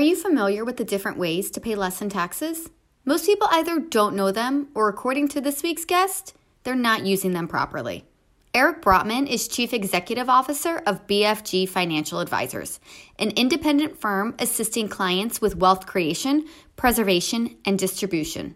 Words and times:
Are 0.00 0.02
you 0.02 0.16
familiar 0.16 0.64
with 0.64 0.78
the 0.78 0.84
different 0.86 1.18
ways 1.18 1.50
to 1.50 1.60
pay 1.60 1.74
less 1.74 2.00
in 2.00 2.08
taxes? 2.08 2.70
Most 3.04 3.26
people 3.26 3.48
either 3.50 3.78
don't 3.78 4.16
know 4.16 4.32
them 4.32 4.68
or, 4.74 4.88
according 4.88 5.28
to 5.28 5.42
this 5.42 5.62
week's 5.62 5.84
guest, 5.84 6.32
they're 6.62 6.74
not 6.74 7.04
using 7.04 7.34
them 7.34 7.46
properly. 7.46 8.06
Eric 8.54 8.80
Brotman 8.80 9.26
is 9.28 9.46
Chief 9.46 9.74
Executive 9.74 10.30
Officer 10.30 10.78
of 10.86 11.06
BFG 11.06 11.68
Financial 11.68 12.20
Advisors, 12.20 12.80
an 13.18 13.28
independent 13.32 14.00
firm 14.00 14.34
assisting 14.38 14.88
clients 14.88 15.42
with 15.42 15.56
wealth 15.56 15.84
creation, 15.84 16.46
preservation, 16.76 17.58
and 17.66 17.78
distribution. 17.78 18.54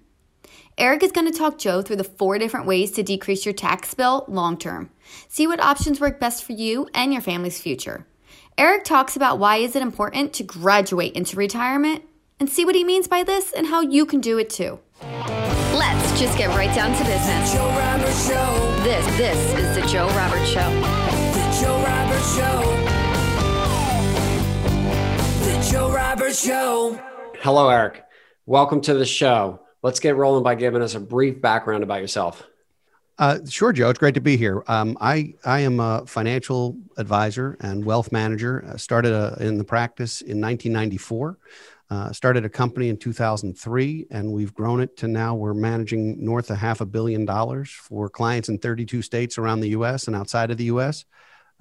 Eric 0.78 1.02
is 1.02 1.12
going 1.12 1.30
to 1.30 1.38
talk 1.38 1.58
Joe 1.58 1.82
through 1.82 1.96
the 1.96 2.04
four 2.04 2.38
different 2.38 2.64
ways 2.64 2.90
to 2.92 3.02
decrease 3.02 3.44
your 3.44 3.52
tax 3.52 3.92
bill 3.92 4.24
long 4.28 4.56
term. 4.56 4.88
See 5.28 5.46
what 5.46 5.60
options 5.60 6.00
work 6.00 6.18
best 6.18 6.42
for 6.42 6.52
you 6.52 6.88
and 6.94 7.12
your 7.12 7.20
family's 7.20 7.60
future. 7.60 8.06
Eric 8.56 8.84
talks 8.84 9.16
about 9.16 9.40
why 9.40 9.56
is 9.56 9.74
it 9.74 9.82
important 9.82 10.32
to 10.34 10.44
graduate 10.44 11.14
into 11.14 11.36
retirement 11.36 12.04
and 12.38 12.48
see 12.48 12.64
what 12.64 12.76
he 12.76 12.84
means 12.84 13.08
by 13.08 13.24
this 13.24 13.52
and 13.52 13.66
how 13.66 13.80
you 13.80 14.06
can 14.06 14.20
do 14.20 14.38
it 14.38 14.48
too. 14.48 14.78
Let's 15.02 16.20
just 16.20 16.38
get 16.38 16.50
right 16.50 16.72
down 16.72 16.96
to 16.96 17.04
business. 17.04 17.52
Joe 17.52 17.66
Robert 17.70 18.12
Show. 18.12 18.82
This 18.84 19.04
this 19.16 19.58
is 19.58 19.74
the 19.74 19.84
Joe 19.88 20.06
Robert 20.10 20.46
Show. 20.46 20.70
The 20.70 21.60
Joe 21.60 21.82
Robert 21.82 22.22
Show. 22.36 22.60
The 25.44 25.70
Joe 25.72 25.90
Robert 25.92 26.34
Show. 26.34 27.00
Hello, 27.40 27.68
Eric. 27.68 28.04
Welcome 28.46 28.80
to 28.82 28.94
the 28.94 29.04
show. 29.04 29.62
Let's 29.82 29.98
get 29.98 30.14
rolling 30.14 30.44
by 30.44 30.54
giving 30.54 30.80
us 30.80 30.94
a 30.94 31.00
brief 31.00 31.40
background 31.40 31.82
about 31.82 32.00
yourself. 32.00 32.46
Uh, 33.16 33.38
sure, 33.48 33.72
Joe. 33.72 33.90
It's 33.90 33.98
great 33.98 34.14
to 34.14 34.20
be 34.20 34.36
here. 34.36 34.64
Um, 34.66 34.98
I 35.00 35.34
I 35.44 35.60
am 35.60 35.78
a 35.78 36.04
financial 36.06 36.76
advisor 36.96 37.56
and 37.60 37.84
wealth 37.84 38.10
manager. 38.10 38.64
I 38.72 38.76
started 38.76 39.12
uh 39.12 39.36
in 39.38 39.56
the 39.56 39.64
practice 39.64 40.20
in 40.20 40.40
1994. 40.40 41.38
Uh, 41.90 42.10
started 42.12 42.44
a 42.44 42.48
company 42.48 42.88
in 42.88 42.96
2003, 42.96 44.06
and 44.10 44.32
we've 44.32 44.52
grown 44.54 44.80
it 44.80 44.96
to 44.96 45.06
now 45.06 45.34
we're 45.34 45.54
managing 45.54 46.24
north 46.24 46.50
of 46.50 46.56
half 46.56 46.80
a 46.80 46.86
billion 46.86 47.24
dollars 47.24 47.70
for 47.70 48.08
clients 48.08 48.48
in 48.48 48.58
32 48.58 49.02
states 49.02 49.38
around 49.38 49.60
the 49.60 49.68
U.S. 49.68 50.08
and 50.08 50.16
outside 50.16 50.50
of 50.50 50.56
the 50.56 50.64
U.S. 50.64 51.04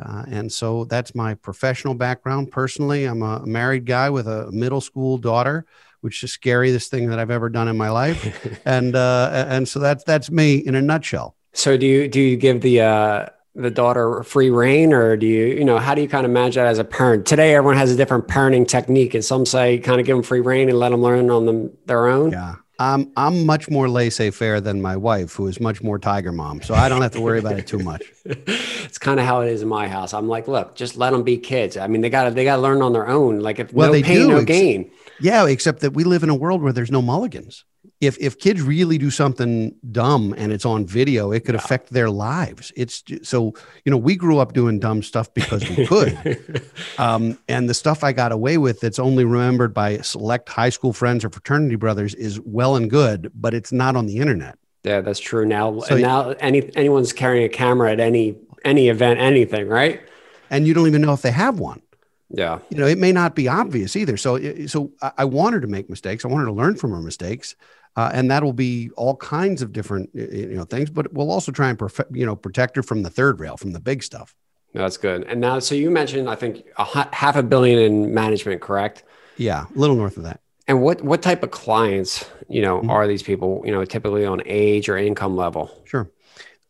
Uh, 0.03 0.23
and 0.27 0.51
so 0.51 0.85
that's 0.85 1.13
my 1.13 1.35
professional 1.35 1.93
background. 1.93 2.49
Personally, 2.51 3.05
I'm 3.05 3.21
a 3.21 3.45
married 3.45 3.85
guy 3.85 4.09
with 4.09 4.27
a 4.27 4.49
middle 4.51 4.81
school 4.81 5.17
daughter 5.19 5.65
which 6.01 6.17
is 6.17 6.21
the 6.21 6.27
scariest 6.27 6.91
thing 6.91 7.07
that 7.07 7.17
I've 7.17 7.31
ever 7.31 7.47
done 7.47 7.69
in 7.69 7.77
my 7.77 7.89
life. 7.89 8.61
and 8.65 8.93
uh, 8.93 9.45
and 9.47 9.65
so 9.65 9.79
that's 9.79 10.03
that's 10.03 10.29
me 10.29 10.57
in 10.57 10.75
a 10.75 10.81
nutshell. 10.81 11.37
So 11.53 11.77
do 11.77 11.85
you 11.85 12.07
do 12.07 12.19
you 12.19 12.35
give 12.37 12.61
the 12.61 12.81
uh, 12.81 13.25
the 13.55 13.69
daughter 13.71 14.23
free 14.23 14.49
rein, 14.49 14.91
or 14.93 15.15
do 15.15 15.25
you 15.27 15.45
you 15.45 15.63
know 15.63 15.77
how 15.77 15.93
do 15.95 16.01
you 16.01 16.07
kind 16.09 16.25
of 16.25 16.31
manage 16.31 16.55
that 16.55 16.65
as 16.67 16.79
a 16.79 16.83
parent? 16.83 17.25
Today, 17.25 17.55
everyone 17.55 17.77
has 17.77 17.91
a 17.91 17.95
different 17.95 18.27
parenting 18.27 18.67
technique, 18.67 19.13
and 19.13 19.23
some 19.23 19.45
say 19.45 19.77
kind 19.79 19.99
of 19.99 20.05
give 20.05 20.15
them 20.15 20.23
free 20.23 20.39
rein 20.41 20.69
and 20.69 20.77
let 20.79 20.89
them 20.89 21.01
learn 21.01 21.29
on 21.29 21.45
them 21.45 21.71
their 21.85 22.07
own. 22.07 22.31
Yeah. 22.31 22.55
I'm 22.79 23.11
I'm 23.15 23.45
much 23.45 23.69
more 23.69 23.87
laissez-faire 23.87 24.59
than 24.59 24.81
my 24.81 24.97
wife, 24.97 25.35
who 25.35 25.45
is 25.47 25.59
much 25.59 25.83
more 25.83 25.99
tiger 25.99 26.31
mom. 26.31 26.63
So 26.63 26.73
I 26.73 26.89
don't 26.89 27.03
have 27.03 27.11
to 27.11 27.21
worry 27.21 27.37
about 27.37 27.59
it 27.59 27.67
too 27.67 27.77
much. 27.77 28.01
it's 28.25 28.97
kind 28.97 29.19
of 29.19 29.27
how 29.27 29.41
it 29.41 29.49
is 29.51 29.61
in 29.61 29.67
my 29.67 29.87
house. 29.87 30.11
I'm 30.11 30.27
like, 30.27 30.47
look, 30.47 30.73
just 30.75 30.97
let 30.97 31.11
them 31.11 31.21
be 31.21 31.37
kids. 31.37 31.77
I 31.77 31.85
mean, 31.85 32.01
they 32.01 32.09
got 32.09 32.23
to 32.25 32.31
they 32.31 32.43
got 32.43 32.55
to 32.55 32.61
learn 32.63 32.81
on 32.81 32.91
their 32.91 33.07
own. 33.07 33.39
Like 33.39 33.59
if 33.59 33.71
Well, 33.71 33.87
no 33.89 33.93
they 33.93 34.01
pain, 34.01 34.17
do. 34.21 34.27
no 34.29 34.37
Ex- 34.37 34.45
gain. 34.45 34.91
Yeah, 35.21 35.45
except 35.45 35.81
that 35.81 35.93
we 35.93 36.03
live 36.03 36.23
in 36.23 36.29
a 36.29 36.35
world 36.35 36.63
where 36.63 36.73
there's 36.73 36.89
no 36.91 37.01
mulligans. 37.03 37.63
If 38.05 38.17
if 38.19 38.37
kids 38.39 38.61
really 38.61 38.97
do 38.97 39.09
something 39.09 39.75
dumb 39.91 40.33
and 40.37 40.51
it's 40.51 40.65
on 40.65 40.85
video, 40.85 41.31
it 41.31 41.45
could 41.45 41.55
affect 41.55 41.91
their 41.91 42.09
lives. 42.09 42.71
It's 42.75 43.03
so 43.23 43.53
you 43.85 43.91
know 43.91 43.97
we 43.97 44.15
grew 44.15 44.39
up 44.39 44.53
doing 44.53 44.79
dumb 44.79 45.03
stuff 45.03 45.33
because 45.33 45.67
we 45.69 45.85
could, 45.87 46.61
um, 46.97 47.37
and 47.47 47.69
the 47.69 47.73
stuff 47.73 48.03
I 48.03 48.11
got 48.13 48.31
away 48.31 48.57
with 48.57 48.79
that's 48.79 48.99
only 48.99 49.25
remembered 49.25 49.73
by 49.73 49.97
select 49.99 50.49
high 50.49 50.69
school 50.69 50.93
friends 50.93 51.23
or 51.23 51.29
fraternity 51.29 51.75
brothers 51.75 52.13
is 52.15 52.39
well 52.41 52.75
and 52.75 52.89
good, 52.89 53.31
but 53.33 53.53
it's 53.53 53.71
not 53.71 53.95
on 53.95 54.05
the 54.05 54.17
internet. 54.17 54.57
Yeah, 54.83 55.01
that's 55.01 55.19
true. 55.19 55.45
Now, 55.45 55.79
So- 55.79 55.97
now 55.97 56.29
any 56.39 56.69
anyone's 56.75 57.13
carrying 57.13 57.45
a 57.45 57.49
camera 57.49 57.91
at 57.91 57.99
any 57.99 58.35
any 58.65 58.89
event, 58.89 59.19
anything, 59.19 59.67
right? 59.67 60.01
and 60.49 60.67
you 60.67 60.73
don't 60.73 60.85
even 60.87 61.01
know 61.01 61.13
if 61.13 61.21
they 61.23 61.31
have 61.31 61.57
one. 61.59 61.81
Yeah. 62.29 62.59
You 62.69 62.77
know, 62.77 62.85
it 62.87 62.97
may 62.97 63.11
not 63.11 63.35
be 63.35 63.47
obvious 63.47 63.95
either. 63.95 64.17
So, 64.17 64.39
so 64.67 64.91
I 65.01 65.11
I 65.19 65.25
want 65.25 65.53
her 65.53 65.61
to 65.61 65.67
make 65.67 65.89
mistakes. 65.89 66.25
I 66.25 66.27
want 66.27 66.41
her 66.41 66.47
to 66.47 66.53
learn 66.53 66.75
from 66.75 66.91
her 66.91 67.01
mistakes, 67.01 67.55
uh, 67.95 68.09
and 68.13 68.29
that 68.31 68.43
will 68.43 68.53
be 68.53 68.89
all 68.97 69.15
kinds 69.17 69.61
of 69.61 69.71
different 69.71 70.09
you 70.13 70.55
know 70.55 70.63
things. 70.65 70.89
But 70.89 71.13
we'll 71.13 71.31
also 71.31 71.51
try 71.51 71.69
and 71.69 71.77
perfect, 71.77 72.15
you 72.15 72.25
know 72.25 72.35
protect 72.35 72.75
her 72.75 72.83
from 72.83 73.03
the 73.03 73.09
third 73.09 73.39
rail, 73.39 73.57
from 73.57 73.71
the 73.73 73.79
big 73.79 74.03
stuff. 74.03 74.35
No, 74.73 74.81
that's 74.81 74.97
good. 74.97 75.23
And 75.25 75.39
now, 75.39 75.59
so 75.59 75.75
you 75.75 75.91
mentioned, 75.91 76.27
I 76.27 76.35
think, 76.35 76.63
a 76.77 76.85
half 77.15 77.35
a 77.35 77.43
billion 77.43 77.77
in 77.77 78.13
management, 78.13 78.59
correct? 78.61 79.03
Yeah, 79.37 79.65
a 79.75 79.79
little 79.79 79.95
north 79.95 80.17
of 80.17 80.23
that. 80.23 80.39
And 80.67 80.81
what 80.81 81.03
what 81.03 81.21
type 81.21 81.43
of 81.43 81.51
clients, 81.51 82.25
you 82.49 82.61
know, 82.61 82.81
Mhm. 82.81 82.89
are 82.89 83.07
these 83.07 83.21
people? 83.21 83.61
You 83.65 83.71
know, 83.71 83.85
typically 83.85 84.25
on 84.25 84.41
age 84.45 84.89
or 84.89 84.97
income 84.97 85.35
level. 85.35 85.69
Sure. 85.85 86.09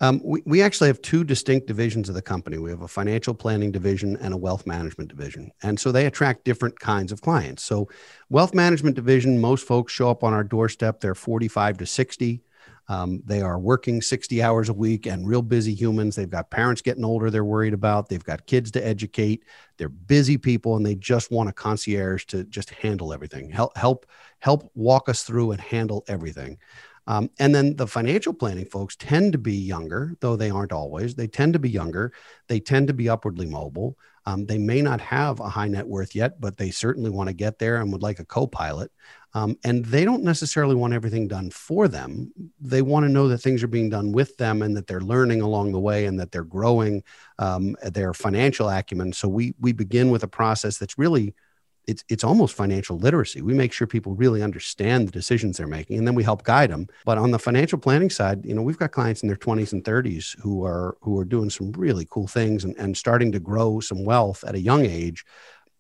Um, 0.01 0.21
we, 0.23 0.41
we 0.45 0.61
actually 0.61 0.87
have 0.87 1.01
two 1.01 1.23
distinct 1.23 1.67
divisions 1.67 2.09
of 2.09 2.15
the 2.15 2.21
company. 2.21 2.57
We 2.57 2.71
have 2.71 2.81
a 2.81 2.87
financial 2.87 3.33
planning 3.33 3.71
division 3.71 4.17
and 4.17 4.33
a 4.33 4.37
wealth 4.37 4.65
management 4.65 5.09
division. 5.09 5.51
And 5.61 5.79
so 5.79 5.91
they 5.91 6.05
attract 6.05 6.43
different 6.43 6.79
kinds 6.79 7.11
of 7.11 7.21
clients. 7.21 7.63
So, 7.63 7.87
wealth 8.29 8.53
management 8.53 8.95
division, 8.95 9.39
most 9.39 9.65
folks 9.65 9.93
show 9.93 10.09
up 10.09 10.23
on 10.23 10.33
our 10.33 10.43
doorstep. 10.43 10.99
They're 10.99 11.15
45 11.15 11.77
to 11.77 11.85
60. 11.85 12.43
Um, 12.89 13.21
they 13.25 13.41
are 13.41 13.59
working 13.59 14.01
60 14.01 14.43
hours 14.43 14.67
a 14.67 14.73
week 14.73 15.05
and 15.05 15.27
real 15.27 15.41
busy 15.41 15.73
humans. 15.73 16.15
They've 16.15 16.29
got 16.29 16.51
parents 16.51 16.81
getting 16.81 17.05
older 17.05 17.29
they're 17.29 17.45
worried 17.45 17.73
about. 17.73 18.09
They've 18.09 18.23
got 18.23 18.45
kids 18.45 18.71
to 18.71 18.85
educate. 18.85 19.45
They're 19.77 19.89
busy 19.89 20.37
people 20.37 20.75
and 20.75 20.85
they 20.85 20.95
just 20.95 21.31
want 21.31 21.49
a 21.49 21.53
concierge 21.53 22.25
to 22.25 22.43
just 22.43 22.71
handle 22.71 23.13
everything, 23.13 23.49
help, 23.49 23.77
help, 23.77 24.05
help 24.39 24.69
walk 24.75 25.07
us 25.07 25.23
through 25.23 25.51
and 25.51 25.61
handle 25.61 26.03
everything. 26.07 26.57
Um, 27.08 27.30
and 27.40 27.53
then 27.53 27.75
the 27.75 27.88
financial 27.88 28.34
planning 28.34 28.66
folks 28.66 28.96
tend 28.96 29.34
to 29.34 29.38
be 29.38 29.56
younger, 29.56 30.16
though 30.22 30.36
they 30.36 30.50
aren't 30.50 30.72
always. 30.72 31.16
They 31.16 31.28
tend 31.28 31.53
to 31.53 31.59
be 31.59 31.69
younger. 31.69 32.14
They 32.47 32.59
tend 32.59 32.88
to 32.88 32.94
be 32.94 33.09
upwardly 33.09 33.46
mobile. 33.46 33.97
Um, 34.25 34.46
they 34.46 34.58
may 34.58 34.81
not 34.81 35.02
have 35.02 35.40
a 35.40 35.50
high 35.50 35.68
net 35.68 35.86
worth 35.86 36.16
yet, 36.16 36.40
but 36.40 36.58
they 36.58 36.72
certainly 36.72 37.09
want 37.09 37.28
to 37.28 37.34
get 37.34 37.59
there 37.59 37.78
and 37.81 37.91
would 37.91 38.02
like 38.02 38.19
a 38.19 38.25
co 38.25 38.47
pilot. 38.47 38.91
Um, 39.36 39.58
and 39.64 39.84
they 39.86 40.06
don't 40.06 40.24
necessarily 40.24 40.75
want 40.75 40.94
everything 40.94 41.28
done 41.28 41.50
for 41.50 41.88
them. 41.88 42.31
They 42.62 42.84
want 42.84 43.06
to 43.06 43.12
know 43.12 43.28
that 43.30 43.40
things 43.40 43.64
are 43.64 43.68
being 43.68 43.90
done 43.90 44.12
with 44.12 44.38
them 44.38 44.62
and 44.62 44.78
that 44.78 44.85
they're 44.85 45.02
learning 45.02 45.41
along 45.41 45.72
the 45.72 45.80
way 45.80 46.06
and 46.06 46.20
that 46.20 46.31
they're 46.31 46.44
growing 46.44 47.03
um, 47.40 47.75
their 47.81 48.14
financial 48.14 48.70
acumen. 48.70 49.12
So 49.12 49.28
we 49.28 49.56
we 49.59 49.74
begin 49.74 50.12
with 50.12 50.24
a 50.24 50.28
process 50.28 50.78
that's 50.78 51.00
really 51.00 51.34
it's 51.88 52.03
it's 52.09 52.23
almost 52.23 52.55
financial 52.55 52.97
literacy. 52.97 53.41
We 53.41 53.53
make 53.53 53.73
sure 53.73 53.88
people 53.88 54.16
really 54.16 54.41
understand 54.41 55.07
the 55.07 55.11
decisions 55.11 55.57
they're 55.57 55.67
making, 55.67 55.97
and 55.97 56.07
then 56.07 56.16
we 56.16 56.23
help 56.23 56.44
guide 56.44 56.71
them. 56.71 56.88
But 57.05 57.17
on 57.17 57.31
the 57.31 57.39
financial 57.39 57.77
planning 57.77 58.09
side, 58.09 58.45
you 58.45 58.53
know, 58.53 58.61
we've 58.61 58.77
got 58.77 58.91
clients 58.91 59.23
in 59.23 59.27
their 59.27 59.38
20s 59.38 59.73
and 59.73 59.83
30s 59.83 60.39
who 60.39 60.63
are 60.63 60.97
who 61.01 61.19
are 61.19 61.25
doing 61.25 61.49
some 61.49 61.72
really 61.73 62.07
cool 62.09 62.27
things 62.27 62.63
and, 62.63 62.75
and 62.77 62.95
starting 62.95 63.31
to 63.31 63.39
grow 63.39 63.79
some 63.79 64.05
wealth 64.05 64.43
at 64.45 64.55
a 64.55 64.59
young 64.59 64.85
age 64.85 65.25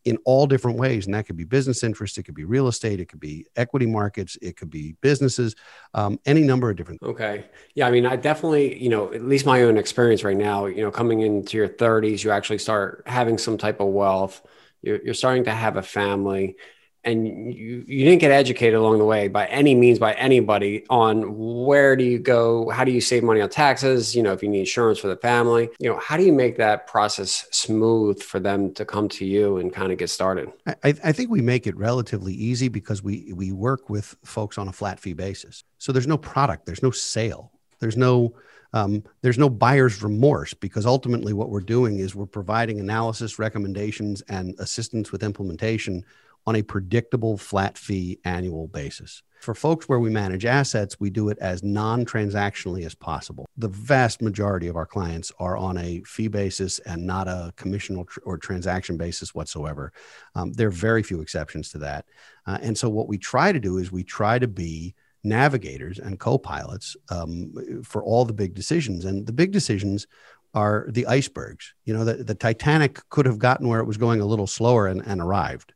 in 0.05 0.17
all 0.25 0.47
different 0.47 0.77
ways. 0.77 1.05
And 1.05 1.15
that 1.15 1.25
could 1.25 1.37
be 1.37 1.43
business 1.43 1.83
interest, 1.83 2.17
it 2.17 2.23
could 2.23 2.35
be 2.35 2.43
real 2.43 2.67
estate, 2.67 2.99
it 2.99 3.05
could 3.05 3.19
be 3.19 3.45
equity 3.55 3.85
markets, 3.85 4.37
it 4.41 4.57
could 4.57 4.69
be 4.69 4.95
businesses, 5.01 5.55
um, 5.93 6.19
any 6.25 6.41
number 6.41 6.69
of 6.69 6.75
different. 6.75 7.01
Okay. 7.01 7.45
Yeah. 7.73 7.87
I 7.87 7.91
mean, 7.91 8.05
I 8.05 8.15
definitely, 8.15 8.81
you 8.81 8.89
know, 8.89 9.13
at 9.13 9.23
least 9.23 9.45
my 9.45 9.63
own 9.63 9.77
experience 9.77 10.23
right 10.23 10.37
now, 10.37 10.65
you 10.65 10.81
know, 10.81 10.91
coming 10.91 11.21
into 11.21 11.57
your 11.57 11.69
30s, 11.69 12.23
you 12.23 12.31
actually 12.31 12.57
start 12.57 13.03
having 13.05 13.37
some 13.37 13.57
type 13.57 13.79
of 13.79 13.87
wealth. 13.87 14.41
You're, 14.83 15.01
you're 15.03 15.13
starting 15.13 15.45
to 15.45 15.51
have 15.51 15.77
a 15.77 15.81
family 15.81 16.57
and 17.05 17.27
you, 17.53 17.83
you 17.85 18.05
didn't 18.05 18.21
get 18.21 18.31
educated 18.31 18.75
along 18.75 18.97
the 18.97 19.05
way 19.05 19.27
by 19.27 19.45
any 19.47 19.75
means 19.75 19.99
by 19.99 20.13
anybody 20.13 20.85
on 20.89 21.35
where 21.65 21.95
do 21.95 22.03
you 22.03 22.17
go 22.17 22.69
how 22.69 22.85
do 22.85 22.91
you 22.91 23.01
save 23.01 23.23
money 23.23 23.41
on 23.41 23.49
taxes 23.49 24.15
you 24.15 24.23
know 24.23 24.31
if 24.31 24.41
you 24.41 24.47
need 24.47 24.59
insurance 24.59 24.99
for 24.99 25.07
the 25.07 25.17
family 25.17 25.69
you 25.79 25.89
know 25.89 25.99
how 25.99 26.15
do 26.15 26.23
you 26.23 26.31
make 26.31 26.55
that 26.55 26.87
process 26.87 27.45
smooth 27.51 28.21
for 28.21 28.39
them 28.39 28.73
to 28.73 28.85
come 28.85 29.09
to 29.09 29.25
you 29.25 29.57
and 29.57 29.73
kind 29.73 29.91
of 29.91 29.97
get 29.97 30.09
started 30.09 30.49
I, 30.65 30.93
I 31.03 31.11
think 31.11 31.29
we 31.29 31.41
make 31.41 31.67
it 31.67 31.75
relatively 31.75 32.33
easy 32.33 32.69
because 32.69 33.03
we 33.03 33.33
we 33.33 33.51
work 33.51 33.89
with 33.89 34.15
folks 34.23 34.57
on 34.57 34.67
a 34.67 34.71
flat 34.71 34.99
fee 34.99 35.13
basis. 35.13 35.63
So 35.77 35.91
there's 35.91 36.07
no 36.07 36.17
product, 36.17 36.65
there's 36.65 36.83
no 36.83 36.91
sale, 36.91 37.51
there's 37.79 37.97
no 37.97 38.33
um, 38.73 39.03
there's 39.21 39.37
no 39.37 39.49
buyer's 39.49 40.01
remorse 40.01 40.53
because 40.53 40.85
ultimately 40.85 41.33
what 41.33 41.49
we're 41.49 41.61
doing 41.61 41.99
is 41.99 42.15
we're 42.15 42.25
providing 42.25 42.79
analysis, 42.79 43.39
recommendations, 43.39 44.21
and 44.23 44.55
assistance 44.59 45.11
with 45.11 45.23
implementation 45.23 46.03
on 46.45 46.55
a 46.55 46.61
predictable 46.61 47.37
flat 47.37 47.77
fee 47.77 48.19
annual 48.25 48.67
basis. 48.67 49.21
For 49.39 49.53
folks 49.53 49.89
where 49.89 49.99
we 49.99 50.09
manage 50.09 50.45
assets, 50.45 51.01
we 51.01 51.09
do 51.09 51.27
it 51.27 51.37
as 51.39 51.63
non 51.63 52.05
transactionally 52.05 52.85
as 52.85 52.95
possible. 52.95 53.45
The 53.57 53.67
vast 53.67 54.21
majority 54.21 54.69
of 54.69 54.77
our 54.77 54.85
clients 54.85 55.33
are 55.37 55.57
on 55.57 55.77
a 55.77 56.01
fee 56.05 56.29
basis 56.29 56.79
and 56.79 57.05
not 57.05 57.27
a 57.27 57.53
commission 57.57 57.97
or, 57.97 58.05
tr- 58.05 58.21
or 58.23 58.37
transaction 58.37 58.95
basis 58.95 59.35
whatsoever. 59.35 59.91
Um, 60.35 60.53
there 60.53 60.69
are 60.69 60.71
very 60.71 61.03
few 61.03 61.19
exceptions 61.19 61.69
to 61.71 61.77
that. 61.79 62.05
Uh, 62.47 62.57
and 62.61 62.77
so, 62.77 62.89
what 62.89 63.09
we 63.09 63.17
try 63.17 63.51
to 63.51 63.59
do 63.59 63.79
is 63.79 63.91
we 63.91 64.05
try 64.05 64.39
to 64.39 64.47
be 64.47 64.95
navigators 65.23 65.99
and 65.99 66.19
co 66.19 66.37
pilots 66.37 66.95
um, 67.09 67.53
for 67.83 68.03
all 68.03 68.25
the 68.25 68.33
big 68.33 68.53
decisions. 68.53 69.05
And 69.05 69.25
the 69.25 69.33
big 69.33 69.51
decisions 69.51 70.07
are 70.53 70.85
the 70.89 71.07
icebergs. 71.07 71.73
You 71.85 71.93
know, 71.93 72.05
the, 72.05 72.23
the 72.23 72.35
Titanic 72.35 72.99
could 73.09 73.25
have 73.25 73.39
gotten 73.39 73.67
where 73.67 73.79
it 73.79 73.87
was 73.87 73.97
going 73.97 74.21
a 74.21 74.25
little 74.25 74.47
slower 74.47 74.87
and, 74.87 75.01
and 75.05 75.21
arrived. 75.21 75.73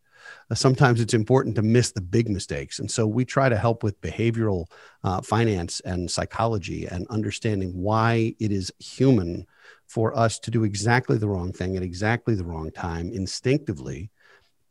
uh, 0.51 0.55
sometimes 0.55 1.01
it's 1.01 1.13
important 1.13 1.55
to 1.55 1.61
miss 1.61 1.91
the 1.91 2.01
big 2.01 2.29
mistakes. 2.29 2.79
And 2.79 2.89
so 2.89 3.07
we 3.07 3.25
try 3.25 3.49
to 3.49 3.57
help 3.57 3.83
with 3.83 3.99
behavioral 4.01 4.65
uh, 5.03 5.21
finance 5.21 5.79
and 5.81 6.09
psychology 6.09 6.85
and 6.85 7.07
understanding 7.09 7.71
why 7.71 8.35
it 8.39 8.51
is 8.51 8.71
human 8.79 9.45
for 9.87 10.17
us 10.17 10.39
to 10.39 10.51
do 10.51 10.63
exactly 10.63 11.17
the 11.17 11.27
wrong 11.27 11.53
thing 11.53 11.77
at 11.77 11.83
exactly 11.83 12.35
the 12.35 12.43
wrong 12.43 12.71
time 12.71 13.11
instinctively, 13.11 14.09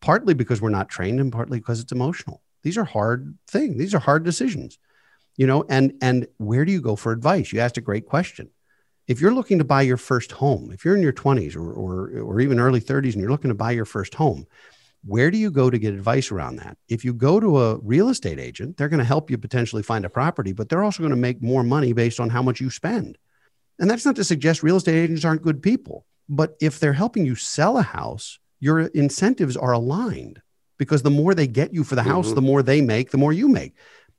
partly 0.01 0.35
because 0.35 0.61
we're 0.61 0.69
not 0.69 0.89
trained 0.89 1.21
and 1.21 1.33
partly 1.33 1.59
because 1.59 1.81
it's 1.81 1.93
emotional. 1.93 2.43
These 2.67 2.79
are 2.79 2.85
hard 2.85 3.39
things. 3.47 3.79
These 3.79 3.95
are 3.95 4.01
hard 4.01 4.25
decisions, 4.25 4.81
you 5.37 5.47
know, 5.47 5.65
and, 5.69 5.93
and 6.03 6.27
where 6.39 6.65
do 6.65 6.73
you 6.73 6.81
go 6.81 6.97
for 6.97 7.13
advice? 7.13 7.53
You 7.53 7.61
asked 7.61 7.79
a 7.79 7.81
great 7.81 8.07
question 8.07 8.51
if 9.07 9.21
you're 9.21 9.33
looking 9.33 9.59
to 9.59 9.65
buy 9.65 9.83
your 9.83 9.97
first 9.97 10.33
home, 10.33 10.73
if 10.73 10.85
you're 10.85 10.97
in 10.97 11.03
your 11.03 11.13
20s 11.13 11.55
or, 11.55 11.73
or, 11.73 12.19
or 12.19 12.41
even 12.41 12.59
early 12.59 12.81
30s 12.81 13.13
and 13.13 13.21
you're 13.21 13.31
looking 13.31 13.51
to 13.51 13.55
buy 13.55 13.71
your 13.71 13.85
first 13.85 14.15
home, 14.15 14.49
where 15.05 15.31
do 15.31 15.39
you 15.39 15.53
go 15.53 15.71
to 15.71 15.79
get 15.79 15.95
advice 15.95 16.33
around 16.33 16.57
that? 16.57 16.77
If 16.89 17.05
you 17.05 17.15
go 17.15 17.39
to 17.39 17.61
a 17.61 17.77
real 17.77 18.09
estate 18.09 18.41
agent, 18.41 18.77
they're 18.77 18.89
going 18.89 18.99
to 18.99 19.05
help 19.05 19.31
you 19.31 19.39
potentially 19.39 19.85
find 19.85 20.05
a 20.05 20.11
property, 20.11 20.53
but 20.53 20.69
they're 20.69 20.83
also 20.83 21.05
going 21.05 21.11
to 21.11 21.17
make 21.17 21.41
more 21.41 21.63
money 21.63 21.93
based 21.93 22.19
on 22.19 22.31
how 22.31 22.43
much 22.43 22.61
you 22.61 22.69
spend. 22.69 23.17
And 23.79 23.89
that's 23.89 24.05
not 24.05 24.17
to 24.17 24.25
suggest 24.25 24.65
real 24.65 24.79
estate 24.79 25.01
agents 25.01 25.25
aren't 25.25 25.43
good 25.43 25.63
people, 25.63 26.05
but 26.29 26.57
if 26.61 26.81
they're 26.81 26.95
helping 26.95 27.25
you 27.25 27.37
sell 27.37 27.79
a 27.79 27.83
house, 27.83 28.41
your 28.59 28.81
incentives 28.81 29.57
are 29.57 29.71
aligned 29.71 30.43
because 30.79 31.03
the 31.03 31.11
more 31.11 31.35
they 31.35 31.47
get 31.47 31.73
you 31.73 31.85
for 31.85 31.95
the 31.95 32.03
house, 32.03 32.27
mm-hmm. 32.27 32.35
the 32.37 32.43
more 32.43 32.63
they 32.63 32.81
make, 32.81 33.11
the 33.11 33.19
more 33.19 33.33
you 33.33 33.49
make. 33.49 33.75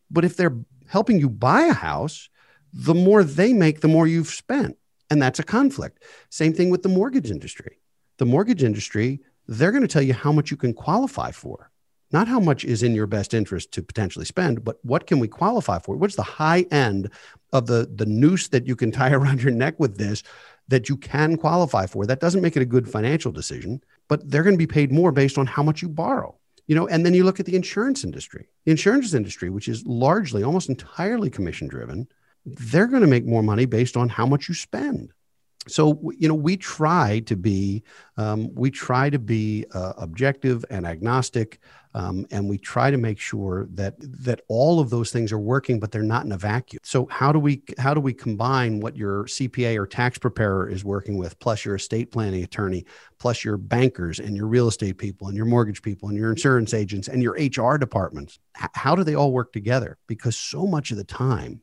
But 0.10 0.26
if 0.26 0.38
they're 0.38 0.56
helping 0.88 1.20
you 1.20 1.30
buy 1.30 1.64
a 1.64 1.74
house, 1.74 2.30
the 2.74 2.96
more 2.96 3.24
they 3.24 3.54
make, 3.54 3.82
the 3.82 3.88
more 3.88 4.08
you've 4.08 4.28
spent. 4.28 4.78
And 5.10 5.22
that's 5.22 5.40
a 5.40 5.44
conflict. 5.44 6.04
Same 6.30 6.54
thing 6.54 6.70
with 6.70 6.84
the 6.84 6.90
mortgage 6.90 7.32
industry. 7.32 7.80
The 8.18 8.26
mortgage 8.26 8.64
industry, 8.64 9.22
they're 9.48 9.72
going 9.72 9.84
to 9.84 9.88
tell 9.88 10.02
you 10.02 10.14
how 10.14 10.32
much 10.32 10.52
you 10.52 10.58
can 10.58 10.74
qualify 10.74 11.32
for, 11.32 11.72
not 12.12 12.28
how 12.28 12.40
much 12.40 12.66
is 12.66 12.84
in 12.84 12.96
your 12.96 13.08
best 13.08 13.34
interest 13.34 13.72
to 13.74 13.82
potentially 13.82 14.26
spend, 14.26 14.64
but 14.64 14.84
what 14.84 15.08
can 15.08 15.20
we 15.20 15.28
qualify 15.28 15.80
for? 15.80 15.96
What's 15.96 16.16
the 16.16 16.24
high 16.24 16.66
end 16.72 17.10
of 17.54 17.68
the, 17.68 17.90
the 17.96 18.06
noose 18.06 18.50
that 18.50 18.68
you 18.68 18.76
can 18.76 18.92
tie 18.92 19.12
around 19.14 19.42
your 19.42 19.54
neck 19.54 19.80
with 19.80 19.98
this 19.98 20.24
that 20.68 20.90
you 20.90 20.98
can 20.98 21.38
qualify 21.38 21.86
for? 21.86 22.06
That 22.06 22.20
doesn't 22.20 22.42
make 22.42 22.58
it 22.58 22.62
a 22.62 22.66
good 22.66 22.90
financial 22.90 23.32
decision, 23.32 23.82
but 24.08 24.30
they're 24.30 24.44
going 24.44 24.56
to 24.56 24.58
be 24.58 24.68
paid 24.68 24.92
more 24.92 25.12
based 25.12 25.38
on 25.38 25.48
how 25.48 25.64
much 25.64 25.82
you 25.82 25.90
borrow 25.90 26.38
you 26.68 26.76
know 26.76 26.88
and 26.88 27.06
then 27.06 27.14
you 27.14 27.24
look 27.24 27.40
at 27.40 27.46
the 27.46 27.56
insurance 27.56 28.04
industry. 28.04 28.48
The 28.66 28.72
insurance 28.72 29.14
industry 29.14 29.50
which 29.50 29.68
is 29.68 29.86
largely 29.86 30.44
almost 30.44 30.70
entirely 30.70 31.30
commission 31.30 31.68
driven 31.68 32.08
they're 32.46 32.88
going 32.88 33.02
to 33.02 33.08
make 33.08 33.26
more 33.26 33.44
money 33.44 33.66
based 33.66 33.98
on 33.98 34.08
how 34.08 34.26
much 34.26 34.48
you 34.48 34.56
spend. 34.56 35.12
So 35.68 36.12
you 36.18 36.28
know 36.28 36.36
we 36.36 36.58
try 36.58 37.20
to 37.26 37.36
be 37.36 37.84
um, 38.16 38.54
we 38.56 38.72
try 38.72 39.10
to 39.10 39.20
be 39.20 39.66
uh, 39.74 39.94
objective 39.98 40.64
and 40.70 40.86
agnostic 40.86 41.60
um, 41.98 42.28
and 42.30 42.48
we 42.48 42.60
try 42.60 42.92
to 42.92 42.98
make 42.98 43.20
sure 43.20 43.68
that 43.72 43.96
that 44.00 44.42
all 44.48 44.80
of 44.80 44.92
those 44.92 45.12
things 45.12 45.32
are 45.32 45.40
working 45.40 45.80
but 45.80 45.92
they're 45.92 46.04
not 46.04 46.26
in 46.26 46.32
a 46.32 46.38
vacuum. 46.38 46.80
So 46.84 47.08
how 47.10 47.32
do 47.32 47.40
we 47.40 47.64
how 47.80 47.96
do 47.96 48.00
we 48.00 48.14
combine 48.14 48.80
what 48.80 48.96
your 48.96 49.24
cpa 49.24 49.76
or 49.78 49.88
tax 49.88 50.20
preparer 50.20 50.70
is 50.70 50.86
working 50.86 51.18
with 51.18 51.40
plus 51.40 51.66
your 51.66 51.76
estate 51.76 52.12
planning 52.12 52.44
attorney 52.44 52.86
plus 53.18 53.44
your 53.44 53.58
bankers 53.58 54.20
and 54.20 54.38
your 54.38 54.46
real 54.46 54.68
estate 54.68 55.00
people 55.00 55.28
and 55.28 55.36
your 55.36 55.48
mortgage 55.48 55.82
people 55.82 56.10
and 56.10 56.18
your 56.18 56.30
insurance 56.30 56.74
agents 56.74 57.08
and 57.08 57.24
your 57.24 57.34
hr 57.34 57.78
departments? 57.78 58.38
How 58.54 58.96
do 58.96 59.04
they 59.04 59.16
all 59.16 59.32
work 59.32 59.52
together? 59.52 59.98
Because 60.08 60.38
so 60.38 60.68
much 60.68 60.92
of 60.92 60.98
the 60.98 61.04
time 61.04 61.62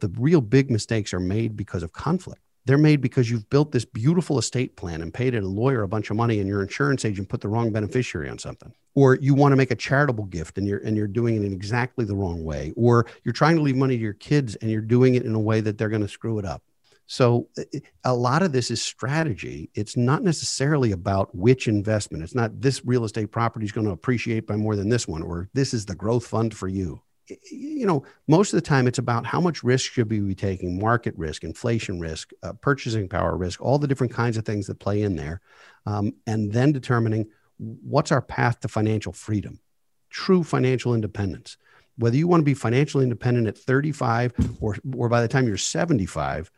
the 0.00 0.12
real 0.18 0.42
big 0.42 0.70
mistakes 0.70 1.14
are 1.14 1.20
made 1.20 1.56
because 1.56 1.82
of 1.82 1.92
conflict. 1.92 2.42
They're 2.66 2.78
made 2.78 3.00
because 3.00 3.30
you've 3.30 3.48
built 3.48 3.72
this 3.72 3.84
beautiful 3.84 4.38
estate 4.38 4.76
plan 4.76 5.02
and 5.02 5.12
paid 5.12 5.34
a 5.34 5.40
lawyer 5.40 5.82
a 5.82 5.88
bunch 5.88 6.10
of 6.10 6.16
money 6.16 6.40
and 6.40 6.48
your 6.48 6.62
insurance 6.62 7.04
agent 7.04 7.28
put 7.28 7.40
the 7.40 7.48
wrong 7.48 7.72
beneficiary 7.72 8.28
on 8.28 8.38
something. 8.38 8.72
Or 8.94 9.16
you 9.16 9.34
want 9.34 9.52
to 9.52 9.56
make 9.56 9.70
a 9.70 9.76
charitable 9.76 10.24
gift 10.24 10.58
and 10.58 10.66
you're 10.66 10.80
and 10.80 10.96
you're 10.96 11.06
doing 11.06 11.36
it 11.36 11.44
in 11.44 11.52
exactly 11.52 12.04
the 12.04 12.16
wrong 12.16 12.44
way. 12.44 12.72
Or 12.76 13.06
you're 13.24 13.32
trying 13.32 13.56
to 13.56 13.62
leave 13.62 13.76
money 13.76 13.96
to 13.96 14.02
your 14.02 14.14
kids 14.14 14.56
and 14.56 14.70
you're 14.70 14.82
doing 14.82 15.14
it 15.14 15.24
in 15.24 15.34
a 15.34 15.40
way 15.40 15.60
that 15.60 15.78
they're 15.78 15.88
going 15.88 16.02
to 16.02 16.08
screw 16.08 16.38
it 16.38 16.44
up. 16.44 16.62
So 17.06 17.48
eh, 17.56 17.64
eh, 17.74 17.80
a 18.04 18.14
lot 18.14 18.42
of 18.42 18.52
this 18.52 18.70
is 18.70 18.82
strategy. 18.82 19.70
It's 19.74 19.96
not 19.96 20.22
necessarily 20.22 20.92
about 20.92 21.34
which 21.34 21.66
investment. 21.66 22.22
It's 22.22 22.34
not 22.34 22.60
this 22.60 22.84
real 22.84 23.04
estate 23.04 23.32
property 23.32 23.64
is 23.64 23.72
going 23.72 23.86
to 23.86 23.92
appreciate 23.92 24.46
by 24.46 24.56
more 24.56 24.76
than 24.76 24.88
this 24.88 25.08
one, 25.08 25.22
or 25.22 25.48
this 25.54 25.72
is 25.72 25.86
the 25.86 25.94
growth 25.94 26.26
fund 26.26 26.54
for 26.54 26.68
you 26.68 27.00
you 27.50 27.86
know, 27.86 28.04
most 28.28 28.52
of 28.52 28.56
the 28.56 28.66
time 28.66 28.86
it's 28.86 28.98
about 28.98 29.26
how 29.26 29.40
much 29.40 29.62
risk 29.62 29.92
should 29.92 30.10
we 30.10 30.20
be 30.20 30.34
taking, 30.34 30.78
market 30.78 31.14
risk, 31.16 31.44
inflation 31.44 32.00
risk, 32.00 32.30
uh, 32.42 32.52
purchasing 32.54 33.08
power 33.08 33.36
risk, 33.36 33.60
all 33.60 33.78
the 33.78 33.88
different 33.88 34.12
kinds 34.12 34.36
of 34.36 34.44
things 34.44 34.66
that 34.66 34.78
play 34.78 35.02
in 35.02 35.16
there, 35.16 35.40
um, 35.86 36.12
and 36.26 36.52
then 36.52 36.72
determining 36.72 37.26
what's 37.58 38.12
our 38.12 38.22
path 38.22 38.60
to 38.60 38.68
financial 38.68 39.12
freedom, 39.12 39.60
true 40.08 40.42
financial 40.42 40.94
independence. 40.94 41.56
Whether 41.96 42.16
you 42.16 42.28
want 42.28 42.40
to 42.40 42.44
be 42.46 42.54
financially 42.54 43.04
independent 43.04 43.46
at 43.46 43.58
35 43.58 44.32
or, 44.60 44.76
or 44.96 45.08
by 45.08 45.20
the 45.20 45.28
time 45.28 45.46
you're 45.46 45.58
75, 45.58 46.50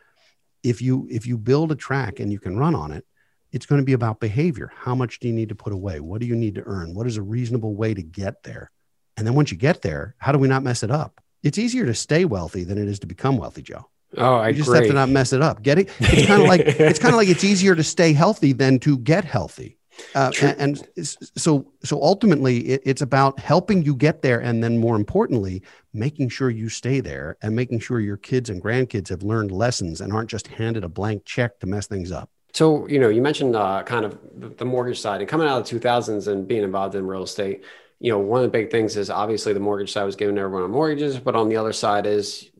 if 0.63 0.81
you 0.81 1.09
if 1.11 1.27
you 1.27 1.37
build 1.37 1.73
a 1.73 1.75
track 1.75 2.21
and 2.21 2.31
you 2.31 2.39
can 2.39 2.57
run 2.57 2.75
on 2.77 2.93
it, 2.93 3.05
it's 3.51 3.67
going 3.67 3.81
to 3.81 3.85
be 3.85 3.93
about 3.93 4.21
behavior. 4.21 4.71
How 4.75 4.95
much 4.95 5.19
do 5.19 5.29
you 5.29 5.35
need 5.35 5.49
to 5.49 5.55
put 5.55 5.73
away? 5.73 6.01
What 6.01 6.21
do 6.21 6.27
you 6.27 6.37
need 6.37 6.55
to 6.55 6.63
earn? 6.65 6.95
What 6.95 7.07
is 7.07 7.17
a 7.17 7.23
reasonable 7.23 7.75
way 7.75 7.95
to 7.95 8.03
get 8.03 8.43
there? 8.45 8.71
And 9.17 9.27
then 9.27 9.35
once 9.35 9.51
you 9.51 9.59
get 9.59 9.83
there, 9.83 10.15
how 10.19 10.33
do 10.33 10.39
we 10.39 10.49
not 10.49 10.63
mess 10.63 10.83
it 10.83 10.91
up? 10.91 11.21
It's 11.43 11.59
easier 11.59 11.87
to 11.87 11.95
stay 11.95 12.25
wealthy 12.25 12.65
than 12.65 12.79
it 12.79 12.89
is 12.89 12.99
to 13.01 13.07
become 13.07 13.37
wealthy, 13.37 13.63
Joe. 13.63 13.89
Oh, 14.17 14.35
I 14.35 14.49
you 14.49 14.57
just 14.57 14.69
agree. 14.69 14.81
have 14.81 14.89
to 14.89 14.95
not 14.95 15.09
mess 15.09 15.33
it 15.33 15.43
up. 15.43 15.63
Getting 15.63 15.89
it's 16.01 16.27
kind 16.27 16.43
of 16.43 16.49
like 16.49 16.61
it's 16.61 16.99
kind 16.99 17.15
of 17.15 17.19
like 17.19 17.29
it's 17.29 17.45
easier 17.45 17.75
to 17.75 17.83
stay 17.83 18.13
healthy 18.13 18.53
than 18.53 18.79
to 18.81 18.99
get 18.99 19.25
healthy. 19.25 19.79
Uh, 20.15 20.33
and, 20.41 20.61
and, 20.97 21.09
so 21.37 21.71
so 21.85 22.03
ultimately 22.03 22.59
it, 22.61 22.83
it's 22.85 23.03
about 23.03 23.39
helping 23.39 23.83
you 23.83 23.95
get 23.95 24.23
there 24.23 24.41
and 24.41 24.65
then 24.65 24.79
more 24.79 24.97
importantly 24.97 25.63
making 25.93 26.29
sure 26.31 26.49
you 26.49 26.69
stay 26.69 27.01
there 27.01 27.37
and 27.43 27.55
making 27.55 27.79
sure 27.79 28.01
your 28.01 28.17
kids 28.17 28.49
and 28.49 28.63
grandkids 28.63 29.09
have 29.09 29.23
learned 29.23 29.53
lessons 29.53 30.01
and 30.01 30.13
aren't 30.13 30.31
just 30.31 30.49
handed 30.49 30.83
a 30.83 30.89
blank 30.89 31.23
check 31.27 31.61
to 31.61 31.67
mess 31.67 31.87
things 31.87 32.11
up 32.11 32.31
so 32.55 32.87
you 32.89 32.99
know 32.99 33.11
you 33.11 33.21
mentioned 33.21 33.55
uh, 33.55 33.83
kind 33.83 34.07
of 34.07 34.19
the 34.57 34.65
mortgage 34.65 34.99
side 34.99 35.21
and 35.21 35.29
coming 35.29 35.47
out 35.47 35.61
of 35.61 35.69
the 35.69 35.79
2000s 35.79 36.27
and 36.27 36.49
being 36.49 36.63
involved 36.63 36.95
in 36.95 37.07
real 37.07 37.23
estate 37.23 37.63
you 38.03 38.11
know, 38.11 38.19
one 38.19 38.41
of 38.41 38.51
the 38.51 38.59
big 38.59 38.73
things 38.73 38.97
is 38.97 39.11
obviously 39.11 39.53
the 39.53 39.61
mortgage 39.61 39.93
side 39.93 40.03
was 40.03 40.17
giving 40.17 40.37
everyone 40.37 40.65
on 40.65 40.73
mortgages, 40.73 41.21
but 41.21 41.37
on 41.37 41.49
the 41.49 41.57
other 41.57 41.73
side 41.73 42.05
is, 42.05 42.51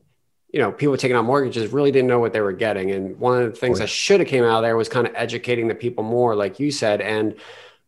you 0.53 0.59
know, 0.61 0.71
people 0.71 0.95
taking 0.95 1.17
out 1.17 1.25
mortgages 1.25 1.73
really 1.73 1.91
didn't 1.91 2.07
know 2.07 2.19
what 2.19 2.31
they 2.31 2.39
were 2.39 2.53
getting. 2.53 2.91
And 2.91 3.19
one 3.19 3.41
of 3.41 3.51
the 3.51 3.59
things 3.59 3.79
that 3.79 3.89
should 3.89 4.21
have 4.21 4.29
came 4.29 4.45
out 4.45 4.59
of 4.59 4.63
there 4.63 4.77
was 4.77 4.87
kind 4.87 5.05
of 5.05 5.13
educating 5.17 5.67
the 5.67 5.75
people 5.75 6.01
more, 6.01 6.33
like 6.33 6.61
you 6.61 6.71
said. 6.71 7.01
And 7.01 7.35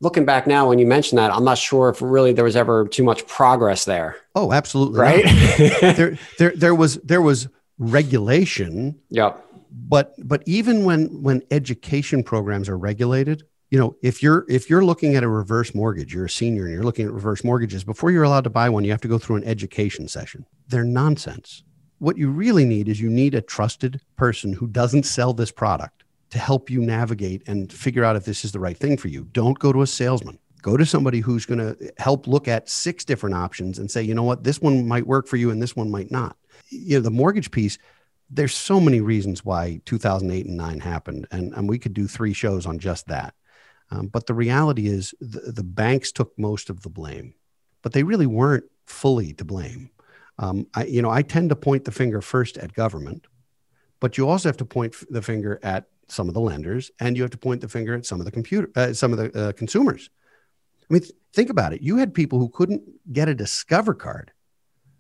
looking 0.02 0.25
back 0.25 0.48
now, 0.48 0.68
when 0.68 0.80
you 0.80 0.86
mentioned 0.86 1.18
that, 1.18 1.31
I'm 1.31 1.46
not 1.46 1.57
sure 1.57 1.88
if 1.88 2.02
really 2.02 2.34
there 2.34 2.44
was 2.44 2.57
ever 2.57 2.90
too 2.90 3.06
much 3.06 3.25
progress 3.25 3.86
there. 3.86 4.18
Oh, 4.36 4.52
absolutely. 4.52 5.00
Right. 5.00 5.24
there, 5.95 6.18
there, 6.38 6.52
there 6.57 6.76
was, 6.76 6.95
there 6.95 7.21
was 7.21 7.47
regulation. 7.78 9.00
Yep. 9.12 9.42
But, 9.71 10.14
but 10.18 10.44
even 10.45 10.83
when, 10.83 11.24
when 11.24 11.42
education 11.52 12.21
programs 12.21 12.68
are 12.68 12.78
regulated, 12.78 13.44
you 13.69 13.80
know 13.80 13.95
if 14.02 14.22
you're 14.22 14.45
if 14.48 14.69
you're 14.69 14.86
looking 14.86 15.16
at 15.16 15.24
a 15.24 15.28
reverse 15.28 15.74
mortgage 15.74 16.14
you're 16.14 16.26
a 16.26 16.30
senior 16.30 16.66
and 16.66 16.74
you're 16.74 16.84
looking 16.84 17.06
at 17.06 17.12
reverse 17.12 17.44
mortgages 17.44 17.84
before 17.84 18.12
you're 18.12 18.24
allowed 18.24 18.44
to 18.44 18.50
buy 18.50 18.69
one 18.69 18.84
you 18.84 18.92
have 18.92 19.02
to 19.02 19.07
go 19.07 19.18
through 19.18 19.38
an 19.38 19.44
education 19.44 20.07
session. 20.07 20.45
They're 20.68 20.84
nonsense. 20.84 21.64
What 22.00 22.18
you 22.18 22.30
really 22.30 22.66
need 22.66 22.90
is 22.90 23.00
you 23.00 23.10
need 23.10 23.36
a 23.36 23.42
trusted 23.42 24.02
person 24.18 24.54
who 24.54 24.68
doesn't 24.68 25.04
sell 25.04 25.34
this 25.34 25.52
product 25.52 26.04
to 26.31 26.38
help 26.38 26.69
you 26.69 26.81
navigate 26.81 27.48
and 27.48 27.72
figure 27.72 28.04
out 28.04 28.16
if 28.16 28.26
this 28.26 28.44
is 28.44 28.52
the 28.52 28.60
right 28.60 28.78
thing 28.78 28.98
for 28.98 29.07
you. 29.07 29.26
Don't 29.31 29.57
go 29.57 29.72
to 29.72 29.81
a 29.81 29.88
salesman. 29.88 30.38
Go 30.62 30.76
to 30.76 30.86
somebody 30.86 31.19
who's 31.19 31.45
going 31.45 31.60
to 31.60 31.94
help 31.98 32.28
look 32.28 32.48
at 32.48 32.68
six 32.68 33.06
different 33.06 33.36
options 33.36 33.80
and 33.80 33.90
say 33.90 34.02
you 34.02 34.14
know 34.14 34.24
what? 34.24 34.44
This 34.44 34.62
one 34.62 34.88
might 34.88 35.07
work 35.07 35.28
for 35.28 35.38
you 35.38 35.52
and 35.52 35.62
this 35.62 35.76
one 35.76 35.90
might 35.90 36.12
not. 36.12 36.36
You 36.69 36.98
know 36.98 37.02
the 37.02 37.12
mortgage 37.12 37.52
piece 37.52 37.78
there's 38.30 38.56
so 38.56 38.80
many 38.80 39.02
reasons 39.02 39.45
why 39.45 39.80
2008 39.86 40.48
and 40.48 40.57
9 40.57 40.80
happened 40.80 41.28
and, 41.31 41.54
and 41.54 41.69
we 41.69 41.78
could 41.78 41.94
do 41.94 42.07
three 42.07 42.34
shows 42.34 42.66
on 42.66 42.80
just 42.80 43.06
that 43.07 43.36
um, 43.95 44.07
but 44.07 44.25
the 44.25 44.33
reality 44.33 44.87
is, 44.87 45.14
the, 45.21 45.52
the, 45.52 45.64
banks 45.64 46.11
took 46.11 46.37
most 46.37 46.69
of 46.69 46.81
the 46.81 46.90
blame, 46.90 47.33
but 47.81 47.94
they 47.94 48.04
really 48.04 48.25
weren't 48.25 48.66
fully 48.85 49.33
to 49.33 49.45
blame. 49.45 49.90
Um, 50.37 50.68
I, 50.73 50.85
you 50.85 51.02
know, 51.02 51.09
I 51.09 51.21
tend 51.21 51.49
to 51.49 51.56
point 51.56 51.85
the 51.85 51.92
finger 51.92 52.21
first 52.21 52.57
at 52.57 52.73
government, 52.73 53.25
but 53.99 54.18
you 54.18 54.28
also 54.28 54.49
have 54.49 54.57
to 54.57 54.66
point 54.66 54.95
the 55.09 55.21
finger 55.21 55.59
at 55.64 55.85
some 56.07 56.28
of 56.28 56.33
the 56.33 56.42
lenders, 56.42 56.92
and 56.99 57.16
you 57.16 57.23
have 57.23 57.31
to 57.31 57.37
point 57.37 57.61
the 57.61 57.69
finger 57.69 57.94
at 57.94 58.06
some 58.06 58.19
of 58.19 58.25
the 58.25 58.31
computer, 58.31 58.69
uh, 58.75 58.94
some 58.94 59.14
of 59.14 59.18
the 59.18 59.47
uh, 59.47 59.52
consumers. 59.54 60.09
I 60.90 60.94
mean, 60.94 61.02
th- 61.02 61.14
think 61.33 61.49
about 61.49 61.73
it. 61.73 61.81
You 61.81 61.97
had 61.97 62.14
people 62.14 62.40
who 62.40 62.49
couldn't 62.49 62.83
get 63.14 63.30
a 63.30 63.35
Discover 63.35 63.94
card, 63.94 64.31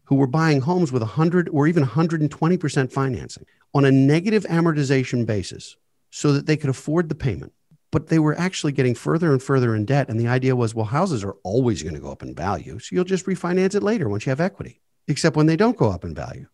who 0.05 0.15
were 0.15 0.27
buying 0.27 0.61
homes 0.61 0.91
with 0.91 1.01
100 1.01 1.49
or 1.49 1.67
even 1.67 1.85
120% 1.85 2.91
financing 2.91 3.45
on 3.73 3.83
a 3.83 3.91
negative 3.91 4.45
amortization 4.45 5.25
basis, 5.25 5.75
so 6.11 6.31
that 6.31 6.45
they 6.45 6.55
could 6.55 6.69
afford 6.69 7.09
the 7.09 7.15
payment 7.15 7.51
but 7.95 8.07
they 8.07 8.19
were 8.19 8.37
actually 8.37 8.73
getting 8.73 8.93
further 8.93 9.31
and 9.31 9.41
further 9.41 9.73
in 9.73 9.85
debt. 9.85 10.09
And 10.09 10.19
the 10.19 10.27
idea 10.27 10.53
was, 10.53 10.75
well, 10.75 10.83
houses 10.83 11.23
are 11.23 11.37
always 11.43 11.81
going 11.81 11.95
to 11.95 12.01
go 12.01 12.11
up 12.11 12.23
in 12.23 12.35
value. 12.35 12.77
So 12.77 12.93
you'll 12.93 13.05
just 13.05 13.25
refinance 13.25 13.73
it 13.73 13.83
later 13.83 14.09
once 14.09 14.25
you 14.25 14.31
have 14.31 14.41
equity, 14.41 14.81
except 15.07 15.37
when 15.37 15.45
they 15.45 15.55
don't 15.55 15.77
go 15.77 15.91
up 15.91 16.03
in 16.03 16.13
value. 16.13 16.45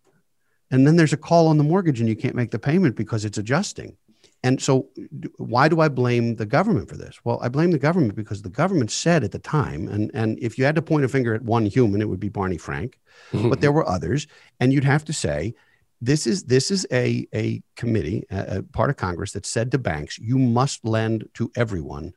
And 0.70 0.86
then 0.86 0.98
there's 0.98 1.14
a 1.14 1.18
call 1.18 1.48
on 1.48 1.58
the 1.58 1.64
mortgage 1.64 2.00
and 2.00 2.08
you 2.08 2.16
can't 2.16 2.36
make 2.36 2.52
the 2.52 2.60
payment 2.60 2.96
because 2.96 3.26
it's 3.26 3.40
adjusting. 3.40 3.98
And 4.44 4.62
so, 4.62 4.90
why 5.38 5.68
do 5.68 5.82
I 5.82 5.90
blame 5.90 6.36
the 6.36 6.46
government 6.46 6.88
for 6.88 6.96
this? 6.96 7.20
Well, 7.24 7.40
I 7.42 7.50
blame 7.50 7.72
the 7.72 7.80
government 7.80 8.14
because 8.14 8.44
the 8.44 8.50
government 8.50 8.92
said 8.92 9.24
at 9.24 9.32
the 9.32 9.40
time, 9.40 9.88
and, 9.88 10.12
and 10.14 10.38
if 10.44 10.60
you 10.60 10.66
had 10.66 10.76
to 10.76 10.84
point 10.84 11.06
a 11.06 11.08
finger 11.08 11.34
at 11.34 11.42
one 11.42 11.66
human, 11.66 12.02
it 12.02 12.10
would 12.10 12.20
be 12.20 12.30
Barney 12.30 12.60
Frank, 12.60 13.00
but 13.34 13.62
there 13.62 13.72
were 13.72 13.90
others. 13.90 14.28
And 14.60 14.72
you'd 14.72 14.84
have 14.84 15.06
to 15.06 15.14
say, 15.14 15.56
this 16.02 16.26
is 16.26 16.44
this 16.44 16.72
is 16.72 16.86
a, 16.92 17.28
a 17.34 17.62
committee, 17.76 18.26
a, 18.32 18.58
a 18.58 18.64
part 18.64 18.90
of 18.90 18.98
Congress 18.98 19.34
that 19.34 19.46
said 19.46 19.72
to 19.72 19.78
banks, 19.78 20.18
you 20.18 20.38
must 20.38 20.84
lend 20.84 21.30
to 21.36 21.52
everyone, 21.56 22.14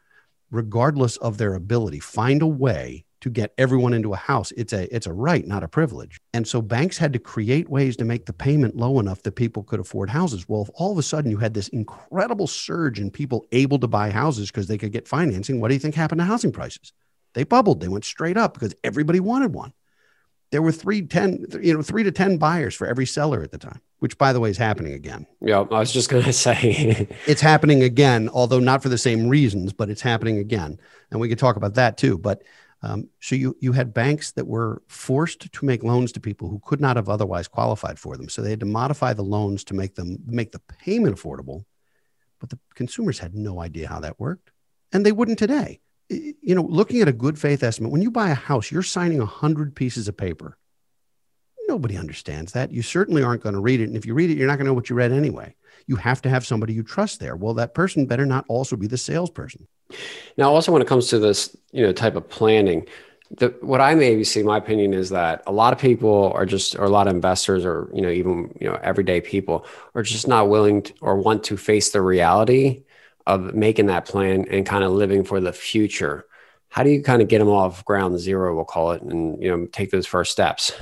regardless 0.50 1.17
of 1.19 1.37
their 1.37 1.55
ability. 1.55 2.00
Find 2.00 2.41
a 2.43 2.47
way 2.47 3.05
to 3.21 3.31
get 3.31 3.55
everyone 3.57 3.95
into 3.95 4.12
a 4.12 4.17
house. 4.17 4.53
It's 4.53 4.73
a 4.73 4.95
it's 4.95 5.07
a 5.07 5.12
right, 5.12 5.47
not 5.47 5.62
a 5.62 5.69
privilege. 5.69 6.21
And 6.33 6.47
so 6.47 6.62
banks 6.62 6.99
had 6.99 7.12
to 7.12 7.19
create 7.19 7.69
ways 7.69 7.97
to 7.97 8.05
make 8.05 8.26
the 8.26 8.33
payment 8.33 8.76
low 8.76 9.00
enough 9.00 9.23
that 9.23 9.33
people 9.33 9.62
could 9.62 9.81
afford 9.81 10.11
houses. 10.11 10.49
Well, 10.49 10.62
if 10.62 10.71
all 10.75 10.93
of 10.93 10.99
a 10.99 11.03
sudden 11.03 11.31
you 11.31 11.38
had 11.38 11.55
this 11.55 11.69
incredible 11.69 12.47
surge 12.47 13.00
in 13.00 13.11
people 13.11 13.47
able 13.53 13.79
to 13.79 13.88
buy 13.88 14.11
houses 14.11 14.50
because 14.50 14.67
they 14.67 14.79
could 14.79 14.93
get 14.93 15.09
financing, 15.09 15.61
what 15.61 15.69
do 15.69 15.75
you 15.75 15.81
think 15.81 15.95
happened 15.95 16.21
to 16.21 16.25
housing 16.26 16.53
prices? 16.53 16.93
They 17.35 17.45
bubbled. 17.45 17.81
They 17.81 17.88
went 17.88 18.05
straight 18.05 18.37
up 18.37 18.55
because 18.55 18.75
everybody 18.85 19.21
wanted 19.21 19.53
one. 19.55 19.73
There 20.55 20.63
were 20.63 20.71
three, 20.71 21.03
10, 21.03 21.47
you 21.63 21.75
know, 21.75 21.83
three 21.83 22.05
to 22.05 22.13
10 22.13 22.39
buyers 22.39 22.77
for 22.77 22.87
every 22.87 23.07
seller 23.07 23.43
at 23.43 23.51
the 23.51 23.59
time, 23.59 23.81
which 23.99 24.17
by 24.19 24.33
the 24.33 24.39
way 24.39 24.51
is 24.51 24.57
happening 24.57 24.93
again. 24.93 25.27
Yeah, 25.41 25.65
I 25.69 25.81
was 25.81 25.93
just 25.93 26.09
gonna 26.09 26.33
say. 26.49 27.09
It's 27.27 27.41
happening 27.41 27.83
again, 27.83 28.31
although 28.33 28.61
not 28.61 28.81
for 28.81 28.89
the 28.89 28.97
same 28.97 29.29
reasons, 29.29 29.73
but 29.73 29.91
it's 29.91 30.01
happening 30.01 30.39
again. 30.39 30.79
And 31.11 31.19
we 31.19 31.29
could 31.29 31.41
talk 31.41 31.57
about 31.57 31.75
that 31.75 31.97
too. 31.97 32.19
But 32.19 32.45
um, 32.83 33.09
so 33.19 33.35
you 33.35 33.57
you 33.61 33.73
had 33.73 33.93
banks 33.93 34.31
that 34.31 34.47
were 34.47 34.81
forced 34.87 35.53
to 35.53 35.65
make 35.65 35.83
loans 35.83 36.13
to 36.13 36.21
people 36.21 36.49
who 36.49 36.61
could 36.65 36.81
not 36.81 36.95
have 36.95 37.09
otherwise 37.09 37.49
qualified 37.49 37.99
for 37.99 38.17
them. 38.17 38.29
So 38.29 38.41
they 38.41 38.51
had 38.51 38.61
to 38.61 38.67
modify 38.67 39.13
the 39.13 39.25
loans 39.25 39.65
to 39.65 39.75
make 39.75 39.97
them 39.97 40.19
make 40.25 40.53
the 40.53 40.61
payment 40.61 41.17
affordable, 41.17 41.65
but 42.39 42.51
the 42.51 42.61
consumers 42.77 43.19
had 43.19 43.35
no 43.35 43.61
idea 43.61 43.89
how 43.89 43.99
that 43.99 44.21
worked, 44.21 44.53
and 44.93 45.05
they 45.05 45.11
wouldn't 45.11 45.41
today. 45.41 45.81
You 46.09 46.55
know, 46.55 46.63
looking 46.63 47.01
at 47.01 47.09
a 47.09 47.13
good 47.13 47.39
faith 47.39 47.63
estimate, 47.63 47.91
when 47.91 48.03
you 48.03 48.11
buy 48.11 48.31
a 48.31 48.35
house, 48.35 48.71
you're 48.71 48.83
signing 48.83 49.21
a 49.21 49.27
hundred 49.27 49.75
pieces 49.75 50.07
of 50.09 50.17
paper. 50.17 50.59
Nobody 51.67 51.97
understands 51.97 52.53
that. 52.53 52.71
You 52.71 52.83
certainly 52.83 53.23
aren't 53.23 53.43
going 53.43 53.55
to 53.55 53.61
read 53.61 53.81
it, 53.81 53.85
and 53.85 53.97
if 53.97 54.05
you 54.05 54.13
read 54.13 54.31
it, 54.31 54.37
you're 54.37 54.47
not 54.47 54.57
going 54.57 54.67
to 54.67 54.71
know 54.71 54.75
what 54.75 54.91
you 54.91 54.97
read 54.97 55.13
anyway. 55.13 55.55
You 55.87 55.97
have 55.97 56.21
to 56.23 56.29
have 56.29 56.47
somebody 56.47 56.75
you 56.75 56.83
trust 56.83 57.21
there. 57.21 57.37
Well, 57.37 57.55
that 57.55 57.75
person 57.75 58.07
better 58.07 58.27
not 58.27 58.45
also 58.49 58.77
be 58.77 58.87
the 58.87 58.99
salesperson. 58.99 59.67
Now, 60.37 60.53
also 60.53 60.73
when 60.73 60.83
it 60.83 60.89
comes 60.89 61.09
to 61.09 61.19
this, 61.19 61.57
you 61.73 61.83
know, 61.83 61.93
type 61.93 62.17
of 62.17 62.29
planning, 62.29 62.87
the, 63.31 63.55
what 63.61 63.81
I 63.81 63.95
maybe 63.95 64.25
see, 64.25 64.43
my 64.43 64.59
opinion 64.59 64.95
is 64.95 65.11
that 65.11 65.43
a 65.47 65.53
lot 65.53 65.73
of 65.73 65.79
people 65.79 66.33
are 66.35 66.47
just, 66.47 66.77
or 66.77 66.85
a 66.85 66.91
lot 66.91 67.07
of 67.09 67.15
investors, 67.15 67.65
or 67.65 67.91
you 67.93 68.03
know, 68.03 68.11
even 68.11 68.57
you 68.61 68.69
know, 68.69 68.79
everyday 68.83 69.21
people 69.21 69.67
are 69.95 70.03
just 70.03 70.29
not 70.29 70.49
willing 70.49 70.83
to, 70.83 70.95
or 71.01 71.17
want 71.17 71.45
to 71.45 71.57
face 71.57 71.91
the 71.91 72.03
reality 72.03 72.84
of 73.26 73.54
making 73.54 73.87
that 73.87 74.07
plan 74.07 74.47
and 74.50 74.66
kind 74.66 74.85
of 74.85 74.93
living 74.93 75.25
for 75.25 75.40
the 75.40 75.52
future. 75.52 76.26
How 76.69 76.83
do 76.83 76.90
you 76.90 77.02
kind 77.02 77.23
of 77.23 77.28
get 77.28 77.38
them 77.38 77.49
off 77.49 77.85
ground 77.85 78.19
zero, 78.19 78.54
we'll 78.54 78.64
call 78.64 78.93
it, 78.93 79.02
and 79.02 79.40
you 79.43 79.49
know, 79.49 79.66
take 79.66 79.90
those 79.90 80.07
first 80.07 80.33
steps? 80.33 80.73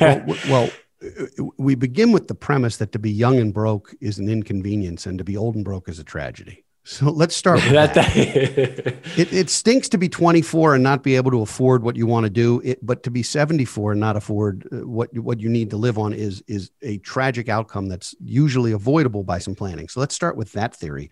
well, 0.00 0.24
well, 0.48 0.70
we 1.56 1.74
begin 1.74 2.12
with 2.12 2.28
the 2.28 2.34
premise 2.34 2.76
that 2.78 2.92
to 2.92 2.98
be 2.98 3.10
young 3.10 3.38
and 3.38 3.54
broke 3.54 3.94
is 4.00 4.18
an 4.18 4.28
inconvenience, 4.28 5.06
and 5.06 5.18
to 5.18 5.24
be 5.24 5.36
old 5.36 5.54
and 5.54 5.64
broke 5.64 5.88
is 5.88 5.98
a 5.98 6.04
tragedy. 6.04 6.64
So 6.84 7.10
let's 7.10 7.36
start 7.36 7.62
with 7.62 7.72
that, 7.72 7.94
that. 7.94 8.12
that- 8.14 8.96
It, 9.16 9.32
it 9.32 9.50
stinks 9.50 9.88
to 9.90 9.98
be 9.98 10.08
24 10.08 10.74
and 10.74 10.82
not 10.82 11.02
be 11.02 11.14
able 11.16 11.30
to 11.30 11.42
afford 11.42 11.84
what 11.84 11.96
you 11.96 12.06
want 12.06 12.24
to 12.24 12.30
do. 12.30 12.60
It, 12.64 12.84
but 12.84 13.02
to 13.04 13.10
be 13.10 13.22
74 13.22 13.92
and 13.92 14.00
not 14.00 14.16
afford 14.16 14.66
uh, 14.72 14.86
what 14.88 15.16
what 15.16 15.38
you 15.38 15.48
need 15.48 15.70
to 15.70 15.76
live 15.76 15.98
on 15.98 16.12
is 16.12 16.42
is 16.48 16.70
a 16.82 16.98
tragic 16.98 17.48
outcome 17.48 17.88
that's 17.88 18.14
usually 18.20 18.72
avoidable 18.72 19.22
by 19.22 19.38
some 19.38 19.54
planning. 19.54 19.88
So 19.88 20.00
let's 20.00 20.14
start 20.14 20.36
with 20.36 20.52
that 20.52 20.74
theory. 20.74 21.10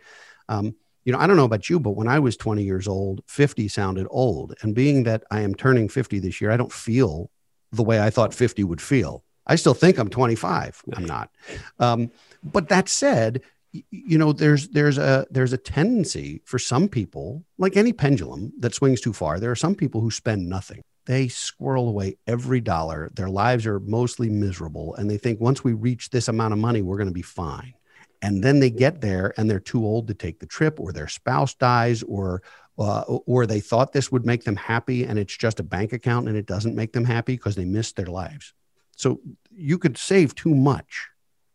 Um, 0.50 0.75
you 1.04 1.12
know, 1.12 1.19
I 1.19 1.26
don't 1.26 1.37
know 1.37 1.45
about 1.45 1.71
you, 1.71 1.80
but 1.80 1.92
when 1.92 2.09
I 2.09 2.19
was 2.19 2.37
20 2.37 2.62
years 2.62 2.87
old, 2.87 3.23
50 3.26 3.69
sounded 3.69 4.07
old. 4.11 4.54
And 4.61 4.75
being 4.75 5.04
that 5.04 5.25
I 5.30 5.40
am 5.40 5.54
turning 5.54 5.88
50 5.88 6.19
this 6.19 6.40
year, 6.40 6.50
I 6.50 6.59
don't 6.59 6.73
feel 6.73 7.30
the 7.73 7.83
way 7.83 8.00
I 8.00 8.11
thought 8.11 8.35
50 8.35 8.64
would 8.64 8.83
feel. 8.83 9.25
I 9.47 9.57
still 9.57 9.75
think 9.75 9.99
I'm 9.99 10.11
25. 10.11 10.83
I'm 10.95 11.07
not. 11.07 11.30
Um, 11.78 12.11
but 12.45 12.69
that 12.69 12.88
said, 12.88 13.40
you 13.73 14.19
know, 14.19 14.33
there's 14.33 14.69
there's 14.69 14.99
a 14.99 15.26
there's 15.30 15.52
a 15.52 15.59
tendency 15.59 16.42
for 16.45 16.59
some 16.59 16.88
people, 16.88 17.45
like 17.57 17.76
any 17.76 17.92
pendulum 17.92 18.52
that 18.59 18.75
swings 18.75 19.00
too 19.00 19.12
far. 19.12 19.38
There 19.38 19.50
are 19.50 19.57
some 19.57 19.75
people 19.75 20.00
who 20.00 20.11
spend 20.11 20.49
nothing. 20.49 20.83
They 21.07 21.28
squirrel 21.28 21.88
away 21.88 22.16
every 22.26 22.61
dollar. 22.61 23.11
Their 23.14 23.28
lives 23.30 23.66
are 23.66 23.80
mostly 23.80 24.28
miserable, 24.28 24.95
and 24.97 25.09
they 25.09 25.19
think 25.19 25.40
once 25.40 25.64
we 25.64 25.73
reach 25.73 26.11
this 26.11 26.28
amount 26.28 26.52
of 26.52 26.59
money, 26.59 26.83
we're 26.83 26.97
going 26.97 27.09
to 27.09 27.14
be 27.14 27.23
fine. 27.23 27.75
And 28.23 28.45
then 28.45 28.61
they 28.61 28.71
get 28.71 29.00
there, 29.00 29.33
and 29.37 29.49
they're 29.49 29.61
too 29.61 29.85
old 29.85 30.09
to 30.09 30.15
take 30.15 30.41
the 30.41 30.47
trip, 30.47 30.79
or 30.79 30.93
their 30.93 31.09
spouse 31.09 31.55
dies, 31.55 32.03
or 32.03 32.43
uh, 32.79 33.03
or 33.03 33.47
they 33.47 33.61
thought 33.61 33.93
this 33.93 34.11
would 34.11 34.25
make 34.25 34.45
them 34.45 34.57
happy, 34.57 35.05
and 35.05 35.19
it's 35.19 35.37
just 35.37 35.61
a 35.61 35.62
bank 35.65 35.93
account, 35.93 36.29
and 36.29 36.37
it 36.37 36.47
doesn't 36.47 36.75
make 36.75 36.93
them 36.93 37.05
happy 37.05 37.35
because 37.35 37.55
they 37.55 37.65
missed 37.65 37.97
their 37.97 38.07
lives. 38.07 38.55
So 38.97 39.21
you 39.50 39.79
could 39.79 39.97
save 39.97 40.35
too 40.35 40.55
much 40.55 41.09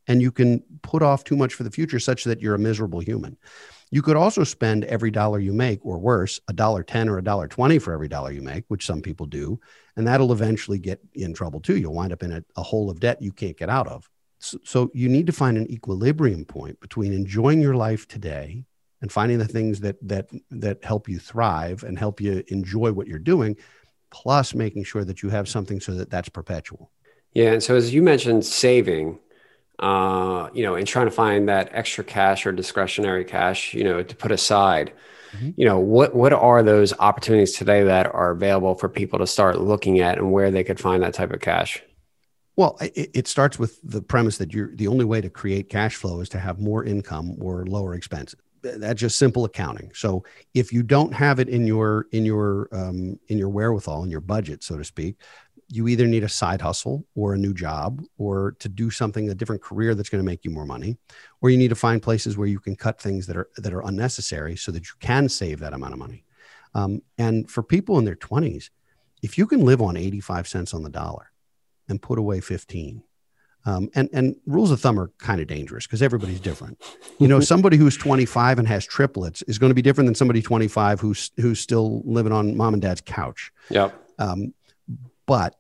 and 0.08 0.22
you 0.22 0.32
can 0.32 0.64
put 0.82 1.02
off 1.02 1.24
too 1.24 1.36
much 1.36 1.54
for 1.54 1.64
the 1.64 1.72
future 1.72 2.00
such 2.00 2.24
that 2.26 2.42
you're 2.42 2.56
a 2.56 2.60
miserable 2.60 3.00
human. 3.00 3.38
You 3.92 4.02
could 4.02 4.16
also 4.16 4.44
spend 4.44 4.84
every 4.86 5.12
dollar 5.12 5.40
you 5.40 5.54
make, 5.54 5.86
or 5.86 5.98
worse, 5.98 6.40
a 6.48 6.54
dollar 6.54 6.84
10 6.84 7.08
or 7.08 7.18
a 7.18 7.24
dollar 7.24 7.48
20 7.48 7.80
for 7.80 7.94
every 7.94 8.08
dollar 8.08 8.32
you 8.32 8.42
make, 8.42 8.66
which 8.68 8.86
some 8.86 9.02
people 9.02 9.26
do. 9.26 9.60
And 9.96 10.08
that'll 10.08 10.34
eventually 10.34 10.80
get 10.80 11.00
in 11.14 11.34
trouble 11.34 11.60
too. 11.60 11.78
You'll 11.78 11.94
wind 11.94 12.12
up 12.12 12.24
in 12.24 12.32
a, 12.32 12.44
a 12.56 12.64
hole 12.64 12.90
of 12.90 13.00
debt 13.00 13.22
you 13.22 13.32
can't 13.32 13.58
get 13.58 13.70
out 13.70 13.88
of. 13.88 14.10
So, 14.40 14.58
so 14.64 14.92
you 14.94 15.10
need 15.10 15.28
to 15.28 15.34
find 15.34 15.58
an 15.58 15.70
equilibrium 15.72 16.46
point 16.46 16.80
between 16.80 17.14
enjoying 17.14 17.62
your 17.62 17.76
life 17.76 18.08
today 18.08 18.66
and 19.02 19.12
finding 19.12 19.38
the 19.38 19.48
things 19.48 19.80
that 19.82 19.98
that 20.08 20.30
that 20.52 20.84
help 20.84 21.08
you 21.10 21.20
thrive 21.20 21.84
and 21.84 21.98
help 21.98 22.22
you 22.22 22.44
enjoy 22.48 22.92
what 22.92 23.08
you're 23.08 23.20
doing, 23.20 23.56
plus 24.12 24.54
making 24.54 24.84
sure 24.84 25.04
that 25.06 25.24
you 25.24 25.30
have 25.30 25.48
something 25.48 25.80
so 25.80 25.94
that 25.94 26.10
that's 26.10 26.30
perpetual. 26.30 26.92
Yeah, 27.34 27.52
and 27.52 27.62
so 27.62 27.76
as 27.76 27.94
you 27.94 28.02
mentioned, 28.02 28.46
saving, 28.46 29.20
uh, 29.80 30.50
you 30.54 30.64
know, 30.64 30.76
and 30.76 30.88
trying 30.88 31.08
to 31.08 31.12
find 31.12 31.50
that 31.50 31.70
extra 31.74 32.04
cash 32.04 32.46
or 32.46 32.52
discretionary 32.52 33.26
cash, 33.26 33.74
you 33.74 33.84
know, 33.84 34.02
to 34.04 34.16
put 34.16 34.32
aside. 34.32 34.94
Mhm. 35.36 35.54
You 35.58 35.66
know, 35.66 35.80
what 35.80 36.16
what 36.16 36.34
are 36.34 36.64
those 36.64 36.94
opportunities 37.00 37.52
today 37.54 37.84
that 37.84 38.14
are 38.14 38.32
available 38.32 38.76
for 38.76 38.88
people 38.88 39.20
to 39.20 39.28
start 39.28 39.60
looking 39.60 40.00
at, 40.00 40.18
and 40.18 40.32
where 40.32 40.52
they 40.52 40.64
could 40.64 40.80
find 40.80 41.04
that 41.04 41.14
type 41.14 41.32
of 41.34 41.42
cash? 41.42 41.84
Well, 42.58 42.78
it, 42.80 43.12
it 43.14 43.28
starts 43.28 43.60
with 43.60 43.80
the 43.84 44.02
premise 44.02 44.38
that 44.38 44.54
you're 44.54 44.76
the 44.76 44.88
only 44.88 45.06
way 45.06 45.22
to 45.22 45.30
create 45.30 45.70
cash 45.70 45.96
flow 45.96 46.22
is 46.22 46.30
to 46.30 46.40
have 46.40 46.60
more 46.60 46.84
income 46.84 47.36
or 47.42 47.66
lower 47.66 47.96
expenses. 47.96 48.40
Th- 48.64 48.76
That's 48.78 49.02
just 49.02 49.20
simple 49.20 49.44
accounting. 49.46 49.92
So 49.94 50.24
if 50.54 50.72
you 50.72 50.82
don't 50.82 51.14
have 51.14 51.40
it 51.40 51.50
in 51.50 51.68
your 51.68 52.08
in 52.12 52.26
your 52.26 52.70
um, 52.72 53.20
in 53.28 53.38
your 53.38 53.50
wherewithal 53.50 54.04
in 54.04 54.10
your 54.10 54.22
budget, 54.22 54.64
so 54.64 54.78
to 54.78 54.84
speak, 54.84 55.18
you 55.68 55.88
either 55.88 56.08
need 56.08 56.24
a 56.24 56.30
side 56.30 56.62
hustle 56.62 57.06
or 57.16 57.34
a 57.34 57.38
new 57.38 57.54
job 57.54 58.02
or 58.18 58.56
to 58.60 58.70
do 58.70 58.90
something 58.90 59.30
a 59.30 59.36
different 59.36 59.62
career 59.62 59.94
that's 59.94 60.10
going 60.10 60.24
to 60.24 60.32
make 60.32 60.46
you 60.46 60.52
more 60.52 60.66
money, 60.66 60.98
or 61.42 61.50
you 61.50 61.58
need 61.58 61.70
to 61.70 61.76
find 61.76 62.02
places 62.02 62.38
where 62.38 62.48
you 62.48 62.60
can 62.60 62.76
cut 62.76 63.02
things 63.02 63.28
that 63.28 63.36
are 63.36 63.50
that 63.58 63.74
are 63.74 63.82
unnecessary 63.82 64.56
so 64.56 64.72
that 64.72 64.86
you 64.86 64.94
can 65.00 65.28
save 65.28 65.60
that 65.60 65.74
amount 65.74 65.94
of 65.94 66.00
money. 66.00 66.24
Um, 66.74 67.02
and 67.18 67.50
for 67.52 67.64
people 67.64 68.00
in 68.00 68.06
their 68.06 68.16
twenties, 68.16 68.72
if 69.22 69.38
you 69.38 69.46
can 69.46 69.66
live 69.66 69.82
on 69.82 69.98
eighty 69.98 70.22
five 70.22 70.48
cents 70.48 70.74
on 70.74 70.84
the 70.84 70.90
dollar 70.90 71.32
and 71.88 72.02
put 72.02 72.20
away 72.20 72.40
15. 72.40 73.04
Um, 73.68 73.90
and, 73.96 74.10
and 74.14 74.36
rules 74.46 74.70
of 74.70 74.80
thumb 74.80 75.00
are 75.00 75.12
kind 75.18 75.42
of 75.42 75.48
dangerous 75.48 75.88
because 75.88 76.04
everybody's 76.04 76.40
different. 76.40 76.82
You 77.18 77.28
know, 77.28 77.40
somebody 77.54 77.78
who's 77.78 77.98
25 77.98 78.60
and 78.60 78.68
has 78.68 78.86
triplets 78.86 79.42
is 79.44 79.58
going 79.58 79.72
to 79.72 79.76
be 79.76 79.82
different 79.82 80.08
than 80.08 80.16
somebody 80.16 80.42
25 80.42 81.00
who's, 81.00 81.32
who's 81.38 81.60
still 81.60 82.04
living 82.06 82.32
on 82.32 82.56
mom 82.56 82.74
and 82.74 82.82
dad's 82.82 83.02
couch. 83.02 83.52
Yep. 83.70 84.00
Um, 84.20 84.54
but 85.26 85.56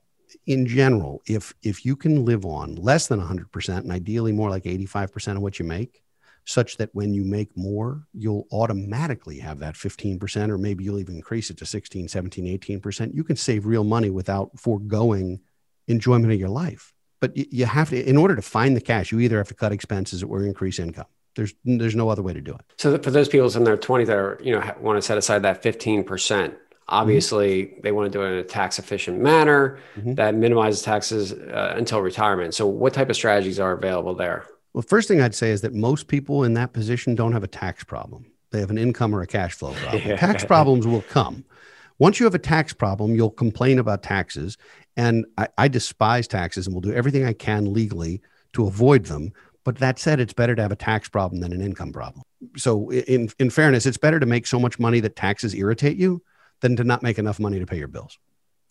in 0.45 0.67
general, 0.67 1.23
if, 1.25 1.53
if 1.63 1.83
you 1.83 1.95
can 1.95 2.25
live 2.25 2.45
on 2.45 2.75
less 2.75 3.07
than 3.07 3.19
100% 3.19 3.77
and 3.77 3.91
ideally 3.91 4.31
more 4.31 4.51
like 4.51 4.65
85% 4.65 5.37
of 5.37 5.41
what 5.41 5.57
you 5.57 5.65
make, 5.65 6.03
such 6.45 6.77
that 6.77 6.93
when 6.93 7.13
you 7.13 7.23
make 7.23 7.57
more, 7.57 8.05
you'll 8.13 8.47
automatically 8.51 9.39
have 9.39 9.57
that 9.59 9.73
15%, 9.73 10.49
or 10.49 10.59
maybe 10.59 10.83
you'll 10.83 10.99
even 10.99 11.15
increase 11.15 11.49
it 11.49 11.57
to 11.57 11.65
16, 11.65 12.07
17, 12.07 12.59
18%. 12.59 13.15
You 13.15 13.23
can 13.23 13.35
save 13.35 13.65
real 13.65 13.83
money 13.83 14.11
without 14.11 14.51
foregoing 14.59 15.39
enjoyment 15.87 16.31
of 16.33 16.39
your 16.39 16.49
life. 16.49 16.93
But 17.21 17.35
you 17.35 17.65
have 17.65 17.89
to, 17.89 18.09
in 18.09 18.17
order 18.17 18.35
to 18.35 18.41
find 18.41 18.75
the 18.75 18.81
cash, 18.81 19.11
you 19.11 19.19
either 19.19 19.37
have 19.37 19.47
to 19.47 19.53
cut 19.53 19.71
expenses 19.71 20.21
or 20.23 20.43
increase 20.43 20.79
income. 20.79 21.05
There's 21.35 21.53
there's 21.65 21.95
no 21.95 22.09
other 22.09 22.21
way 22.21 22.33
to 22.33 22.41
do 22.41 22.53
it. 22.53 22.61
So 22.77 22.97
for 22.97 23.11
those 23.11 23.27
people 23.27 23.53
in 23.55 23.63
their 23.63 23.77
20s 23.77 24.07
that 24.07 24.15
are, 24.17 24.39
you 24.43 24.53
know, 24.53 24.71
want 24.79 24.97
to 24.97 25.01
set 25.01 25.17
aside 25.17 25.41
that 25.43 25.61
15%, 25.63 26.53
obviously 26.87 27.73
they 27.83 27.91
want 27.91 28.11
to 28.11 28.17
do 28.17 28.23
it 28.23 28.27
in 28.31 28.37
a 28.37 28.43
tax 28.43 28.79
efficient 28.79 29.19
manner 29.19 29.77
Mhm. 29.97 30.15
that 30.15 30.35
minimizes 30.35 30.81
taxes 30.81 31.33
uh, 31.33 31.73
until 31.75 32.01
retirement. 32.01 32.53
So 32.53 32.67
what 32.67 32.93
type 32.93 33.09
of 33.09 33.15
strategies 33.15 33.59
are 33.59 33.73
available 33.73 34.13
there? 34.15 34.45
Well, 34.73 34.81
first 34.81 35.07
thing 35.07 35.21
I'd 35.21 35.35
say 35.35 35.51
is 35.51 35.61
that 35.61 35.73
most 35.73 36.07
people 36.07 36.43
in 36.43 36.53
that 36.53 36.73
position 36.73 37.15
don't 37.15 37.31
have 37.33 37.43
a 37.43 37.47
tax 37.47 37.83
problem. 37.83 38.25
They 38.51 38.59
have 38.59 38.69
an 38.69 38.77
income 38.77 39.13
or 39.15 39.21
a 39.21 39.27
cash 39.27 39.53
flow 39.55 39.73
problem. 39.73 40.03
Yeah. 40.05 40.15
Tax 40.27 40.45
problems 40.45 40.85
will 40.87 41.01
come. 41.01 41.43
Once 41.97 42.19
you 42.19 42.25
have 42.25 42.35
a 42.35 42.39
tax 42.39 42.73
problem, 42.73 43.15
you'll 43.15 43.29
complain 43.29 43.79
about 43.79 44.03
taxes. 44.03 44.57
And 44.97 45.25
I, 45.37 45.47
I 45.57 45.67
despise 45.67 46.27
taxes 46.27 46.67
and 46.67 46.73
will 46.73 46.81
do 46.81 46.93
everything 46.93 47.25
I 47.25 47.33
can 47.33 47.73
legally 47.73 48.21
to 48.53 48.67
avoid 48.67 49.05
them. 49.05 49.33
But 49.63 49.77
that 49.79 49.99
said, 49.99 50.19
it's 50.19 50.33
better 50.33 50.55
to 50.55 50.61
have 50.61 50.71
a 50.71 50.75
tax 50.75 51.09
problem 51.09 51.41
than 51.41 51.51
an 51.51 51.61
income 51.61 51.91
problem. 51.91 52.23
So, 52.55 52.91
in, 52.91 53.29
in 53.39 53.49
fairness, 53.49 53.85
it's 53.85 53.97
better 53.97 54.19
to 54.19 54.25
make 54.25 54.45
so 54.45 54.59
much 54.59 54.77
money 54.79 54.99
that 54.99 55.15
taxes 55.15 55.55
irritate 55.55 55.97
you 55.97 56.21
than 56.61 56.75
to 56.75 56.83
not 56.83 57.01
make 57.01 57.17
enough 57.17 57.39
money 57.39 57.59
to 57.59 57.65
pay 57.65 57.77
your 57.77 57.87
bills. 57.87 58.17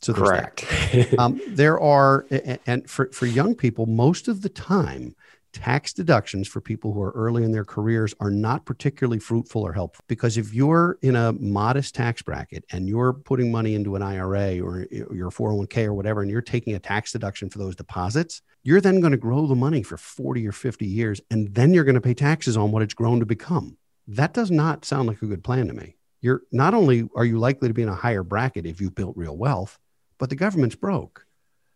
So. 0.01 0.13
Correct. 0.13 0.65
um, 1.19 1.41
there 1.49 1.81
are, 1.81 2.27
and 2.67 2.89
for, 2.89 3.11
for 3.13 3.27
young 3.27 3.55
people, 3.55 3.87
most 3.87 4.29
of 4.29 4.43
the 4.43 4.49
time, 4.49 5.17
tax 5.55 5.93
deductions 5.93 6.47
for 6.47 6.61
people 6.61 6.93
who 6.93 7.01
are 7.01 7.13
early 7.13 7.45
in 7.45 7.53
their 7.53 7.65
careers 7.65 8.13
are 8.21 8.31
not 8.31 8.67
particularly 8.67 9.19
fruitful 9.19 9.63
or 9.63 9.73
helpful. 9.73 10.05
Because 10.09 10.37
if 10.37 10.53
you're 10.53 10.99
in 11.01 11.17
a 11.17 11.33
modest 11.33 11.95
tax 11.95 12.21
bracket 12.21 12.65
and 12.71 12.89
you're 12.89 13.15
putting 13.15 13.51
money 13.51 13.75
into 13.75 13.97
an 13.97 14.03
IRA 14.03 14.61
or 14.61 14.87
your 14.91 15.31
401k 15.31 15.87
or 15.87 15.95
whatever, 15.95 16.21
and 16.21 16.31
you're 16.31 16.43
taking 16.43 16.75
a 16.75 16.79
tax 16.79 17.13
deduction 17.13 17.49
for 17.49 17.59
those 17.59 17.77
deposits, 17.77 18.43
you're 18.65 18.81
then 18.81 19.01
going 19.01 19.13
to 19.13 19.17
grow 19.17 19.47
the 19.47 19.55
money 19.55 19.83
for 19.83 19.97
40 19.97 20.47
or 20.47 20.53
50 20.53 20.85
years, 20.85 21.21
and 21.31 21.55
then 21.55 21.73
you're 21.73 21.85
going 21.85 21.95
to 21.95 22.01
pay 22.01 22.15
taxes 22.15 22.57
on 22.57 22.73
what 22.73 22.83
it's 22.83 22.95
grown 22.95 23.21
to 23.21 23.27
become. 23.27 23.79
That 24.09 24.35
does 24.35 24.51
not 24.51 24.85
sound 24.85 25.09
like 25.09 25.23
a 25.23 25.27
good 25.27 25.45
plan 25.45 25.69
to 25.69 25.73
me. 25.73 25.97
You're 26.21 26.43
not 26.51 26.75
only 26.75 27.09
are 27.15 27.25
you 27.25 27.39
likely 27.39 27.69
to 27.69 27.75
be 27.75 27.83
in 27.83 27.89
a 27.89 27.95
higher 27.95 28.23
bracket 28.23 28.67
if 28.67 28.81
you've 28.81 28.95
built 28.95 29.17
real 29.17 29.37
wealth, 29.37 29.79
but 30.19 30.31
the 30.31 30.37
government's 30.37 30.75
broke. 30.77 31.27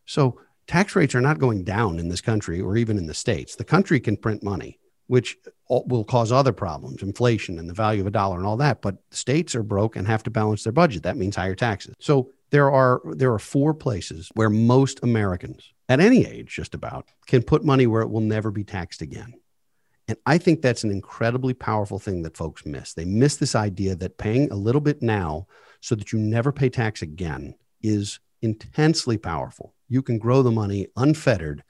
So 0.07 0.41
tax 0.69 0.95
rates 0.95 1.15
are 1.15 1.21
not 1.21 1.39
going 1.39 1.65
down 1.65 1.99
in 1.99 2.09
this 2.09 2.21
country 2.21 2.61
or 2.61 2.77
even 2.77 2.97
in 2.99 3.07
the 3.07 3.15
states. 3.15 3.57
The 3.57 3.65
country 3.65 3.99
can 3.99 4.17
print 4.17 4.43
money, 4.43 4.79
which 5.09 5.37
will 5.69 6.05
cause 6.05 6.31
other 6.31 6.53
problems, 6.53 7.03
inflation 7.03 7.59
and 7.59 7.69
the 7.69 7.75
value 7.75 8.03
of 8.03 8.07
a 8.07 8.13
dollar 8.13 8.37
and 8.37 8.47
all 8.47 8.59
that. 8.59 8.83
But 8.83 8.99
states 9.11 9.55
are 9.57 9.63
broke 9.63 9.97
and 9.97 10.07
have 10.07 10.23
to 10.25 10.31
balance 10.31 10.63
their 10.63 10.73
budget. 10.73 11.03
That 11.03 11.17
means 11.17 11.35
higher 11.35 11.55
taxes. 11.55 11.95
So 11.99 12.31
there 12.51 12.71
are 12.71 13.01
there 13.05 13.33
are 13.33 13.39
four 13.39 13.75
places 13.75 14.31
where 14.35 14.51
most 14.51 15.01
Americans 15.03 15.73
at 15.89 16.01
any 16.01 16.27
age 16.27 16.55
just 16.55 16.75
about 16.75 17.09
can 17.27 17.43
put 17.43 17.65
money 17.65 17.87
where 17.87 18.03
it 18.03 18.11
will 18.11 18.21
never 18.21 18.51
be 18.51 18.65
taxed 18.65 19.03
again. 19.03 19.35
And 20.07 20.17
I 20.25 20.39
think 20.39 20.63
that's 20.63 20.85
an 20.85 20.91
incredibly 20.91 21.53
powerful 21.53 21.99
thing 21.99 22.23
that 22.23 22.37
folks 22.37 22.65
miss. 22.65 22.95
They 22.95 23.05
miss 23.05 23.37
this 23.37 23.55
idea 23.55 23.95
that 23.97 24.17
paying 24.17 24.51
a 24.51 24.57
little 24.57 24.81
bit 24.81 25.03
now 25.03 25.47
so 25.81 25.95
that 25.95 26.13
you 26.13 26.19
never 26.19 26.51
pay 26.51 26.71
tax 26.71 27.03
again 27.03 27.55
is 27.83 28.19
intensely 28.41 29.19
powerful. 29.19 29.75
You 29.88 30.02
can 30.02 30.18
grow 30.18 30.42
the 30.42 30.50
money 30.50 30.87
unfettered 30.97 31.62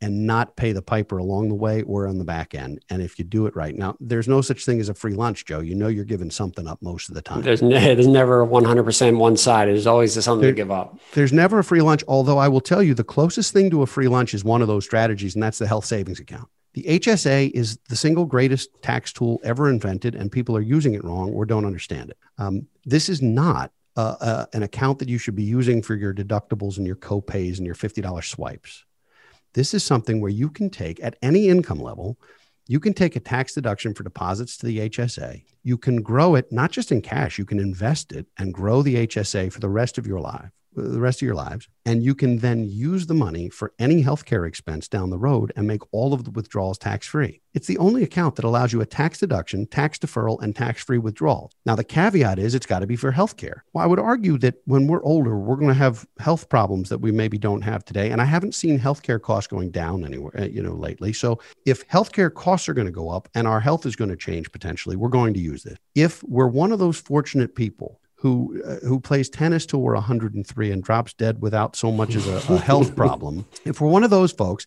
and 0.00 0.26
not 0.26 0.56
pay 0.56 0.72
the 0.72 0.82
piper 0.82 1.16
along 1.16 1.48
the 1.48 1.54
way 1.54 1.82
or 1.82 2.08
on 2.08 2.18
the 2.18 2.24
back 2.24 2.56
end. 2.56 2.80
And 2.90 3.00
if 3.00 3.20
you 3.20 3.24
do 3.24 3.46
it 3.46 3.54
right 3.54 3.74
now, 3.74 3.96
there's 4.00 4.26
no 4.26 4.40
such 4.40 4.64
thing 4.64 4.80
as 4.80 4.88
a 4.88 4.94
free 4.94 5.14
lunch, 5.14 5.44
Joe. 5.44 5.60
You 5.60 5.76
know 5.76 5.86
you're 5.86 6.04
giving 6.04 6.30
something 6.30 6.66
up 6.66 6.82
most 6.82 7.08
of 7.08 7.14
the 7.14 7.22
time. 7.22 7.42
there's, 7.42 7.62
ne- 7.62 7.70
there's 7.94 8.08
never 8.08 8.44
100% 8.44 9.16
one 9.16 9.36
side. 9.36 9.68
There's 9.68 9.86
always 9.86 10.12
something 10.24 10.42
There- 10.42 10.50
to 10.50 10.56
give 10.56 10.72
up. 10.72 10.98
There's 11.12 11.32
never 11.32 11.60
a 11.60 11.64
free 11.64 11.82
lunch, 11.82 12.02
although 12.08 12.38
I 12.38 12.48
will 12.48 12.60
tell 12.60 12.82
you 12.82 12.94
the 12.94 13.04
closest 13.04 13.52
thing 13.52 13.70
to 13.70 13.82
a 13.82 13.86
free 13.86 14.08
lunch 14.08 14.34
is 14.34 14.42
one 14.44 14.60
of 14.60 14.66
those 14.66 14.84
strategies, 14.84 15.34
and 15.34 15.42
that's 15.42 15.58
the 15.58 15.68
health 15.68 15.84
savings 15.84 16.18
account. 16.18 16.48
The 16.74 16.82
HSA 16.82 17.50
is 17.52 17.78
the 17.88 17.96
single 17.96 18.24
greatest 18.24 18.70
tax 18.82 19.12
tool 19.12 19.40
ever 19.44 19.68
invented, 19.70 20.16
and 20.16 20.32
people 20.32 20.56
are 20.56 20.62
using 20.62 20.94
it 20.94 21.04
wrong 21.04 21.30
or 21.30 21.44
don't 21.46 21.66
understand 21.66 22.10
it. 22.10 22.16
Um, 22.38 22.66
this 22.84 23.08
is 23.08 23.22
not 23.22 23.70
uh, 23.96 24.16
uh, 24.20 24.46
an 24.52 24.62
account 24.62 24.98
that 24.98 25.08
you 25.08 25.18
should 25.18 25.36
be 25.36 25.42
using 25.42 25.82
for 25.82 25.94
your 25.94 26.14
deductibles 26.14 26.78
and 26.78 26.86
your 26.86 26.96
copays 26.96 27.58
and 27.58 27.66
your 27.66 27.74
$50 27.74 28.24
swipes. 28.24 28.84
This 29.54 29.74
is 29.74 29.84
something 29.84 30.20
where 30.20 30.30
you 30.30 30.48
can 30.48 30.70
take 30.70 31.02
at 31.02 31.16
any 31.22 31.48
income 31.48 31.78
level, 31.78 32.18
you 32.68 32.80
can 32.80 32.94
take 32.94 33.16
a 33.16 33.20
tax 33.20 33.54
deduction 33.54 33.92
for 33.92 34.02
deposits 34.02 34.56
to 34.58 34.66
the 34.66 34.88
HSA. 34.88 35.44
You 35.62 35.76
can 35.76 36.00
grow 36.00 36.36
it 36.36 36.50
not 36.52 36.70
just 36.70 36.92
in 36.92 37.02
cash, 37.02 37.38
you 37.38 37.44
can 37.44 37.58
invest 37.58 38.12
it 38.12 38.26
and 38.38 38.54
grow 38.54 38.82
the 38.82 39.06
HSA 39.06 39.52
for 39.52 39.60
the 39.60 39.68
rest 39.68 39.98
of 39.98 40.06
your 40.06 40.20
life, 40.20 40.50
the 40.74 41.00
rest 41.00 41.22
of 41.22 41.26
your 41.26 41.34
lives. 41.34 41.68
And 41.84 42.02
you 42.02 42.14
can 42.14 42.38
then 42.38 42.64
use 42.64 43.06
the 43.06 43.14
money 43.14 43.48
for 43.48 43.72
any 43.78 44.04
healthcare 44.04 44.46
expense 44.46 44.88
down 44.88 45.10
the 45.10 45.18
road 45.18 45.52
and 45.56 45.66
make 45.66 45.82
all 45.92 46.14
of 46.14 46.24
the 46.24 46.30
withdrawals 46.30 46.78
tax 46.78 47.06
free. 47.06 47.40
It's 47.54 47.66
the 47.66 47.78
only 47.78 48.02
account 48.02 48.36
that 48.36 48.44
allows 48.44 48.72
you 48.72 48.80
a 48.80 48.86
tax 48.86 49.18
deduction, 49.18 49.66
tax 49.66 49.98
deferral, 49.98 50.40
and 50.40 50.56
tax 50.56 50.82
free 50.82 50.98
withdrawal. 50.98 51.50
Now, 51.66 51.74
the 51.74 51.84
caveat 51.84 52.38
is 52.38 52.54
it's 52.54 52.66
got 52.66 52.78
to 52.78 52.86
be 52.86 52.96
for 52.96 53.12
healthcare. 53.12 53.60
Well, 53.72 53.84
I 53.84 53.86
would 53.86 53.98
argue 53.98 54.38
that 54.38 54.54
when 54.64 54.86
we're 54.86 55.02
older, 55.04 55.36
we're 55.36 55.56
going 55.56 55.68
to 55.68 55.74
have 55.74 56.06
health 56.18 56.48
problems 56.48 56.88
that 56.88 56.98
we 56.98 57.12
maybe 57.12 57.36
don't 57.36 57.62
have 57.62 57.84
today. 57.84 58.10
And 58.10 58.22
I 58.22 58.24
haven't 58.24 58.54
seen 58.54 58.78
healthcare 58.78 59.20
costs 59.20 59.48
going 59.48 59.70
down 59.70 60.04
anywhere, 60.04 60.32
uh, 60.38 60.44
you 60.44 60.62
know, 60.62 60.74
lately. 60.74 61.12
So 61.12 61.40
if 61.66 61.86
healthcare 61.88 62.32
costs 62.32 62.68
are 62.68 62.74
going 62.74 62.86
to 62.86 62.92
go 62.92 63.10
up 63.10 63.28
and 63.34 63.46
our 63.46 63.60
health 63.60 63.84
is 63.84 63.96
going 63.96 64.10
to 64.10 64.16
change 64.16 64.50
potentially, 64.52 64.96
we're 64.96 65.08
going 65.08 65.34
to 65.34 65.40
use 65.40 65.62
this. 65.62 65.76
If 65.94 66.22
we're 66.24 66.46
one 66.46 66.72
of 66.72 66.78
those 66.78 66.98
fortunate 66.98 67.54
people 67.54 68.00
who 68.22 68.62
uh, 68.64 68.76
who 68.86 69.00
plays 69.00 69.28
tennis 69.28 69.66
till 69.66 69.80
we're 69.80 69.94
103 69.94 70.70
and 70.70 70.82
drops 70.82 71.12
dead 71.12 71.42
without 71.42 71.74
so 71.74 71.90
much 71.90 72.14
as 72.14 72.26
a, 72.28 72.54
a 72.54 72.58
health 72.58 72.94
problem, 73.02 73.44
if 73.64 73.80
we're 73.80 73.88
one 73.88 74.04
of 74.04 74.10
those 74.10 74.30
folks, 74.30 74.64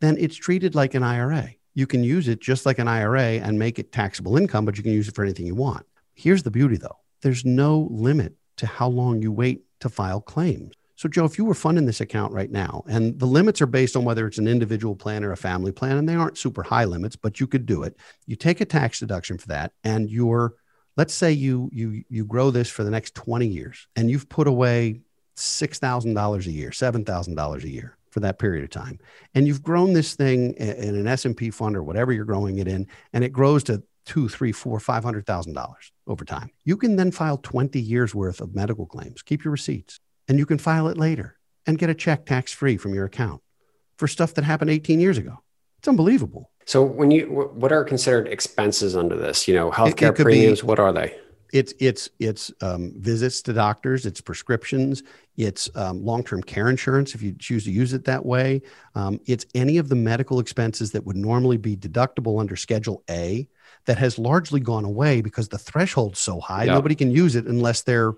then 0.00 0.16
it's 0.18 0.36
treated 0.36 0.74
like 0.74 0.94
an 0.94 1.02
IRA. 1.02 1.50
You 1.74 1.86
can 1.86 2.02
use 2.02 2.28
it 2.28 2.40
just 2.40 2.64
like 2.64 2.78
an 2.78 2.88
IRA 2.88 3.40
and 3.44 3.58
make 3.58 3.78
it 3.78 3.92
taxable 3.92 4.38
income, 4.38 4.64
but 4.64 4.78
you 4.78 4.82
can 4.82 4.92
use 4.92 5.06
it 5.06 5.14
for 5.14 5.22
anything 5.22 5.44
you 5.44 5.54
want. 5.54 5.84
Here's 6.14 6.42
the 6.42 6.50
beauty 6.50 6.76
though 6.76 6.96
there's 7.20 7.44
no 7.44 7.88
limit 7.90 8.34
to 8.56 8.66
how 8.66 8.88
long 8.88 9.20
you 9.20 9.30
wait 9.30 9.64
to 9.80 9.88
file 9.90 10.20
claims. 10.20 10.74
So, 10.96 11.08
Joe, 11.08 11.24
if 11.24 11.36
you 11.36 11.44
were 11.44 11.54
funding 11.54 11.84
this 11.84 12.00
account 12.00 12.32
right 12.32 12.50
now, 12.50 12.84
and 12.88 13.18
the 13.18 13.26
limits 13.26 13.60
are 13.60 13.66
based 13.66 13.96
on 13.96 14.04
whether 14.04 14.26
it's 14.26 14.38
an 14.38 14.48
individual 14.48 14.96
plan 14.96 15.24
or 15.24 15.32
a 15.32 15.36
family 15.36 15.72
plan, 15.72 15.98
and 15.98 16.08
they 16.08 16.14
aren't 16.14 16.38
super 16.38 16.62
high 16.62 16.84
limits, 16.84 17.16
but 17.16 17.40
you 17.40 17.46
could 17.46 17.66
do 17.66 17.82
it. 17.82 17.96
You 18.26 18.36
take 18.36 18.62
a 18.62 18.64
tax 18.64 19.00
deduction 19.00 19.36
for 19.36 19.48
that, 19.48 19.72
and 19.82 20.08
you're, 20.08 20.54
let's 20.96 21.14
say 21.14 21.32
you 21.32 21.70
you 21.72 22.04
you 22.08 22.24
grow 22.24 22.50
this 22.50 22.68
for 22.68 22.84
the 22.84 22.90
next 22.90 23.14
20 23.14 23.46
years, 23.46 23.86
and 23.96 24.10
you've 24.10 24.28
put 24.28 24.46
away 24.46 25.00
six 25.36 25.78
thousand 25.78 26.14
dollars 26.14 26.46
a 26.46 26.52
year, 26.52 26.72
seven 26.72 27.04
thousand 27.04 27.34
dollars 27.34 27.64
a 27.64 27.70
year 27.70 27.96
for 28.10 28.20
that 28.20 28.38
period 28.38 28.64
of 28.64 28.70
time, 28.70 28.98
and 29.34 29.46
you've 29.46 29.62
grown 29.62 29.92
this 29.92 30.14
thing 30.14 30.54
in 30.54 30.94
an 30.94 31.06
S 31.06 31.24
and 31.24 31.36
P 31.36 31.50
fund 31.50 31.76
or 31.76 31.82
whatever 31.82 32.12
you're 32.12 32.24
growing 32.24 32.58
it 32.58 32.68
in, 32.68 32.86
and 33.12 33.24
it 33.24 33.32
grows 33.32 33.64
to 33.64 33.82
two, 34.04 34.28
three, 34.28 34.52
four, 34.52 34.78
five 34.80 35.02
hundred 35.02 35.26
thousand 35.26 35.54
dollars 35.54 35.92
over 36.06 36.24
time. 36.24 36.50
You 36.64 36.76
can 36.76 36.96
then 36.96 37.10
file 37.10 37.38
20 37.38 37.80
years 37.80 38.14
worth 38.14 38.40
of 38.40 38.54
medical 38.54 38.86
claims. 38.86 39.22
Keep 39.22 39.44
your 39.44 39.52
receipts, 39.52 40.00
and 40.28 40.38
you 40.38 40.46
can 40.46 40.58
file 40.58 40.88
it 40.88 40.98
later 40.98 41.38
and 41.66 41.78
get 41.78 41.90
a 41.90 41.94
check 41.94 42.26
tax 42.26 42.52
free 42.52 42.76
from 42.76 42.94
your 42.94 43.06
account 43.06 43.40
for 43.96 44.06
stuff 44.06 44.34
that 44.34 44.44
happened 44.44 44.70
18 44.70 45.00
years 45.00 45.18
ago. 45.18 45.42
It's 45.78 45.88
unbelievable. 45.88 46.50
So 46.66 46.82
when 46.82 47.10
you, 47.10 47.26
what 47.54 47.72
are 47.72 47.84
considered 47.84 48.28
expenses 48.28 48.96
under 48.96 49.16
this? 49.16 49.46
You 49.46 49.54
know, 49.54 49.70
healthcare 49.70 50.14
could 50.14 50.18
be- 50.18 50.22
premiums, 50.24 50.64
what 50.64 50.78
are 50.78 50.92
they? 50.92 51.16
It's 51.52 51.72
it's 51.78 52.08
it's 52.18 52.50
um, 52.62 52.92
visits 52.96 53.40
to 53.42 53.52
doctors, 53.52 54.06
it's 54.06 54.20
prescriptions, 54.20 55.04
it's 55.36 55.70
um, 55.76 56.04
long-term 56.04 56.42
care 56.42 56.68
insurance 56.68 57.14
if 57.14 57.22
you 57.22 57.32
choose 57.38 57.62
to 57.64 57.70
use 57.70 57.92
it 57.92 58.04
that 58.06 58.26
way. 58.26 58.60
Um, 58.96 59.20
it's 59.26 59.46
any 59.54 59.78
of 59.78 59.88
the 59.88 59.94
medical 59.94 60.40
expenses 60.40 60.90
that 60.92 61.06
would 61.06 61.14
normally 61.14 61.56
be 61.56 61.76
deductible 61.76 62.40
under 62.40 62.56
Schedule 62.56 63.04
A 63.08 63.46
that 63.84 63.98
has 63.98 64.18
largely 64.18 64.58
gone 64.58 64.84
away 64.84 65.20
because 65.20 65.48
the 65.48 65.58
threshold's 65.58 66.18
so 66.18 66.40
high, 66.40 66.64
Yeah. 66.64 66.74
nobody 66.74 66.96
can 66.96 67.12
use 67.12 67.36
it 67.36 67.46
unless 67.46 67.82
they're 67.82 68.14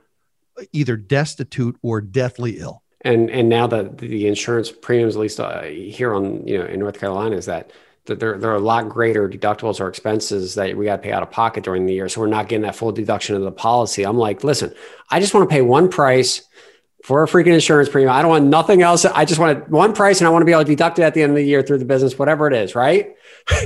either 0.73 0.97
destitute 0.97 1.77
or 1.83 2.01
deathly 2.01 2.59
ill. 2.59 2.83
And 3.03 3.29
and 3.29 3.51
now 3.51 3.67
that 3.67 3.99
the 3.99 4.27
insurance 4.29 4.73
premiums, 4.73 5.15
at 5.15 5.21
least 5.21 5.41
uh, 5.41 5.63
here 5.65 6.15
on 6.15 6.47
you 6.47 6.57
know 6.57 6.65
in 6.65 6.81
North 6.81 6.99
Carolina, 6.99 7.37
is 7.37 7.45
that 7.45 7.71
there 8.07 8.39
there 8.39 8.51
are 8.51 8.57
a 8.57 8.61
lot 8.61 8.89
greater 8.89 9.29
deductibles 9.29 9.81
or 9.81 9.89
expenses 9.89 10.55
that 10.55 10.77
we 10.77 10.85
got 10.85 10.97
to 10.97 11.03
pay 11.03 11.13
out 11.13 11.23
of 11.23 11.31
pocket 11.31 11.65
during 11.65 11.87
the 11.87 11.93
year, 11.95 12.09
so 12.09 12.21
we're 12.21 12.27
not 12.29 12.49
getting 12.49 12.63
that 12.63 12.77
full 12.77 12.93
deduction 12.93 13.35
of 13.37 13.43
the 13.43 13.53
policy. 13.53 14.05
I'm 14.05 14.17
like, 14.19 14.45
listen, 14.45 14.73
I 15.11 15.21
just 15.21 15.35
want 15.35 15.49
to 15.49 15.53
pay 15.53 15.63
one 15.63 15.89
price 15.89 16.43
for 17.05 17.23
a 17.23 17.27
freaking 17.29 17.55
insurance 17.55 17.89
premium. 17.89 18.13
I 18.13 18.21
don't 18.23 18.31
want 18.31 18.47
nothing 18.47 18.83
else. 18.83 19.05
I 19.05 19.25
just 19.25 19.39
want 19.41 19.69
one 19.71 19.93
price, 19.93 20.21
and 20.21 20.27
I 20.27 20.31
want 20.31 20.43
to 20.43 20.47
be 20.47 20.53
able 20.53 20.63
to 20.65 20.69
deduct 20.69 20.99
it 20.99 21.03
at 21.03 21.15
the 21.15 21.23
end 21.23 21.31
of 21.31 21.37
the 21.37 21.45
year 21.45 21.63
through 21.63 21.79
the 21.79 21.85
business, 21.85 22.19
whatever 22.19 22.47
it 22.49 22.53
is, 22.55 22.75
right? 22.75 23.15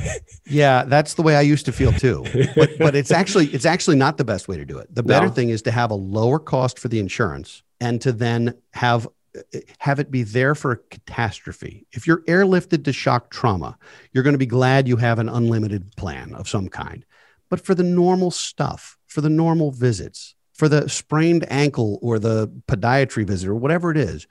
Yeah, 0.47 0.83
that's 0.85 1.15
the 1.15 1.23
way 1.23 1.37
I 1.37 1.43
used 1.43 1.65
to 1.67 1.73
feel 1.73 1.93
too. 1.93 2.25
But 2.57 2.71
but 2.79 2.97
it's 2.97 3.13
actually 3.13 3.47
it's 3.49 3.65
actually 3.65 3.95
not 3.97 4.17
the 4.17 4.25
best 4.25 4.49
way 4.49 4.57
to 4.57 4.65
do 4.65 4.79
it. 4.79 4.93
The 4.93 5.05
better 5.05 5.27
No. 5.27 5.33
thing 5.33 5.51
is 5.51 5.63
to 5.63 5.71
have 5.71 5.93
a 5.93 5.95
lower 5.95 6.41
cost 6.41 6.81
for 6.81 6.89
the 6.89 6.99
insurance 6.99 7.63
and 7.81 8.01
to 8.01 8.11
then 8.11 8.55
have 8.73 9.07
Uh, 9.37 9.59
have 9.79 9.99
it 10.01 10.11
be 10.11 10.23
there 10.23 10.55
for 10.55 10.73
a 10.73 10.79
catastrophe. 10.91 11.87
If 11.93 12.07
you're 12.07 12.23
airlifted 12.23 12.85
to 12.85 12.93
shock 12.93 13.31
trauma, 13.31 13.79
you're 14.13 14.25
going 14.25 14.35
to 14.35 14.39
be 14.39 14.47
glad 14.47 14.89
you 14.89 14.97
have 14.97 15.19
an 15.19 15.29
unlimited 15.29 15.95
plan 15.97 16.35
of 16.35 16.49
some 16.49 16.69
kind. 16.69 17.05
But 17.49 17.61
for 17.61 17.75
the 17.75 17.83
normal 17.85 18.31
stuff, 18.31 18.99
for 19.07 19.21
the 19.21 19.31
normal 19.31 19.71
visits, 19.71 20.35
for 20.55 20.69
the 20.69 20.89
sprained 20.89 21.51
ankle 21.51 21.99
or 22.03 22.19
the 22.19 22.49
podiatry 22.69 23.27
visit 23.27 23.49
or 23.49 23.55
whatever 23.55 23.91
it 23.91 23.97
is, 23.97 24.27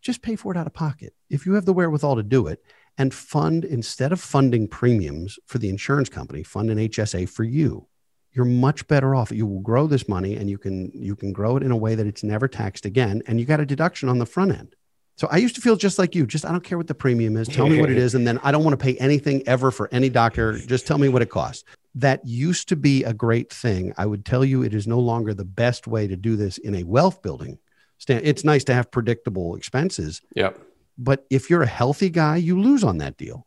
just 0.00 0.22
pay 0.22 0.36
for 0.36 0.52
it 0.52 0.58
out 0.58 0.66
of 0.66 0.74
pocket. 0.74 1.14
If 1.30 1.46
you 1.46 1.54
have 1.54 1.64
the 1.64 1.72
wherewithal 1.72 2.16
to 2.16 2.22
do 2.22 2.46
it, 2.46 2.62
and 2.98 3.14
fund 3.14 3.64
instead 3.64 4.12
of 4.12 4.20
funding 4.20 4.68
premiums 4.68 5.38
for 5.46 5.58
the 5.58 5.68
insurance 5.68 6.08
company 6.08 6.42
fund 6.42 6.70
an 6.70 6.78
hsa 6.78 7.28
for 7.28 7.44
you 7.44 7.86
you're 8.32 8.44
much 8.44 8.86
better 8.88 9.14
off. 9.14 9.30
You 9.30 9.46
will 9.46 9.60
grow 9.60 9.86
this 9.86 10.08
money 10.08 10.36
and 10.36 10.48
you 10.48 10.58
can 10.58 10.90
you 10.94 11.14
can 11.14 11.32
grow 11.32 11.56
it 11.56 11.62
in 11.62 11.70
a 11.70 11.76
way 11.76 11.94
that 11.94 12.06
it's 12.06 12.22
never 12.22 12.48
taxed 12.48 12.86
again 12.86 13.22
and 13.26 13.38
you 13.38 13.46
got 13.46 13.60
a 13.60 13.66
deduction 13.66 14.08
on 14.08 14.18
the 14.18 14.26
front 14.26 14.52
end. 14.52 14.74
So 15.16 15.28
i 15.30 15.36
used 15.36 15.54
to 15.56 15.60
feel 15.60 15.76
just 15.76 15.98
like 15.98 16.14
you 16.14 16.26
just 16.26 16.44
i 16.44 16.50
don't 16.50 16.64
care 16.64 16.78
what 16.78 16.86
the 16.86 16.94
premium 16.94 17.36
is. 17.36 17.48
Tell 17.48 17.68
me 17.68 17.80
what 17.80 17.90
it 17.90 17.98
is 17.98 18.14
and 18.14 18.26
then 18.26 18.38
i 18.42 18.50
don't 18.50 18.64
want 18.64 18.78
to 18.78 18.82
pay 18.82 18.96
anything 18.96 19.42
ever 19.46 19.70
for 19.70 19.88
any 19.92 20.08
doctor. 20.08 20.58
Just 20.58 20.86
tell 20.86 20.98
me 20.98 21.08
what 21.08 21.22
it 21.22 21.30
costs. 21.30 21.64
That 21.94 22.26
used 22.26 22.70
to 22.70 22.76
be 22.76 23.04
a 23.04 23.12
great 23.12 23.52
thing. 23.52 23.92
I 23.98 24.06
would 24.06 24.24
tell 24.24 24.44
you 24.44 24.62
it 24.62 24.74
is 24.74 24.86
no 24.86 24.98
longer 24.98 25.34
the 25.34 25.44
best 25.44 25.86
way 25.86 26.06
to 26.06 26.16
do 26.16 26.36
this 26.36 26.56
in 26.58 26.74
a 26.74 26.84
wealth 26.84 27.22
building. 27.22 27.58
Stand 27.98 28.24
it's 28.24 28.44
nice 28.44 28.64
to 28.64 28.74
have 28.74 28.90
predictable 28.90 29.56
expenses. 29.56 30.22
Yep. 30.34 30.58
but 30.96 31.26
if 31.30 31.50
you're 31.50 31.62
a 31.62 31.66
healthy 31.66 32.08
guy, 32.08 32.36
you 32.36 32.60
lose 32.60 32.82
on 32.82 32.98
that 32.98 33.16
deal 33.18 33.46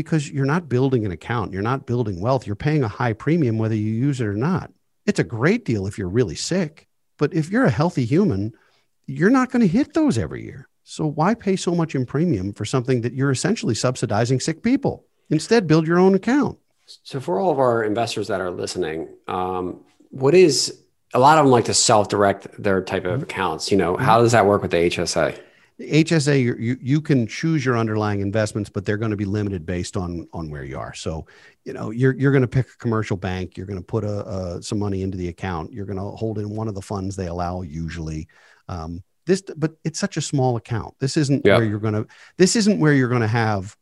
because 0.00 0.30
you're 0.30 0.46
not 0.46 0.68
building 0.68 1.04
an 1.04 1.12
account, 1.12 1.52
you're 1.52 1.62
not 1.62 1.86
building 1.86 2.20
wealth, 2.20 2.46
you're 2.46 2.56
paying 2.56 2.82
a 2.82 2.88
high 2.88 3.12
premium 3.12 3.58
whether 3.58 3.74
you 3.74 3.92
use 3.92 4.20
it 4.20 4.26
or 4.26 4.34
not. 4.34 4.72
It's 5.06 5.18
a 5.18 5.24
great 5.24 5.64
deal 5.64 5.86
if 5.86 5.98
you're 5.98 6.08
really 6.08 6.34
sick, 6.34 6.88
but 7.18 7.34
if 7.34 7.50
you're 7.50 7.66
a 7.66 7.70
healthy 7.70 8.04
human, 8.04 8.54
you're 9.06 9.30
not 9.30 9.50
going 9.50 9.60
to 9.60 9.68
hit 9.68 9.92
those 9.92 10.16
every 10.16 10.42
year. 10.44 10.68
So 10.84 11.06
why 11.06 11.34
pay 11.34 11.56
so 11.56 11.74
much 11.74 11.94
in 11.94 12.06
premium 12.06 12.52
for 12.52 12.64
something 12.64 13.02
that 13.02 13.12
you're 13.12 13.30
essentially 13.30 13.74
subsidizing 13.74 14.40
sick 14.40 14.62
people? 14.62 15.04
Instead, 15.28 15.66
build 15.66 15.86
your 15.86 15.98
own 15.98 16.14
account. 16.14 16.58
So, 17.04 17.20
for 17.20 17.38
all 17.38 17.52
of 17.52 17.60
our 17.60 17.84
investors 17.84 18.26
that 18.28 18.40
are 18.40 18.50
listening, 18.50 19.08
um, 19.28 19.84
what 20.10 20.34
is 20.34 20.82
a 21.14 21.20
lot 21.20 21.38
of 21.38 21.44
them 21.44 21.52
like 21.52 21.66
to 21.66 21.74
self-direct 21.74 22.60
their 22.60 22.82
type 22.82 23.04
of 23.04 23.22
accounts? 23.22 23.70
You 23.70 23.76
know, 23.76 23.96
how 23.96 24.20
does 24.20 24.32
that 24.32 24.46
work 24.46 24.62
with 24.62 24.72
the 24.72 24.78
HSA? 24.78 25.38
HSA, 25.80 26.42
you, 26.42 26.76
you 26.80 27.00
can 27.00 27.26
choose 27.26 27.64
your 27.64 27.78
underlying 27.78 28.20
investments, 28.20 28.68
but 28.68 28.84
they're 28.84 28.98
going 28.98 29.12
to 29.12 29.16
be 29.16 29.24
limited 29.24 29.64
based 29.64 29.96
on 29.96 30.28
on 30.32 30.50
where 30.50 30.62
you 30.64 30.78
are. 30.78 30.92
So, 30.92 31.26
you 31.64 31.72
know, 31.72 31.90
you're 31.90 32.14
you're 32.14 32.32
going 32.32 32.42
to 32.42 32.48
pick 32.48 32.66
a 32.68 32.76
commercial 32.76 33.16
bank. 33.16 33.56
You're 33.56 33.66
going 33.66 33.78
to 33.78 33.84
put 33.84 34.04
a, 34.04 34.26
a 34.28 34.62
some 34.62 34.78
money 34.78 35.02
into 35.02 35.16
the 35.16 35.28
account. 35.28 35.72
You're 35.72 35.86
going 35.86 35.98
to 35.98 36.04
hold 36.04 36.38
in 36.38 36.54
one 36.54 36.68
of 36.68 36.74
the 36.74 36.82
funds 36.82 37.16
they 37.16 37.28
allow 37.28 37.62
usually. 37.62 38.28
Um, 38.68 39.02
this, 39.26 39.42
but 39.56 39.72
it's 39.84 39.98
such 39.98 40.16
a 40.16 40.20
small 40.20 40.56
account. 40.56 40.94
This 40.98 41.16
isn't 41.16 41.46
Yeah. 41.46 41.56
where 41.56 41.64
you're 41.66 41.78
going 41.78 41.94
to. 41.94 42.06
This 42.36 42.56
isn't 42.56 42.78
where 42.78 42.92
you're 42.92 43.08
going 43.08 43.22
to 43.22 43.26
have 43.28 43.76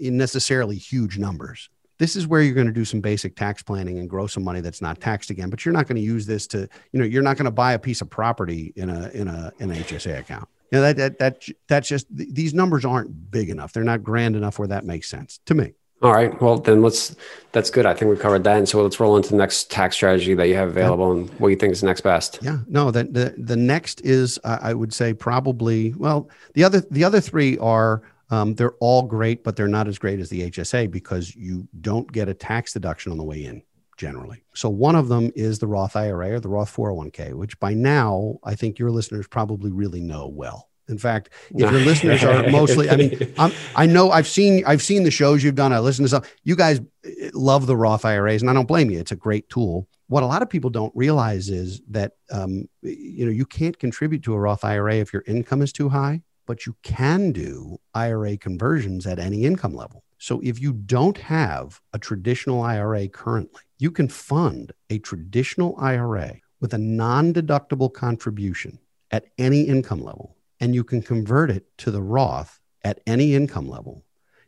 necessarily 0.00 0.76
huge 0.76 1.18
numbers. 1.18 1.70
This 1.98 2.14
is 2.14 2.26
where 2.26 2.42
you're 2.42 2.54
going 2.54 2.66
to 2.68 2.72
do 2.72 2.84
some 2.84 3.00
basic 3.00 3.34
tax 3.36 3.62
planning 3.62 3.98
and 3.98 4.08
grow 4.08 4.26
some 4.26 4.44
money 4.44 4.60
that's 4.60 4.80
not 4.82 5.00
taxed 5.00 5.30
again. 5.30 5.50
But 5.50 5.64
you're 5.64 5.72
not 5.72 5.88
going 5.88 5.96
to 5.96 6.02
use 6.02 6.26
this 6.26 6.46
to, 6.48 6.68
you 6.92 7.00
know, 7.00 7.04
you're 7.04 7.22
not 7.22 7.36
going 7.36 7.46
to 7.46 7.50
buy 7.50 7.72
a 7.72 7.78
piece 7.78 8.00
of 8.00 8.10
property 8.10 8.72
in 8.76 8.90
a 8.90 9.08
in 9.08 9.28
a 9.28 9.52
in 9.58 9.70
an 9.70 9.78
HSA 9.78 10.18
account. 10.18 10.48
You 10.70 10.78
know 10.78 10.82
that 10.82 10.96
that 10.96 11.18
that 11.18 11.48
that's 11.66 11.88
just 11.88 12.06
th- 12.16 12.28
these 12.32 12.54
numbers 12.54 12.84
aren't 12.84 13.30
big 13.30 13.50
enough. 13.50 13.72
They're 13.72 13.84
not 13.84 14.02
grand 14.02 14.36
enough 14.36 14.58
where 14.58 14.68
that 14.68 14.84
makes 14.84 15.08
sense 15.08 15.40
to 15.46 15.54
me. 15.54 15.72
All 16.00 16.12
right. 16.12 16.40
Well, 16.40 16.58
then 16.58 16.80
let's. 16.82 17.16
That's 17.50 17.70
good. 17.70 17.84
I 17.84 17.92
think 17.92 18.08
we've 18.10 18.20
covered 18.20 18.44
that. 18.44 18.56
And 18.56 18.68
so 18.68 18.82
let's 18.82 19.00
roll 19.00 19.16
into 19.16 19.30
the 19.30 19.36
next 19.36 19.70
tax 19.70 19.96
strategy 19.96 20.34
that 20.34 20.46
you 20.46 20.54
have 20.54 20.68
available, 20.68 21.10
and 21.10 21.28
what 21.40 21.48
you 21.48 21.56
think 21.56 21.72
is 21.72 21.82
next 21.82 22.02
best. 22.02 22.38
Yeah, 22.40 22.58
no. 22.68 22.90
The 22.90 23.04
the, 23.04 23.34
the 23.36 23.56
next 23.56 24.02
is 24.02 24.38
uh, 24.44 24.58
I 24.60 24.74
would 24.74 24.92
say 24.92 25.12
probably 25.12 25.94
well 25.94 26.28
the 26.54 26.62
other 26.64 26.82
the 26.90 27.02
other 27.02 27.20
three 27.20 27.58
are 27.58 28.02
um, 28.30 28.54
they're 28.54 28.74
all 28.74 29.02
great, 29.02 29.42
but 29.42 29.56
they're 29.56 29.66
not 29.66 29.88
as 29.88 29.98
great 29.98 30.20
as 30.20 30.28
the 30.28 30.50
HSA 30.50 30.90
because 30.90 31.34
you 31.34 31.66
don't 31.80 32.10
get 32.12 32.28
a 32.28 32.34
tax 32.34 32.74
deduction 32.74 33.10
on 33.10 33.18
the 33.18 33.24
way 33.24 33.44
in 33.44 33.62
generally. 33.98 34.42
So 34.54 34.70
one 34.70 34.94
of 34.94 35.08
them 35.08 35.30
is 35.34 35.58
the 35.58 35.66
Roth 35.66 35.96
IRA 35.96 36.36
or 36.36 36.40
the 36.40 36.48
Roth 36.48 36.74
401k, 36.74 37.34
which 37.34 37.60
by 37.60 37.74
now 37.74 38.38
I 38.44 38.54
think 38.54 38.78
your 38.78 38.90
listeners 38.90 39.26
probably 39.26 39.70
really 39.70 40.00
know 40.00 40.28
well. 40.28 40.68
In 40.88 40.96
fact, 40.96 41.28
if 41.50 41.70
your 41.70 41.80
listeners 41.80 42.24
are 42.24 42.48
mostly, 42.50 42.88
I 42.88 42.96
mean, 42.96 43.34
I'm, 43.38 43.52
I 43.76 43.84
know 43.84 44.10
I've 44.10 44.26
seen 44.26 44.64
I've 44.66 44.80
seen 44.80 45.02
the 45.02 45.10
shows 45.10 45.44
you've 45.44 45.54
done. 45.54 45.70
I 45.70 45.80
listen 45.80 46.04
to 46.04 46.08
some. 46.08 46.22
You 46.44 46.56
guys 46.56 46.80
eh, 47.04 47.30
love 47.34 47.66
the 47.66 47.76
Roth 47.76 48.06
IRAs, 48.06 48.40
and 48.40 48.50
I 48.50 48.54
don't 48.54 48.66
blame 48.66 48.90
you. 48.90 48.98
It's 48.98 49.12
a 49.12 49.16
great 49.16 49.50
tool. 49.50 49.86
What 50.06 50.22
a 50.22 50.26
lot 50.26 50.40
of 50.40 50.48
people 50.48 50.70
don't 50.70 50.92
realize 50.96 51.50
is 51.50 51.82
that 51.90 52.12
um, 52.32 52.70
you 52.80 53.26
know 53.26 53.30
you 53.30 53.44
can't 53.44 53.78
contribute 53.78 54.22
to 54.22 54.32
a 54.32 54.38
Roth 54.38 54.64
IRA 54.64 54.94
if 54.94 55.12
your 55.12 55.24
income 55.26 55.60
is 55.60 55.72
too 55.72 55.90
high, 55.90 56.22
but 56.46 56.64
you 56.64 56.74
can 56.82 57.32
do 57.32 57.78
IRA 57.94 58.38
conversions 58.38 59.06
at 59.06 59.18
any 59.18 59.44
income 59.44 59.74
level. 59.74 60.04
So 60.16 60.40
if 60.42 60.60
you 60.60 60.72
don't 60.72 61.18
have 61.18 61.80
a 61.92 61.98
traditional 61.98 62.62
IRA 62.62 63.08
currently, 63.08 63.62
you 63.78 63.90
can 63.90 64.08
fund 64.08 64.72
a 64.90 64.98
traditional 64.98 65.76
IRA 65.78 66.36
with 66.60 66.74
a 66.74 66.78
non-deductible 66.78 67.92
contribution 67.92 68.78
at 69.10 69.26
any 69.38 69.62
income 69.62 70.02
level 70.02 70.36
and 70.60 70.74
you 70.74 70.84
can 70.84 71.00
convert 71.02 71.50
it 71.50 71.66
to 71.78 71.90
the 71.90 72.02
Roth 72.02 72.58
at 72.82 73.00
any 73.06 73.34
income 73.34 73.68
level. 73.68 74.04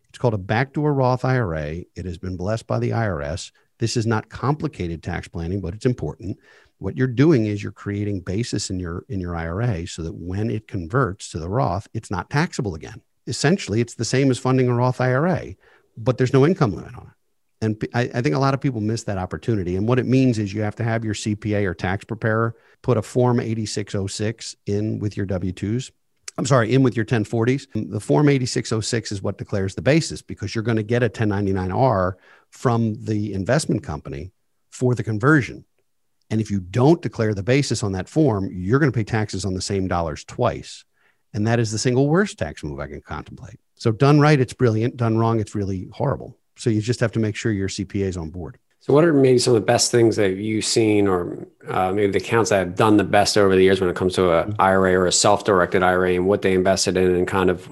It's 0.09 0.19
called 0.19 0.35
a 0.35 0.39
backdoor 0.39 0.93
Roth 0.93 1.25
IRA. 1.25 1.85
It 1.95 2.05
has 2.05 2.19
been 2.19 2.37
blessed 2.37 2.67
by 2.67 2.79
the 2.81 2.91
IRS. 2.91 3.53
This 3.79 3.97
is 3.97 4.07
not 4.07 4.29
complicated 4.29 5.03
tax 5.03 5.29
planning, 5.29 5.61
but 5.61 5.75
it's 5.75 5.87
important. 5.87 6.39
What 6.79 6.97
you're 6.97 7.07
doing 7.07 7.47
is 7.47 7.63
you're 7.63 7.73
creating 7.73 8.21
basis 8.21 8.71
in 8.71 8.81
your 8.81 9.05
in 9.09 9.21
your 9.21 9.37
IRA 9.37 9.87
so 9.87 10.03
that 10.03 10.15
when 10.15 10.51
it 10.51 10.67
converts 10.67 11.31
to 11.31 11.39
the 11.39 11.49
Roth, 11.49 11.87
it's 11.95 12.11
not 12.11 12.31
taxable 12.31 12.75
again. 12.75 13.03
Essentially, 13.27 13.81
it's 13.81 13.95
the 13.95 14.05
same 14.05 14.31
as 14.31 14.39
funding 14.39 14.69
a 14.69 14.75
Roth 14.75 15.01
IRA, 15.01 15.55
but 15.97 16.19
there's 16.19 16.33
no 16.33 16.45
income 16.45 16.75
limit 16.75 16.95
on 16.95 17.07
it. 17.07 17.13
And 17.63 17.87
I 17.93 18.07
think 18.07 18.35
a 18.35 18.39
lot 18.39 18.55
of 18.55 18.61
people 18.61 18.81
miss 18.81 19.03
that 19.03 19.19
opportunity. 19.19 19.77
And 19.77 19.87
what 19.87 19.99
it 19.99 20.07
means 20.07 20.39
is 20.39 20.55
you 20.55 20.63
have 20.63 20.77
to 20.77 20.85
have 20.85 21.05
your 21.05 21.13
CPA 21.13 21.67
or 21.67 21.75
tax 21.75 22.07
preparer 22.07 22.57
put 22.81 22.97
a 22.97 23.03
Form 23.03 23.39
8606 23.39 24.57
in 24.65 24.99
with 24.99 25.15
your 25.15 25.27
W 25.27 25.53
2s. 25.53 25.91
I'm 26.39 26.47
sorry, 26.47 26.73
in 26.73 26.83
with 26.83 26.97
your 26.97 27.05
1040s. 27.05 27.91
The 27.91 28.01
Form 28.01 28.31
8606 28.31 29.13
is 29.13 29.21
what 29.21 29.37
declares 29.37 29.75
the 29.75 29.83
basis 29.83 30.23
because 30.23 30.55
you're 30.55 30.65
going 30.65 30.79
to 30.79 30.83
get 30.83 31.03
a 31.03 31.11
1099R 31.11 32.15
from 32.49 32.95
the 33.05 33.35
investment 33.35 33.83
company 33.83 34.33
for 34.71 34.95
the 34.95 35.03
conversion. 35.03 35.67
And 36.31 36.41
if 36.41 36.51
you 36.51 36.61
don't 36.61 37.03
declare 37.03 37.35
the 37.35 37.43
basis 37.43 37.83
on 37.83 37.93
that 37.93 38.09
form, 38.09 38.49
you're 38.51 38.79
going 38.79 38.91
to 38.91 38.97
pay 38.97 39.05
taxes 39.05 39.45
on 39.45 39.53
the 39.53 39.61
same 39.61 39.87
dollars 39.87 40.25
twice. 40.25 40.85
And 41.35 41.47
that 41.47 41.59
is 41.59 41.73
the 41.73 41.79
single 41.79 42.09
worst 42.09 42.39
tax 42.39 42.65
move 42.65 42.81
I 42.81 42.87
can 42.87 43.03
contemplate. 43.03 43.61
So 43.75 43.93
done 43.93 44.19
right, 44.19 44.41
it's 44.41 44.55
brilliant. 44.55 44.97
Done 44.97 45.19
wrong, 45.19 45.41
it's 45.41 45.55
really 45.55 45.89
horrible. 45.93 46.39
So 46.61 46.69
you 46.69 46.83
just 46.83 47.01
have 47.01 47.13
to 47.13 47.19
make 47.19 47.37
sure 47.37 47.51
your 47.53 47.69
CPA 47.69 48.05
is 48.07 48.17
on 48.19 48.29
board. 48.31 48.59
So, 48.81 48.93
what 48.95 49.05
are 49.05 49.13
maybe 49.13 49.39
some 49.39 49.55
of 49.55 49.61
the 49.63 49.67
best 49.67 49.91
things 49.91 50.17
that 50.17 50.37
you've 50.37 50.65
seen, 50.65 51.07
or 51.07 51.47
uh, 51.69 51.93
maybe 51.93 52.13
the 52.13 52.19
accounts 52.19 52.51
that 52.51 52.59
have 52.59 52.77
done 52.77 52.97
the 52.99 53.05
best 53.05 53.37
over 53.39 53.55
the 53.55 53.63
years 53.63 53.81
when 53.81 53.91
it 53.91 53.97
comes 53.97 54.15
to 54.15 54.31
a 54.31 54.55
IRA 54.59 54.93
or 54.95 55.07
a 55.07 55.13
self-directed 55.13 55.83
IRA, 55.83 56.15
and 56.15 56.27
what 56.27 56.43
they 56.43 56.53
invested 56.55 56.97
in, 56.97 57.15
and 57.15 57.27
kind 57.29 57.51
of, 57.51 57.69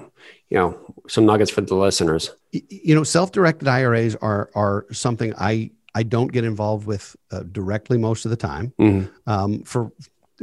you 0.49 0.57
know, 0.57 0.77
some 1.07 1.25
nuggets 1.25 1.51
for 1.51 1.61
the 1.61 1.75
listeners? 1.75 2.31
You 2.51 2.95
know 2.95 3.03
self-directed 3.03 3.67
iras 3.67 4.15
are 4.21 4.49
are 4.55 4.85
something 4.91 5.33
i 5.37 5.69
i 5.93 6.01
don't 6.01 6.31
get 6.31 6.43
involved 6.43 6.87
with 6.87 7.15
uh, 7.31 7.43
directly 7.51 7.97
most 7.99 8.25
of 8.25 8.31
the 8.31 8.37
time 8.37 8.73
Mhm. 8.79 9.09
um, 9.27 9.63
for 9.63 9.91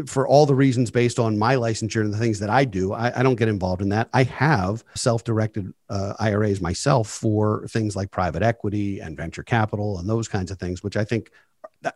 for 0.07 0.27
all 0.27 0.45
the 0.45 0.55
reasons 0.55 0.91
based 0.91 1.19
on 1.19 1.39
my 1.39 1.55
licensure 1.55 2.03
and 2.03 2.13
the 2.13 2.19
things 2.19 2.39
that 2.39 2.51
i 2.51 2.65
do 2.65 2.93
i, 2.93 3.19
I 3.19 3.23
don't 3.23 3.37
get 3.37 3.49
involved 3.49 3.83
in 3.83 3.89
that. 3.91 4.09
I 4.13 4.25
have 4.25 4.85
self-directed 4.95 5.73
uh, 5.89 6.15
iras 6.19 6.61
myself 6.61 7.09
for 7.09 7.67
things 7.69 7.97
like 7.97 8.11
private 8.11 8.43
equity 8.43 9.01
and 9.01 9.17
venture 9.17 9.43
capital 9.43 9.99
and 9.99 10.09
those 10.09 10.29
kinds 10.29 10.51
of 10.51 10.59
things 10.59 10.83
which 10.83 10.97
i 10.97 11.05
think 11.05 11.31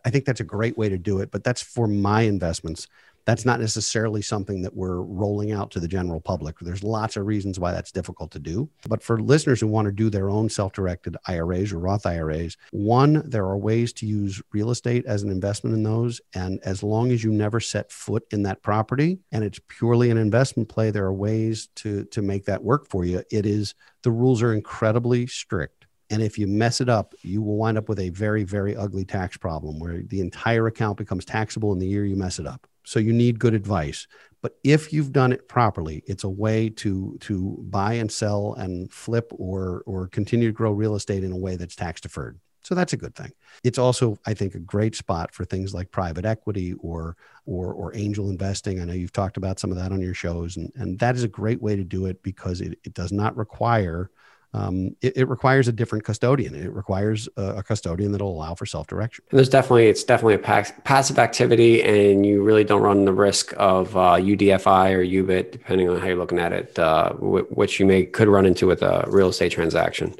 i 0.05 0.09
think 0.09 0.25
that's 0.25 0.39
a 0.39 0.45
great 0.45 0.77
way 0.77 0.89
to 0.89 0.97
do 0.97 1.19
it 1.19 1.31
but 1.31 1.43
that's 1.43 1.61
for 1.61 1.87
my 1.87 2.21
investments 2.21 2.87
that's 3.25 3.45
not 3.45 3.59
necessarily 3.59 4.21
something 4.21 4.61
that 4.61 4.75
we're 4.75 5.01
rolling 5.01 5.51
out 5.51 5.71
to 5.71 5.79
the 5.79 5.87
general 5.87 6.19
public. 6.19 6.57
There's 6.59 6.83
lots 6.83 7.17
of 7.17 7.25
reasons 7.25 7.59
why 7.59 7.71
that's 7.71 7.91
difficult 7.91 8.31
to 8.31 8.39
do. 8.39 8.69
But 8.87 9.03
for 9.03 9.19
listeners 9.19 9.59
who 9.59 9.67
want 9.67 9.85
to 9.85 9.91
do 9.91 10.09
their 10.09 10.29
own 10.29 10.49
self 10.49 10.73
directed 10.73 11.17
IRAs 11.27 11.71
or 11.71 11.79
Roth 11.79 12.05
IRAs, 12.05 12.57
one, 12.71 13.27
there 13.29 13.45
are 13.45 13.57
ways 13.57 13.93
to 13.93 14.05
use 14.05 14.41
real 14.51 14.71
estate 14.71 15.05
as 15.05 15.23
an 15.23 15.29
investment 15.29 15.75
in 15.75 15.83
those. 15.83 16.21
And 16.33 16.59
as 16.63 16.83
long 16.83 17.11
as 17.11 17.23
you 17.23 17.31
never 17.31 17.59
set 17.59 17.91
foot 17.91 18.23
in 18.31 18.43
that 18.43 18.61
property 18.61 19.19
and 19.31 19.43
it's 19.43 19.59
purely 19.67 20.09
an 20.09 20.17
investment 20.17 20.69
play, 20.69 20.91
there 20.91 21.05
are 21.05 21.13
ways 21.13 21.69
to, 21.75 22.05
to 22.05 22.21
make 22.21 22.45
that 22.45 22.63
work 22.63 22.87
for 22.87 23.05
you. 23.05 23.23
It 23.31 23.45
is, 23.45 23.75
the 24.03 24.11
rules 24.11 24.41
are 24.41 24.53
incredibly 24.53 25.27
strict. 25.27 25.85
And 26.09 26.21
if 26.21 26.37
you 26.37 26.45
mess 26.45 26.81
it 26.81 26.89
up, 26.89 27.15
you 27.21 27.41
will 27.41 27.55
wind 27.55 27.77
up 27.77 27.87
with 27.87 27.99
a 27.99 28.09
very, 28.09 28.43
very 28.43 28.75
ugly 28.75 29.05
tax 29.05 29.37
problem 29.37 29.79
where 29.79 30.01
the 30.01 30.19
entire 30.19 30.67
account 30.67 30.97
becomes 30.97 31.23
taxable 31.23 31.71
in 31.71 31.79
the 31.79 31.87
year 31.87 32.03
you 32.03 32.17
mess 32.17 32.37
it 32.37 32.45
up. 32.45 32.67
So 32.83 32.99
you 32.99 33.13
need 33.13 33.39
good 33.39 33.53
advice. 33.53 34.07
But 34.41 34.57
if 34.63 34.91
you've 34.91 35.11
done 35.11 35.31
it 35.31 35.47
properly, 35.47 36.03
it's 36.07 36.23
a 36.23 36.29
way 36.29 36.69
to 36.69 37.17
to 37.21 37.57
buy 37.69 37.93
and 37.93 38.11
sell 38.11 38.55
and 38.55 38.91
flip 38.91 39.31
or 39.31 39.83
or 39.85 40.07
continue 40.07 40.47
to 40.47 40.53
grow 40.53 40.71
real 40.71 40.95
estate 40.95 41.23
in 41.23 41.31
a 41.31 41.37
way 41.37 41.55
that's 41.55 41.75
tax 41.75 42.01
deferred. 42.01 42.39
So 42.63 42.75
that's 42.75 42.93
a 42.93 42.97
good 42.97 43.15
thing. 43.15 43.31
It's 43.63 43.79
also, 43.79 44.17
I 44.25 44.33
think, 44.33 44.53
a 44.53 44.59
great 44.59 44.95
spot 44.95 45.33
for 45.33 45.45
things 45.45 45.73
like 45.73 45.91
private 45.91 46.25
equity 46.25 46.73
or 46.79 47.17
or 47.45 47.73
or 47.73 47.95
angel 47.95 48.29
investing. 48.29 48.79
I 48.79 48.85
know 48.85 48.93
you've 48.93 49.13
talked 49.13 49.37
about 49.37 49.59
some 49.59 49.71
of 49.71 49.77
that 49.77 49.91
on 49.91 50.01
your 50.01 50.13
shows, 50.13 50.57
and 50.57 50.71
and 50.75 50.97
that 50.99 51.15
is 51.15 51.23
a 51.23 51.27
great 51.27 51.61
way 51.61 51.75
to 51.75 51.83
do 51.83 52.05
it 52.05 52.21
because 52.23 52.61
it, 52.61 52.79
it 52.83 52.93
does 52.93 53.11
not 53.11 53.35
require 53.35 54.09
um, 54.53 54.95
it, 55.01 55.15
it 55.15 55.29
requires 55.29 55.67
a 55.67 55.71
different 55.71 56.03
custodian. 56.03 56.55
It 56.55 56.73
requires 56.73 57.29
a, 57.37 57.57
a 57.57 57.63
custodian 57.63 58.11
that'll 58.11 58.31
allow 58.31 58.53
for 58.53 58.65
self 58.65 58.87
direction. 58.87 59.23
And 59.31 59.37
there's 59.37 59.49
definitely 59.49 59.87
it's 59.87 60.03
definitely 60.03 60.33
a 60.35 60.39
pass- 60.39 60.73
passive 60.83 61.19
activity, 61.19 61.81
and 61.83 62.25
you 62.25 62.43
really 62.43 62.63
don't 62.63 62.81
run 62.81 63.05
the 63.05 63.13
risk 63.13 63.53
of 63.57 63.95
uh, 63.95 64.15
UDFI 64.15 64.91
or 64.93 65.05
UBIT, 65.05 65.51
depending 65.51 65.89
on 65.89 65.99
how 65.99 66.07
you're 66.07 66.17
looking 66.17 66.39
at 66.39 66.51
it, 66.51 66.77
uh, 66.77 67.09
w- 67.13 67.45
which 67.51 67.79
you 67.79 67.85
may 67.85 68.03
could 68.03 68.27
run 68.27 68.45
into 68.45 68.67
with 68.67 68.81
a 68.81 69.05
real 69.07 69.29
estate 69.29 69.53
transaction. 69.53 70.15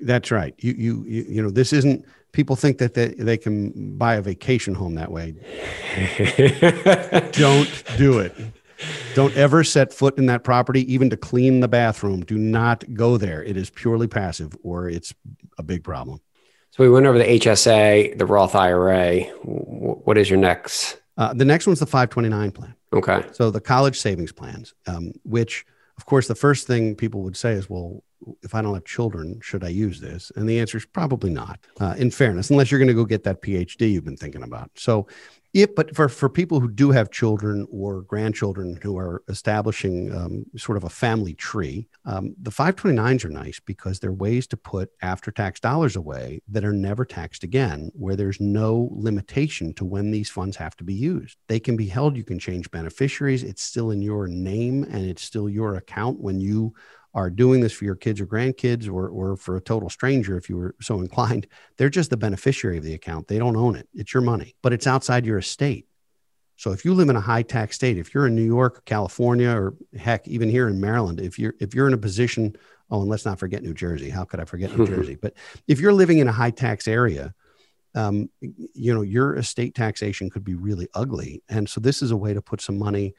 That's 0.00 0.30
right. 0.30 0.54
You 0.58 0.72
you 0.72 1.04
you, 1.06 1.26
you 1.28 1.42
know 1.42 1.50
this 1.50 1.72
isn't. 1.72 2.04
People 2.32 2.54
think 2.54 2.76
that 2.78 2.92
they, 2.92 3.08
they 3.14 3.38
can 3.38 3.96
buy 3.96 4.16
a 4.16 4.20
vacation 4.20 4.74
home 4.74 4.94
that 4.96 5.10
way. 5.10 5.32
Don't 7.32 7.84
do 7.96 8.18
it. 8.18 8.34
Don't 9.14 9.34
ever 9.36 9.64
set 9.64 9.92
foot 9.92 10.18
in 10.18 10.26
that 10.26 10.44
property, 10.44 10.90
even 10.92 11.10
to 11.10 11.16
clean 11.16 11.60
the 11.60 11.68
bathroom. 11.68 12.24
Do 12.24 12.36
not 12.36 12.84
go 12.94 13.16
there. 13.16 13.42
It 13.42 13.56
is 13.56 13.70
purely 13.70 14.06
passive, 14.06 14.56
or 14.62 14.88
it's 14.88 15.14
a 15.58 15.62
big 15.62 15.84
problem. 15.84 16.20
So 16.70 16.84
we 16.84 16.90
went 16.90 17.06
over 17.06 17.16
the 17.16 17.24
HSA, 17.24 18.18
the 18.18 18.26
Roth 18.26 18.54
IRA. 18.54 19.20
What 19.42 20.18
is 20.18 20.28
your 20.28 20.38
next? 20.38 20.98
Uh, 21.16 21.32
the 21.32 21.44
next 21.44 21.66
one's 21.66 21.80
the 21.80 21.86
529 21.86 22.50
plan. 22.50 22.74
Okay. 22.92 23.24
So 23.32 23.50
the 23.50 23.60
college 23.60 23.98
savings 23.98 24.32
plans, 24.32 24.74
um, 24.86 25.12
which, 25.24 25.64
of 25.96 26.04
course, 26.04 26.28
the 26.28 26.34
first 26.34 26.66
thing 26.66 26.94
people 26.94 27.22
would 27.22 27.36
say 27.36 27.52
is, 27.52 27.70
"Well, 27.70 28.02
if 28.42 28.54
I 28.54 28.62
don't 28.62 28.74
have 28.74 28.84
children, 28.84 29.40
should 29.42 29.64
I 29.64 29.68
use 29.68 30.00
this? 30.00 30.32
And 30.36 30.48
the 30.48 30.58
answer 30.60 30.78
is 30.78 30.86
probably 30.86 31.30
not, 31.30 31.60
uh, 31.80 31.94
in 31.98 32.10
fairness, 32.10 32.50
unless 32.50 32.70
you're 32.70 32.78
going 32.78 32.88
to 32.88 32.94
go 32.94 33.04
get 33.04 33.24
that 33.24 33.42
PhD 33.42 33.92
you've 33.92 34.04
been 34.04 34.16
thinking 34.16 34.42
about. 34.42 34.70
So, 34.74 35.06
if, 35.56 35.74
but 35.74 35.96
for, 35.96 36.06
for 36.10 36.28
people 36.28 36.60
who 36.60 36.70
do 36.70 36.90
have 36.90 37.10
children 37.10 37.66
or 37.70 38.02
grandchildren 38.02 38.78
who 38.82 38.98
are 38.98 39.22
establishing 39.28 40.14
um, 40.14 40.44
sort 40.54 40.76
of 40.76 40.84
a 40.84 40.90
family 40.90 41.32
tree, 41.32 41.88
um, 42.04 42.34
the 42.42 42.50
529s 42.50 43.24
are 43.24 43.30
nice 43.30 43.58
because 43.58 43.98
they're 43.98 44.12
ways 44.12 44.46
to 44.48 44.58
put 44.58 44.90
after 45.00 45.30
tax 45.30 45.58
dollars 45.58 45.96
away 45.96 46.42
that 46.48 46.62
are 46.62 46.74
never 46.74 47.06
taxed 47.06 47.42
again, 47.42 47.90
where 47.94 48.16
there's 48.16 48.38
no 48.38 48.90
limitation 48.92 49.72
to 49.72 49.86
when 49.86 50.10
these 50.10 50.28
funds 50.28 50.58
have 50.58 50.76
to 50.76 50.84
be 50.84 50.92
used. 50.92 51.38
They 51.48 51.58
can 51.58 51.74
be 51.74 51.86
held, 51.86 52.18
you 52.18 52.24
can 52.24 52.38
change 52.38 52.70
beneficiaries, 52.70 53.42
it's 53.42 53.62
still 53.62 53.92
in 53.92 54.02
your 54.02 54.28
name 54.28 54.82
and 54.84 55.06
it's 55.06 55.22
still 55.22 55.48
your 55.48 55.76
account 55.76 56.20
when 56.20 56.38
you 56.38 56.74
are 57.16 57.30
doing 57.30 57.60
this 57.60 57.72
for 57.72 57.86
your 57.86 57.96
kids 57.96 58.20
or 58.20 58.26
grandkids 58.26 58.88
or, 58.88 59.08
or 59.08 59.38
for 59.38 59.56
a 59.56 59.60
total 59.60 59.88
stranger 59.88 60.36
if 60.36 60.50
you 60.50 60.56
were 60.56 60.74
so 60.82 61.00
inclined 61.00 61.46
they're 61.78 61.88
just 61.88 62.10
the 62.10 62.16
beneficiary 62.16 62.76
of 62.76 62.84
the 62.84 62.94
account. 62.94 63.26
They 63.26 63.38
don't 63.38 63.56
own 63.56 63.74
it. 63.74 63.88
It's 63.94 64.14
your 64.14 64.20
money 64.20 64.54
but 64.62 64.72
it's 64.72 64.86
outside 64.86 65.26
your 65.26 65.38
estate. 65.38 65.88
So 66.56 66.72
if 66.72 66.84
you 66.84 66.94
live 66.94 67.08
in 67.08 67.16
a 67.16 67.20
high 67.20 67.42
tax 67.42 67.74
state 67.74 67.96
if 67.96 68.14
you're 68.14 68.26
in 68.26 68.34
new 68.36 68.44
york 68.44 68.78
or 68.78 68.80
california 68.82 69.50
or 69.50 69.74
heck 69.98 70.28
even 70.28 70.48
here 70.48 70.68
in 70.68 70.80
maryland 70.80 71.20
if 71.20 71.38
you're 71.38 71.54
if 71.58 71.74
you're 71.74 71.88
in 71.88 71.94
a 71.94 71.98
position 71.98 72.54
oh 72.90 73.00
and 73.00 73.10
let's 73.10 73.24
not 73.24 73.38
forget 73.38 73.62
new 73.62 73.74
jersey. 73.74 74.10
How 74.10 74.24
could 74.24 74.38
i 74.38 74.44
forget 74.44 74.76
new 74.76 74.86
jersey? 74.94 75.16
But 75.20 75.32
if 75.66 75.80
you're 75.80 75.94
living 75.94 76.18
in 76.18 76.28
a 76.28 76.32
high 76.32 76.50
tax 76.50 76.86
area 76.86 77.34
um, 77.94 78.28
you 78.42 78.92
know 78.92 79.00
your 79.00 79.36
estate 79.36 79.74
taxation 79.74 80.28
could 80.28 80.44
be 80.44 80.54
really 80.54 80.86
ugly. 80.92 81.42
And 81.48 81.66
so 81.66 81.80
this 81.80 82.02
is 82.02 82.10
a 82.10 82.16
way 82.16 82.34
to 82.34 82.42
put 82.42 82.60
some 82.60 82.78
money 82.78 83.14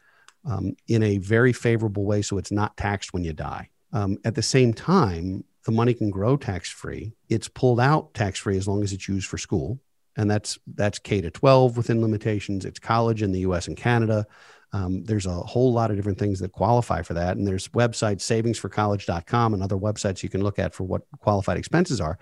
um, 0.46 0.76
in 0.88 1.02
a 1.02 1.18
very 1.18 1.52
favorable 1.52 2.06
way 2.06 2.22
so 2.22 2.38
it's 2.38 2.52
not 2.52 2.78
taxed 2.78 3.12
when 3.12 3.24
you 3.24 3.34
die 3.34 3.70
um, 3.98 4.18
at 4.24 4.36
the 4.36 4.44
same 4.44 4.74
time, 4.74 5.44
the 5.66 5.72
money 5.72 5.94
can 5.94 6.12
grow 6.12 6.38
tax 6.38 6.70
free. 6.70 7.14
It's 7.30 7.48
pulled 7.48 7.80
out 7.80 8.14
tax 8.14 8.40
free 8.40 8.56
as 8.56 8.68
long 8.68 8.84
as 8.84 8.94
it's 8.94 9.08
used 9.08 9.28
for 9.28 9.40
school, 9.40 9.80
and 10.16 10.30
that's 10.30 10.60
that's 10.76 11.00
K 11.00 11.20
to 11.22 11.32
12 11.32 11.78
within 11.78 12.02
limitations. 12.02 12.64
It's 12.64 12.80
college 12.80 13.24
in 13.24 13.32
the 13.32 13.40
U.S. 13.42 13.68
and 13.68 13.76
Canada. 13.76 14.28
Um, 14.72 15.04
there's 15.04 15.26
a 15.26 15.32
whole 15.32 15.74
lot 15.74 15.90
of 15.90 15.96
different 15.98 16.20
things 16.20 16.40
that 16.40 16.52
qualify 16.52 17.02
for 17.02 17.16
that, 17.16 17.38
and 17.38 17.48
there's 17.48 17.70
websites 17.70 18.22
savingsforcollege.com 18.22 19.54
and 19.56 19.64
other 19.64 19.78
websites 19.78 20.22
you 20.22 20.30
can 20.30 20.44
look 20.44 20.60
at 20.60 20.76
for 20.76 20.84
what 20.84 21.02
qualified 21.20 21.58
expenses 21.58 22.00
are. 22.00 22.20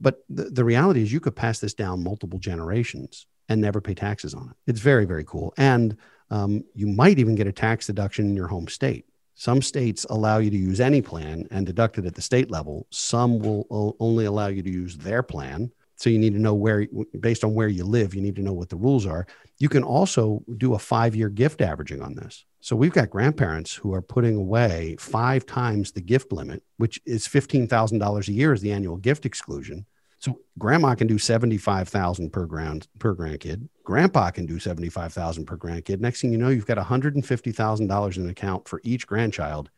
But 0.00 0.22
the, 0.28 0.44
the 0.44 0.64
reality 0.64 1.02
is, 1.02 1.12
you 1.12 1.18
could 1.18 1.34
pass 1.34 1.58
this 1.58 1.74
down 1.74 2.04
multiple 2.04 2.38
generations 2.38 3.26
and 3.48 3.60
never 3.60 3.80
pay 3.80 3.94
taxes 3.94 4.34
on 4.34 4.50
it. 4.50 4.70
It's 4.70 4.80
very 4.80 5.04
very 5.04 5.24
cool, 5.24 5.52
and 5.58 5.96
um, 6.30 6.64
you 6.74 6.86
might 6.86 7.18
even 7.18 7.34
get 7.34 7.48
a 7.48 7.52
tax 7.52 7.88
deduction 7.88 8.28
in 8.28 8.36
your 8.36 8.48
home 8.48 8.68
state. 8.68 9.06
Some 9.38 9.62
states 9.62 10.04
allow 10.10 10.38
you 10.38 10.50
to 10.50 10.56
use 10.56 10.80
any 10.80 11.00
plan 11.00 11.46
and 11.52 11.64
deduct 11.64 11.96
it 11.96 12.04
at 12.04 12.16
the 12.16 12.20
state 12.20 12.50
level. 12.50 12.88
Some 12.90 13.38
will 13.38 13.96
only 14.00 14.24
allow 14.24 14.48
you 14.48 14.64
to 14.64 14.68
use 14.70 14.96
their 14.96 15.22
plan. 15.22 15.70
So 15.94 16.10
you 16.10 16.18
need 16.18 16.32
to 16.32 16.40
know 16.40 16.54
where, 16.54 16.88
based 17.20 17.44
on 17.44 17.54
where 17.54 17.68
you 17.68 17.84
live, 17.84 18.16
you 18.16 18.20
need 18.20 18.34
to 18.34 18.42
know 18.42 18.52
what 18.52 18.68
the 18.68 18.74
rules 18.74 19.06
are. 19.06 19.28
You 19.58 19.68
can 19.68 19.84
also 19.84 20.42
do 20.56 20.74
a 20.74 20.78
five 20.78 21.14
year 21.14 21.28
gift 21.28 21.60
averaging 21.60 22.02
on 22.02 22.16
this. 22.16 22.46
So 22.58 22.74
we've 22.74 22.92
got 22.92 23.10
grandparents 23.10 23.72
who 23.72 23.94
are 23.94 24.02
putting 24.02 24.34
away 24.34 24.96
five 24.98 25.46
times 25.46 25.92
the 25.92 26.00
gift 26.00 26.32
limit, 26.32 26.64
which 26.78 27.00
is 27.06 27.28
$15,000 27.28 28.28
a 28.28 28.32
year 28.32 28.52
is 28.52 28.60
the 28.60 28.72
annual 28.72 28.96
gift 28.96 29.24
exclusion. 29.24 29.86
So 30.20 30.40
grandma 30.58 30.94
can 30.94 31.06
do 31.06 31.18
75,000 31.18 32.30
per 32.32 32.46
grand 32.46 32.88
per 32.98 33.14
grandkid. 33.14 33.68
Grandpa 33.84 34.30
can 34.30 34.46
do 34.46 34.58
75,000 34.58 35.46
per 35.46 35.56
grandkid. 35.56 36.00
Next 36.00 36.20
thing 36.20 36.32
you 36.32 36.38
know, 36.38 36.48
you've 36.48 36.66
got 36.66 36.78
$150,000 36.78 38.16
in 38.16 38.22
an 38.22 38.28
account 38.28 38.68
for 38.68 38.80
each 38.82 39.06
grandchild 39.06 39.70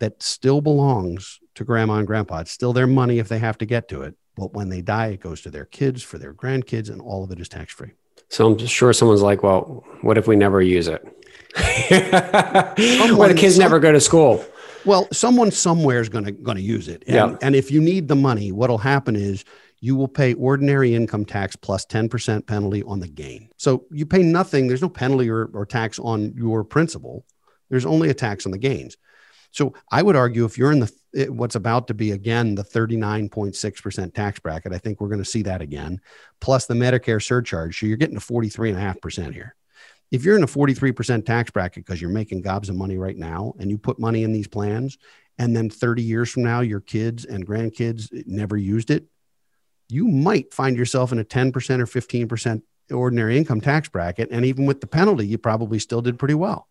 that 0.00 0.22
still 0.22 0.60
belongs 0.60 1.38
to 1.54 1.64
grandma 1.64 1.96
and 1.96 2.06
grandpa. 2.06 2.38
It's 2.40 2.50
still 2.50 2.72
their 2.72 2.86
money 2.86 3.18
if 3.18 3.28
they 3.28 3.38
have 3.38 3.58
to 3.58 3.66
get 3.66 3.88
to 3.88 4.02
it. 4.02 4.16
But 4.36 4.52
when 4.52 4.68
they 4.68 4.80
die, 4.80 5.08
it 5.08 5.20
goes 5.20 5.42
to 5.42 5.50
their 5.50 5.64
kids, 5.64 6.02
for 6.02 6.18
their 6.18 6.34
grandkids, 6.34 6.90
and 6.90 7.00
all 7.00 7.22
of 7.22 7.30
it 7.30 7.38
is 7.38 7.48
tax 7.48 7.72
free. 7.72 7.92
So 8.28 8.46
I'm 8.46 8.58
sure 8.58 8.92
someone's 8.92 9.22
like, 9.22 9.42
well, 9.42 9.84
what 10.00 10.18
if 10.18 10.26
we 10.26 10.34
never 10.34 10.60
use 10.60 10.88
it? 10.88 11.04
what 11.54 13.28
the 13.28 13.34
kids 13.36 13.54
some, 13.54 13.62
never 13.62 13.78
go 13.78 13.92
to 13.92 14.00
school? 14.00 14.44
Well, 14.84 15.06
someone 15.12 15.52
somewhere 15.52 16.00
is 16.00 16.08
going 16.08 16.24
to 16.24 16.32
going 16.32 16.56
to 16.56 16.62
use 16.62 16.88
it. 16.88 17.04
And, 17.06 17.14
yeah. 17.14 17.36
and 17.42 17.54
if 17.54 17.70
you 17.70 17.80
need 17.80 18.08
the 18.08 18.16
money, 18.16 18.50
what'll 18.50 18.78
happen 18.78 19.14
is 19.14 19.44
you 19.84 19.94
will 19.94 20.08
pay 20.08 20.32
ordinary 20.32 20.94
income 20.94 21.26
tax 21.26 21.56
plus 21.56 21.84
10% 21.84 22.46
penalty 22.46 22.82
on 22.84 23.00
the 23.00 23.06
gain. 23.06 23.50
So 23.58 23.84
you 23.90 24.06
pay 24.06 24.22
nothing. 24.22 24.66
There's 24.66 24.80
no 24.80 24.88
penalty 24.88 25.28
or, 25.28 25.50
or 25.52 25.66
tax 25.66 25.98
on 25.98 26.32
your 26.34 26.64
principal. 26.64 27.26
There's 27.68 27.84
only 27.84 28.08
a 28.08 28.14
tax 28.14 28.46
on 28.46 28.52
the 28.52 28.58
gains. 28.58 28.96
So 29.50 29.74
I 29.92 30.02
would 30.02 30.16
argue 30.16 30.46
if 30.46 30.56
you're 30.56 30.72
in 30.72 30.80
the 30.80 31.26
what's 31.28 31.54
about 31.54 31.88
to 31.88 31.94
be 31.94 32.12
again 32.12 32.54
the 32.54 32.64
39.6% 32.64 34.14
tax 34.14 34.40
bracket, 34.40 34.72
I 34.72 34.78
think 34.78 35.02
we're 35.02 35.08
going 35.08 35.18
to 35.18 35.24
see 35.24 35.42
that 35.42 35.60
again, 35.60 36.00
plus 36.40 36.64
the 36.64 36.72
Medicare 36.72 37.22
surcharge. 37.22 37.78
So 37.78 37.84
you're 37.84 37.98
getting 37.98 38.18
to 38.18 38.24
43.5% 38.24 39.34
here. 39.34 39.54
If 40.10 40.24
you're 40.24 40.38
in 40.38 40.44
a 40.44 40.46
43% 40.46 41.26
tax 41.26 41.50
bracket 41.50 41.84
because 41.84 42.00
you're 42.00 42.08
making 42.08 42.40
gobs 42.40 42.70
of 42.70 42.76
money 42.76 42.96
right 42.96 43.18
now 43.18 43.52
and 43.58 43.70
you 43.70 43.76
put 43.76 43.98
money 43.98 44.22
in 44.22 44.32
these 44.32 44.48
plans, 44.48 44.96
and 45.36 45.54
then 45.54 45.68
30 45.68 46.02
years 46.02 46.30
from 46.30 46.44
now, 46.44 46.60
your 46.60 46.80
kids 46.80 47.26
and 47.26 47.46
grandkids 47.46 48.08
never 48.26 48.56
used 48.56 48.90
it, 48.90 49.08
you 49.88 50.06
might 50.08 50.52
find 50.52 50.76
yourself 50.76 51.12
in 51.12 51.18
a 51.18 51.24
10% 51.24 51.54
or 51.54 51.86
15% 51.86 52.62
ordinary 52.92 53.38
income 53.38 53.60
tax 53.60 53.88
bracket. 53.88 54.28
And 54.30 54.44
even 54.44 54.66
with 54.66 54.80
the 54.80 54.86
penalty, 54.86 55.26
you 55.26 55.38
probably 55.38 55.78
still 55.78 56.02
did 56.02 56.18
pretty 56.18 56.34
well. 56.34 56.68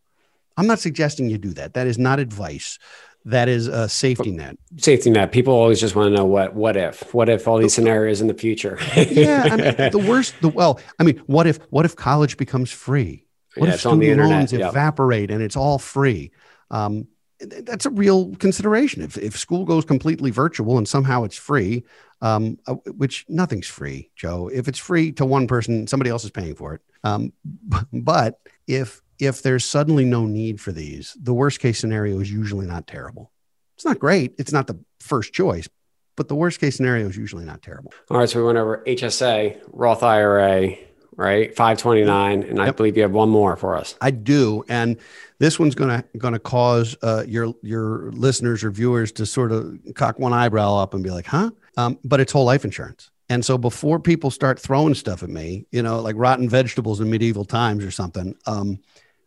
I'm 0.57 0.67
not 0.67 0.79
suggesting 0.79 1.29
you 1.29 1.37
do 1.37 1.53
that. 1.53 1.73
That 1.73 1.87
is 1.87 1.97
not 1.97 2.19
advice. 2.19 2.77
That 3.25 3.47
is 3.47 3.67
a 3.67 3.87
safety 3.87 4.31
net. 4.31 4.57
Safety 4.77 5.09
net. 5.09 5.31
People 5.31 5.53
always 5.53 5.79
just 5.79 5.95
want 5.95 6.11
to 6.11 6.15
know 6.15 6.25
what 6.25 6.53
what 6.53 6.75
if? 6.75 7.13
What 7.13 7.29
if 7.29 7.47
all 7.47 7.57
these 7.57 7.73
scenarios 7.73 8.19
in 8.19 8.27
the 8.27 8.33
future? 8.33 8.77
yeah, 8.95 9.47
I 9.49 9.55
mean, 9.55 9.75
the 9.91 10.05
worst. 10.05 10.35
The 10.41 10.49
well, 10.49 10.79
I 10.99 11.03
mean, 11.03 11.21
what 11.25 11.47
if 11.47 11.59
what 11.69 11.85
if 11.85 11.95
college 11.95 12.35
becomes 12.35 12.69
free? 12.69 13.25
What 13.55 13.67
yeah, 13.67 13.75
if 13.75 13.79
student 13.79 14.19
loans 14.19 14.51
yep. 14.51 14.69
evaporate 14.69 15.31
and 15.31 15.41
it's 15.41 15.55
all 15.55 15.79
free? 15.79 16.31
Um, 16.69 17.07
that's 17.39 17.85
a 17.85 17.89
real 17.89 18.35
consideration. 18.35 19.01
If, 19.01 19.17
if 19.17 19.37
school 19.37 19.65
goes 19.65 19.85
completely 19.85 20.31
virtual 20.31 20.77
and 20.77 20.87
somehow 20.87 21.23
it's 21.23 21.37
free, 21.37 21.83
um, 22.23 22.57
uh, 22.67 22.75
which 22.95 23.25
nothing's 23.27 23.67
free, 23.67 24.09
Joe. 24.15 24.47
If 24.47 24.67
it's 24.67 24.79
free 24.79 25.11
to 25.13 25.25
one 25.25 25.45
person, 25.45 25.85
somebody 25.85 26.09
else 26.09 26.23
is 26.23 26.31
paying 26.31 26.55
for 26.55 26.75
it. 26.75 26.81
Um, 27.03 27.33
but 27.93 28.39
if 28.65 29.01
if 29.19 29.43
there's 29.43 29.65
suddenly 29.65 30.05
no 30.05 30.25
need 30.25 30.59
for 30.59 30.71
these, 30.71 31.15
the 31.21 31.33
worst 31.33 31.59
case 31.59 31.79
scenario 31.79 32.19
is 32.19 32.31
usually 32.31 32.65
not 32.65 32.87
terrible. 32.87 33.31
It's 33.75 33.85
not 33.85 33.99
great. 33.99 34.33
It's 34.39 34.53
not 34.53 34.67
the 34.67 34.79
first 34.99 35.33
choice, 35.33 35.67
but 36.15 36.29
the 36.29 36.35
worst 36.35 36.59
case 36.59 36.77
scenario 36.77 37.07
is 37.07 37.17
usually 37.17 37.45
not 37.45 37.61
terrible. 37.61 37.93
All 38.09 38.17
right. 38.17 38.29
So 38.29 38.39
we 38.39 38.45
went 38.45 38.57
over 38.57 38.83
HSA, 38.87 39.61
Roth 39.71 40.01
IRA, 40.01 40.75
right? 41.15 41.55
529. 41.55 42.43
And 42.43 42.57
yep. 42.57 42.67
I 42.67 42.71
believe 42.71 42.95
you 42.95 43.03
have 43.03 43.11
one 43.11 43.29
more 43.29 43.55
for 43.55 43.75
us. 43.75 43.95
I 44.01 44.11
do. 44.11 44.63
And 44.67 44.97
this 45.43 45.59
one's 45.59 45.75
going 45.75 46.01
to 46.17 46.39
cause 46.39 46.95
uh, 47.01 47.25
your 47.27 47.53
your 47.61 48.13
listeners 48.13 48.63
or 48.63 48.71
viewers 48.71 49.11
to 49.11 49.25
sort 49.25 49.51
of 49.51 49.77
cock 49.93 50.17
one 50.17 50.31
eyebrow 50.31 50.77
up 50.77 50.93
and 50.93 51.03
be 51.03 51.09
like, 51.09 51.25
"Huh?" 51.25 51.51
Um, 51.75 51.99
but 52.05 52.21
it's 52.21 52.31
whole 52.31 52.45
life 52.45 52.63
insurance. 52.63 53.11
And 53.27 53.43
so 53.43 53.57
before 53.57 53.99
people 53.99 54.31
start 54.31 54.57
throwing 54.57 54.93
stuff 54.93 55.21
at 55.21 55.29
me, 55.29 55.65
you 55.71 55.81
know, 55.81 55.99
like 55.99 56.15
rotten 56.17 56.47
vegetables 56.47 57.01
in 57.01 57.09
medieval 57.09 57.43
times 57.43 57.83
or 57.83 57.91
something, 57.91 58.35
um, 58.47 58.79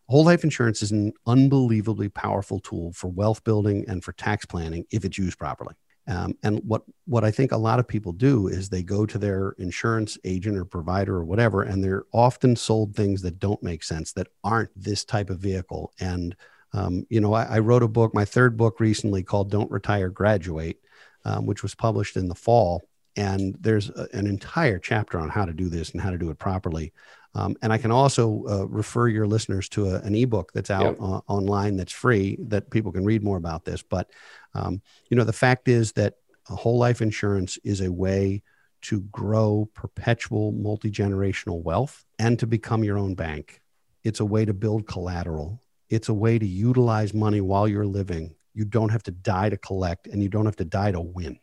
whole 0.09 0.24
life 0.24 0.42
insurance 0.42 0.83
is 0.83 0.90
an 0.90 1.12
unbelievably 1.26 2.09
powerful 2.09 2.61
tool 2.61 2.92
for 2.92 3.09
wealth 3.09 3.44
building 3.44 3.85
and 3.87 4.02
for 4.02 4.12
tax 4.12 4.46
planning 4.46 4.87
if 4.90 5.05
it's 5.05 5.18
used 5.18 5.38
properly. 5.38 5.74
Um, 6.09 6.37
and 6.42 6.61
what 6.64 6.83
what 7.07 7.25
I 7.25 7.31
think 7.31 7.53
a 7.53 7.57
lot 7.57 7.81
of 7.81 7.88
people 7.88 8.12
do 8.12 8.47
is 8.49 8.69
they 8.69 8.83
go 8.83 9.07
to 9.07 9.19
their 9.19 9.51
insurance 9.59 10.16
agent 10.25 10.57
or 10.57 10.64
provider 10.64 11.16
or 11.16 11.25
whatever, 11.25 11.62
and 11.62 11.83
they're 11.83 12.05
often 12.12 12.55
sold 12.55 12.95
things 12.95 13.23
that 13.23 13.40
don't 13.40 13.62
make 13.62 13.83
sense 13.83 14.12
that 14.12 14.29
aren't 14.45 14.71
this 14.77 15.05
type 15.05 15.31
of 15.31 15.40
vehicle. 15.40 15.92
And 15.99 16.37
um, 16.73 17.07
you 17.09 17.21
know, 17.21 17.33
I, 17.33 17.45
I, 17.45 17.59
wrote 17.61 17.83
a 17.83 17.88
book, 17.88 18.12
my 18.14 18.25
third 18.25 18.57
book 18.57 18.81
recently 18.81 19.23
called 19.23 19.51
"Don't 19.51 19.71
Retire, 19.71 20.11
Graduate," 20.11 20.81
um, 21.25 21.47
which 21.47 21.62
was 21.62 21.75
published 21.75 22.16
in 22.16 22.29
the 22.29 22.35
fall. 22.35 22.83
And 23.16 23.57
there's 23.61 23.88
a, 23.90 24.09
an 24.12 24.27
entire 24.27 24.79
chapter 24.79 25.19
on 25.19 25.31
how 25.31 25.47
to 25.47 25.53
do 25.53 25.69
this 25.69 25.90
and 25.90 26.01
how 26.01 26.11
to 26.11 26.19
do 26.19 26.31
it 26.31 26.38
properly. 26.38 26.92
Um, 27.37 27.55
and 27.61 27.70
I 27.70 27.77
can 27.77 27.90
also 27.90 28.44
uh, 28.49 28.66
refer 28.66 29.09
your 29.09 29.27
listeners 29.27 29.68
to 29.70 29.90
a, 29.90 30.01
an 30.01 30.14
ebook 30.14 30.53
that's 30.55 30.70
out 30.70 30.85
yep. 30.85 30.96
uh, 31.01 31.20
online 31.29 31.77
that's 31.77 31.92
free 31.92 32.38
that 32.49 32.70
people 32.70 32.92
can 32.92 33.05
read 33.05 33.22
more 33.22 33.37
about 33.37 33.66
this. 33.66 33.83
But 33.83 34.11
um, 34.55 34.81
you 35.11 35.18
know, 35.18 35.25
the 35.25 35.35
fact 35.35 35.68
is 35.68 35.92
that 35.92 36.14
whole 36.46 36.79
life 36.79 37.03
insurance 37.03 37.59
is 37.62 37.83
a 37.83 37.92
way 37.92 38.42
to 38.83 39.01
grow 39.01 39.68
perpetual 39.75 40.53
multi 40.53 40.90
generational 40.90 41.62
wealth 41.62 42.05
and 42.18 42.38
to 42.38 42.46
become 42.46 42.85
your 42.85 42.96
own 42.96 43.14
bank. 43.14 43.61
It's 44.03 44.20
a 44.20 44.25
way 44.25 44.46
to 44.46 44.55
build 44.55 44.87
collateral. 44.87 45.61
It's 45.90 46.09
a 46.09 46.14
way 46.14 46.38
to 46.38 46.46
utilize 46.46 47.12
money 47.12 47.42
while 47.42 47.68
you're 47.68 47.87
living. 47.87 48.35
You 48.55 48.64
don't 48.64 48.90
have 48.90 49.03
to 49.05 49.11
die 49.11 49.51
to 49.51 49.59
collect 49.59 50.07
and 50.07 50.22
you 50.22 50.31
don't 50.31 50.46
have 50.46 50.57
to 50.57 50.64
die 50.64 50.92
to 50.92 51.01
win. 51.01 51.38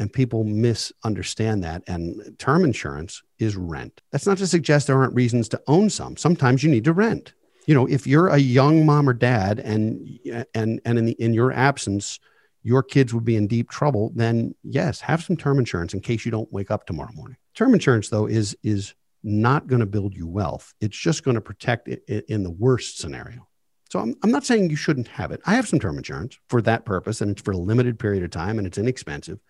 And 0.00 0.10
people 0.10 0.44
misunderstand 0.44 1.62
that. 1.62 1.84
And 1.86 2.34
term 2.38 2.64
insurance 2.64 3.22
is 3.38 3.54
rent. 3.54 4.00
That's 4.10 4.26
not 4.26 4.38
to 4.38 4.46
suggest 4.46 4.86
there 4.86 4.98
aren't 4.98 5.14
reasons 5.14 5.46
to 5.50 5.62
own 5.66 5.90
some. 5.90 6.16
Sometimes 6.16 6.64
you 6.64 6.70
need 6.70 6.84
to 6.84 6.92
rent. 6.94 7.34
You 7.66 7.74
know, 7.74 7.86
if 7.86 8.06
you're 8.06 8.28
a 8.28 8.38
young 8.38 8.86
mom 8.86 9.08
or 9.08 9.12
dad 9.12 9.60
and 9.60 10.18
and 10.54 10.80
and 10.84 10.98
in, 10.98 11.04
the, 11.04 11.12
in 11.12 11.34
your 11.34 11.52
absence, 11.52 12.18
your 12.62 12.82
kids 12.82 13.12
would 13.12 13.26
be 13.26 13.36
in 13.36 13.46
deep 13.46 13.68
trouble, 13.68 14.10
then 14.14 14.54
yes, 14.64 15.00
have 15.02 15.22
some 15.22 15.36
term 15.36 15.58
insurance 15.58 15.92
in 15.92 16.00
case 16.00 16.24
you 16.24 16.30
don't 16.30 16.50
wake 16.50 16.70
up 16.70 16.86
tomorrow 16.86 17.12
morning. 17.12 17.36
Term 17.54 17.74
insurance, 17.74 18.08
though, 18.08 18.26
is 18.26 18.56
is 18.62 18.94
not 19.22 19.66
going 19.66 19.80
to 19.80 19.86
build 19.86 20.16
you 20.16 20.26
wealth. 20.26 20.72
It's 20.80 20.96
just 20.96 21.24
going 21.24 21.34
to 21.34 21.42
protect 21.42 21.88
it 21.88 22.24
in 22.28 22.42
the 22.42 22.50
worst 22.50 22.98
scenario. 22.98 23.46
So 23.90 23.98
I'm, 23.98 24.14
I'm 24.22 24.30
not 24.30 24.46
saying 24.46 24.70
you 24.70 24.76
shouldn't 24.76 25.08
have 25.08 25.30
it. 25.30 25.42
I 25.44 25.56
have 25.56 25.68
some 25.68 25.78
term 25.78 25.98
insurance 25.98 26.38
for 26.48 26.62
that 26.62 26.86
purpose, 26.86 27.20
and 27.20 27.30
it's 27.32 27.42
for 27.42 27.50
a 27.50 27.58
limited 27.58 27.98
period 27.98 28.22
of 28.22 28.30
time 28.30 28.56
and 28.56 28.66
it's 28.66 28.78
inexpensive, 28.78 29.40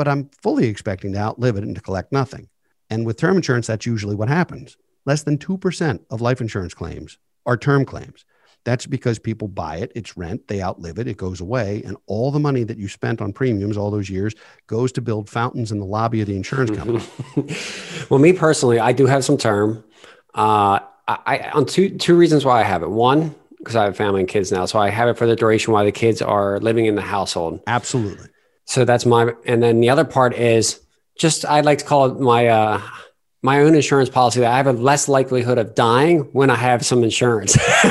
but 0.00 0.08
I'm 0.08 0.30
fully 0.42 0.66
expecting 0.66 1.12
to 1.12 1.18
outlive 1.18 1.58
it 1.58 1.62
and 1.62 1.74
to 1.74 1.80
collect 1.82 2.10
nothing. 2.10 2.48
And 2.88 3.04
with 3.04 3.18
term 3.18 3.36
insurance, 3.36 3.66
that's 3.66 3.84
usually 3.84 4.14
what 4.14 4.30
happens. 4.30 4.78
Less 5.04 5.24
than 5.24 5.36
2% 5.36 6.00
of 6.08 6.22
life 6.22 6.40
insurance 6.40 6.72
claims 6.72 7.18
are 7.44 7.58
term 7.58 7.84
claims. 7.84 8.24
That's 8.64 8.86
because 8.86 9.18
people 9.18 9.46
buy 9.46 9.76
it, 9.76 9.92
it's 9.94 10.16
rent, 10.16 10.48
they 10.48 10.62
outlive 10.62 10.98
it, 10.98 11.06
it 11.06 11.18
goes 11.18 11.42
away, 11.42 11.82
and 11.84 11.98
all 12.06 12.30
the 12.30 12.38
money 12.38 12.64
that 12.64 12.78
you 12.78 12.88
spent 12.88 13.20
on 13.20 13.34
premiums 13.34 13.76
all 13.76 13.90
those 13.90 14.08
years 14.08 14.34
goes 14.68 14.90
to 14.92 15.02
build 15.02 15.28
fountains 15.28 15.70
in 15.70 15.80
the 15.80 15.84
lobby 15.84 16.22
of 16.22 16.28
the 16.28 16.36
insurance 16.36 16.70
company. 16.70 17.04
well, 18.08 18.20
me 18.20 18.32
personally, 18.32 18.80
I 18.80 18.92
do 18.92 19.04
have 19.04 19.22
some 19.22 19.36
term. 19.36 19.84
Uh, 20.34 20.78
I, 21.06 21.50
on 21.52 21.66
two 21.66 21.90
two 21.98 22.16
reasons 22.16 22.46
why 22.46 22.60
I 22.60 22.62
have 22.62 22.82
it. 22.82 22.90
One, 22.90 23.34
because 23.58 23.76
I 23.76 23.84
have 23.84 23.98
family 23.98 24.20
and 24.20 24.28
kids 24.30 24.50
now, 24.50 24.64
so 24.64 24.78
I 24.78 24.88
have 24.88 25.10
it 25.10 25.18
for 25.18 25.26
the 25.26 25.36
duration 25.36 25.74
while 25.74 25.84
the 25.84 25.92
kids 25.92 26.22
are 26.22 26.58
living 26.58 26.86
in 26.86 26.94
the 26.94 27.02
household. 27.02 27.60
Absolutely. 27.66 28.29
So 28.70 28.84
that's 28.84 29.04
my, 29.04 29.32
and 29.44 29.60
then 29.60 29.80
the 29.80 29.90
other 29.90 30.04
part 30.04 30.32
is 30.34 30.80
just 31.18 31.44
i'd 31.44 31.66
like 31.66 31.78
to 31.78 31.84
call 31.84 32.06
it 32.06 32.20
my 32.20 32.46
uh, 32.46 32.80
my 33.42 33.60
own 33.60 33.74
insurance 33.74 34.08
policy 34.08 34.40
that 34.40 34.52
I 34.52 34.56
have 34.56 34.66
a 34.66 34.72
less 34.72 35.08
likelihood 35.08 35.58
of 35.58 35.74
dying 35.74 36.20
when 36.32 36.50
I 36.50 36.56
have 36.56 36.84
some 36.84 37.02
insurance. 37.02 37.56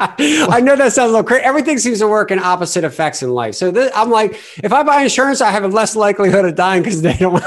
I 0.18 0.60
know 0.62 0.76
that 0.76 0.94
sounds 0.94 1.10
a 1.10 1.12
little 1.12 1.24
crazy. 1.24 1.44
Everything 1.44 1.76
seems 1.78 1.98
to 1.98 2.08
work 2.08 2.30
in 2.30 2.38
opposite 2.38 2.84
effects 2.84 3.22
in 3.22 3.30
life. 3.30 3.54
So 3.54 3.70
this, 3.70 3.92
I'm 3.94 4.10
like, 4.10 4.40
if 4.62 4.72
I 4.72 4.82
buy 4.82 5.02
insurance, 5.02 5.42
I 5.42 5.50
have 5.50 5.62
a 5.62 5.68
less 5.68 5.94
likelihood 5.94 6.46
of 6.46 6.54
dying 6.54 6.82
because 6.82 7.02
they 7.02 7.12
don't. 7.18 7.42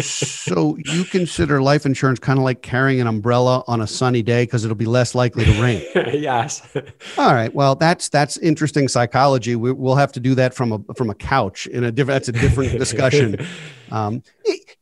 so 0.00 0.76
you 0.84 1.02
consider 1.04 1.60
life 1.60 1.86
insurance 1.86 2.20
kind 2.20 2.38
of 2.38 2.44
like 2.44 2.62
carrying 2.62 3.00
an 3.00 3.08
umbrella 3.08 3.64
on 3.66 3.80
a 3.80 3.88
sunny 3.88 4.22
day 4.22 4.44
because 4.44 4.64
it'll 4.64 4.76
be 4.76 4.86
less 4.86 5.16
likely 5.16 5.44
to 5.44 5.60
rain. 5.60 5.84
yes. 6.12 6.62
All 7.18 7.34
right. 7.34 7.52
Well, 7.52 7.74
that's 7.74 8.08
that's 8.08 8.36
interesting 8.36 8.86
psychology. 8.86 9.56
We, 9.56 9.72
will 9.72 9.96
have 9.96 10.12
to 10.12 10.20
do 10.20 10.36
that 10.36 10.54
from 10.54 10.72
a 10.72 10.94
from 10.94 11.10
a 11.10 11.14
couch 11.14 11.66
in 11.66 11.82
a 11.82 11.90
different. 11.90 12.24
That's 12.24 12.28
a 12.28 12.40
different 12.40 12.78
discussion. 12.78 13.44
Um, 13.90 14.22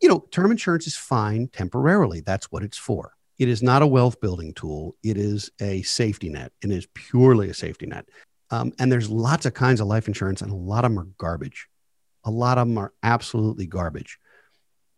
you 0.01 0.09
know, 0.11 0.27
term 0.31 0.51
insurance 0.51 0.87
is 0.87 0.97
fine 0.97 1.49
temporarily. 1.49 2.21
That's 2.21 2.53
what 2.53 2.63
it's 2.63 2.77
for. 2.77 3.15
It 3.39 3.49
is 3.49 3.63
not 3.63 3.83
a 3.83 3.87
wealth 3.87 4.21
building 4.21 4.53
tool. 4.53 4.97
It 5.03 5.17
is 5.17 5.51
a 5.61 5.83
safety 5.83 6.29
net. 6.29 6.53
And 6.63 6.73
is 6.73 6.89
purely 6.95 7.51
a 7.51 7.55
safety 7.55 7.87
net. 7.87 8.09
Um, 8.51 8.73
and 8.79 8.91
there's 8.91 9.11
lots 9.11 9.47
of 9.47 9.55
kinds 9.55 9.81
of 9.81 9.87
life 9.87 10.09
insurance, 10.09 10.43
and 10.43 10.51
a 10.51 10.57
lot 10.57 10.85
of 10.85 10.91
them 10.91 10.99
are 10.99 11.09
garbage. 11.19 11.69
A 12.25 12.31
lot 12.31 12.59
of 12.59 12.67
them 12.67 12.79
are 12.79 12.93
absolutely 13.03 13.67
garbage. 13.67 14.19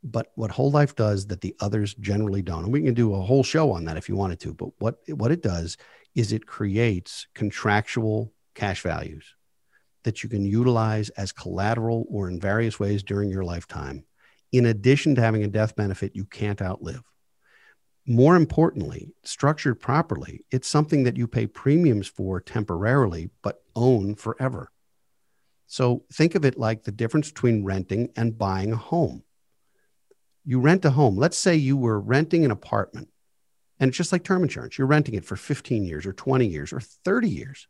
But 0.03 0.29
what 0.35 0.51
whole 0.51 0.71
life 0.71 0.95
does 0.95 1.27
that 1.27 1.41
the 1.43 1.55
others 1.61 1.95
generally 1.95 2.43
don't, 2.43 2.65
and 2.65 2.73
we 2.73 2.83
can 2.83 2.95
do 2.95 3.15
a 3.15 3.21
whole 3.21 3.43
show 3.43 3.73
on 3.73 3.85
that 3.85 3.97
if 3.97 4.09
you 4.09 4.17
wanted 4.17 4.41
to. 4.41 4.55
But 4.55 4.71
what 4.79 4.99
what 5.09 5.31
it 5.31 5.43
does 5.43 5.77
is 6.15 6.33
it 6.33 6.47
creates 6.47 7.27
contractual 7.35 8.33
cash 8.55 8.81
values 8.81 9.35
that 10.05 10.23
you 10.23 10.31
can 10.31 10.45
utilize 10.45 11.11
as 11.11 11.33
collateral 11.33 12.07
or 12.09 12.29
in 12.29 12.41
various 12.41 12.81
ways 12.81 13.03
during 13.03 13.31
your 13.31 13.45
lifetime 13.45 14.05
in 14.53 14.67
addition 14.67 15.15
to 15.15 15.21
having 15.21 15.45
a 15.45 15.49
death 15.49 15.77
benefit 15.77 16.17
you 16.17 16.25
can't 16.25 16.63
outlive. 16.63 17.03
More 18.11 18.35
importantly, 18.35 19.15
structured 19.23 19.79
properly, 19.79 20.45
it's 20.51 20.67
something 20.67 21.05
that 21.05 21.17
you 21.17 21.29
pay 21.29 21.47
premiums 21.47 22.09
for 22.09 22.41
temporarily, 22.41 23.31
but 23.41 23.63
own 23.77 24.17
forever. 24.17 24.73
So 25.69 26.03
think 26.13 26.35
of 26.35 26.45
it 26.45 26.59
like 26.59 26.83
the 26.83 26.91
difference 26.91 27.31
between 27.31 27.65
renting 27.65 28.11
and 28.17 28.37
buying 28.37 28.73
a 28.73 28.77
home. 28.77 29.23
You 30.45 30.59
rent 30.59 30.85
a 30.85 30.91
home. 30.91 31.17
Let's 31.19 31.39
say 31.39 31.55
you 31.55 31.77
were 31.77 32.01
renting 32.01 32.45
an 32.45 32.51
apartment, 32.51 33.11
and 33.79 33.87
it's 33.87 33.97
just 33.97 34.11
like 34.11 34.25
term 34.25 34.43
insurance. 34.43 34.77
You're 34.77 34.89
renting 34.89 35.15
it 35.15 35.25
for 35.25 35.37
15 35.37 35.85
years 35.85 36.05
or 36.05 36.13
20 36.13 36.49
years 36.49 36.73
or 36.73 36.81
30 36.81 37.29
years. 37.29 37.69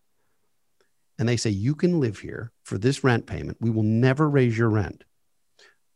And 1.18 1.28
they 1.28 1.36
say, 1.36 1.50
you 1.50 1.74
can 1.74 2.00
live 2.00 2.20
here 2.20 2.50
for 2.62 2.78
this 2.78 3.04
rent 3.04 3.26
payment. 3.26 3.58
We 3.60 3.68
will 3.68 3.82
never 3.82 4.26
raise 4.26 4.56
your 4.56 4.70
rent. 4.70 5.04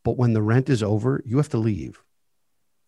But 0.04 0.18
when 0.18 0.34
the 0.34 0.42
rent 0.42 0.68
is 0.68 0.82
over, 0.82 1.22
you 1.24 1.38
have 1.38 1.48
to 1.48 1.56
leave. 1.56 2.04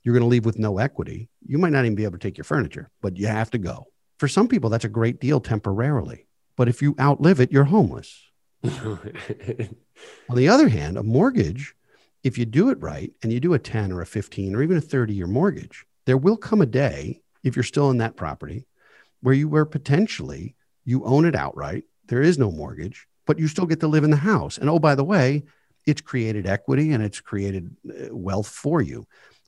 You're 0.07 0.12
going 0.12 0.23
to 0.23 0.29
leave 0.29 0.45
with 0.45 0.57
no 0.57 0.79
equity. 0.79 1.29
You 1.45 1.59
might 1.59 1.73
not 1.73 1.85
even 1.85 1.97
be 1.97 2.05
able 2.05 2.12
to 2.12 2.19
take 2.19 2.38
your 2.38 2.45
furniture, 2.45 2.90
but 3.03 3.16
you 3.16 3.27
have 3.27 3.51
to 3.51 3.59
go. 3.59 3.88
For 4.21 4.29
some 4.29 4.47
people, 4.47 4.71
that's 4.71 4.85
a 4.85 4.88
great 4.88 5.21
deal 5.21 5.40
temporarily. 5.40 6.29
But 6.57 6.69
if 6.69 6.81
you 6.81 6.95
outlive 7.01 7.40
it, 7.40 7.51
you're 7.51 7.64
homeless. 7.64 8.23
On 8.64 10.37
the 10.37 10.49
other 10.49 10.69
hand, 10.69 10.97
a 10.97 11.03
mortgage, 11.03 11.75
if 12.23 12.38
you 12.38 12.45
do 12.45 12.71
it 12.71 12.81
right 12.81 13.11
and 13.21 13.33
you 13.33 13.40
do 13.40 13.55
a 13.55 13.59
10 13.59 13.90
or 13.90 14.01
a 14.01 14.07
15 14.07 14.55
or 14.55 14.62
even 14.62 14.77
a 14.77 14.81
30 14.81 15.12
year 15.12 15.27
mortgage, 15.27 15.85
there 16.05 16.16
will 16.16 16.37
come 16.37 16.61
a 16.61 16.66
day, 16.66 17.21
if 17.42 17.57
you're 17.57 17.64
still 17.64 17.90
in 17.90 17.99
that 17.99 18.14
property, 18.14 18.64
where 19.23 19.35
you 19.35 19.49
were 19.49 19.66
potentially 19.66 20.55
you 20.85 21.05
own 21.05 21.25
it 21.25 21.35
outright. 21.35 21.83
There 22.07 22.23
is 22.23 22.38
no 22.38 22.53
mortgage, 22.53 23.09
but 23.27 23.40
you 23.40 23.49
still 23.49 23.66
get 23.66 23.81
to 23.81 23.88
live 23.88 24.05
in 24.05 24.11
the 24.11 24.16
house. 24.16 24.57
And 24.57 24.71
oh, 24.71 24.79
by 24.79 24.95
the 24.95 25.03
way, 25.03 25.42
it's 25.85 26.01
created 26.01 26.47
equity 26.47 26.92
and 26.92 27.03
it's 27.03 27.21
created 27.21 27.75
uh, 27.88 28.14
wealth 28.14 28.47
for 28.47 28.81
you. 28.81 29.05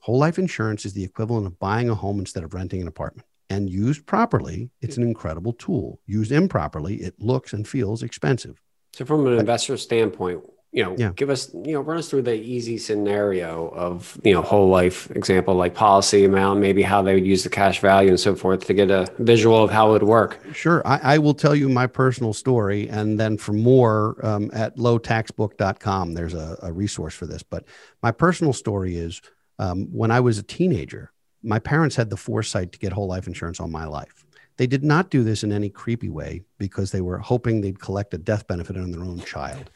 Whole 0.08 0.18
life 0.18 0.38
insurance 0.38 0.86
is 0.86 0.94
the 0.94 1.04
equivalent 1.04 1.46
of 1.46 1.58
buying 1.58 1.90
a 1.90 1.94
home 1.94 2.18
instead 2.18 2.42
of 2.42 2.54
renting 2.54 2.80
an 2.80 2.88
apartment. 2.88 3.26
And 3.50 3.68
used 3.68 4.06
properly, 4.06 4.70
it's 4.80 4.96
an 4.96 5.02
incredible 5.02 5.52
tool. 5.52 6.00
Used 6.06 6.32
improperly, 6.32 6.94
it 7.02 7.20
looks 7.20 7.52
and 7.52 7.68
feels 7.68 8.02
expensive. 8.02 8.58
So, 8.94 9.04
from 9.04 9.26
an 9.26 9.38
investor 9.38 9.76
standpoint, 9.76 10.40
you 10.72 10.82
know, 10.82 10.94
yeah. 10.96 11.10
give 11.14 11.28
us, 11.28 11.52
you 11.52 11.74
know, 11.74 11.82
run 11.82 11.98
us 11.98 12.08
through 12.08 12.22
the 12.22 12.32
easy 12.32 12.78
scenario 12.78 13.68
of, 13.68 14.18
you 14.24 14.32
know, 14.32 14.40
whole 14.40 14.70
life 14.70 15.10
example, 15.10 15.54
like 15.54 15.74
policy 15.74 16.24
amount, 16.24 16.60
maybe 16.60 16.80
how 16.80 17.02
they 17.02 17.12
would 17.12 17.26
use 17.26 17.44
the 17.44 17.50
cash 17.50 17.80
value 17.80 18.08
and 18.08 18.18
so 18.18 18.34
forth 18.34 18.64
to 18.64 18.72
get 18.72 18.90
a 18.90 19.06
visual 19.18 19.62
of 19.62 19.70
how 19.70 19.90
it 19.90 19.92
would 19.92 20.04
work. 20.04 20.40
Sure. 20.54 20.80
I, 20.86 21.00
I 21.02 21.18
will 21.18 21.34
tell 21.34 21.54
you 21.54 21.68
my 21.68 21.86
personal 21.86 22.32
story. 22.32 22.88
And 22.88 23.20
then 23.20 23.36
for 23.36 23.52
more 23.52 24.24
um, 24.24 24.50
at 24.54 24.78
lowtaxbook.com, 24.78 26.14
there's 26.14 26.32
a, 26.32 26.58
a, 26.62 26.72
resource 26.72 27.12
for 27.12 27.26
this. 27.26 27.42
But 27.42 27.64
my 28.02 28.10
personal 28.10 28.54
story 28.54 28.96
is 28.96 29.20
um, 29.58 29.86
when 29.92 30.10
I 30.10 30.20
was 30.20 30.38
a 30.38 30.42
teenager, 30.42 31.12
my 31.42 31.58
parents 31.58 31.96
had 31.96 32.10
the 32.10 32.16
foresight 32.16 32.72
to 32.72 32.78
get 32.78 32.92
whole 32.92 33.06
life 33.06 33.26
insurance 33.26 33.60
on 33.60 33.70
my 33.70 33.84
life. 33.84 34.24
They 34.56 34.66
did 34.66 34.82
not 34.82 35.10
do 35.10 35.22
this 35.22 35.44
in 35.44 35.52
any 35.52 35.70
creepy 35.70 36.08
way 36.08 36.42
because 36.58 36.90
they 36.90 37.00
were 37.00 37.18
hoping 37.18 37.60
they'd 37.60 37.80
collect 37.80 38.14
a 38.14 38.18
death 38.18 38.46
benefit 38.46 38.76
on 38.76 38.90
their 38.90 39.02
own 39.02 39.20
child. 39.20 39.70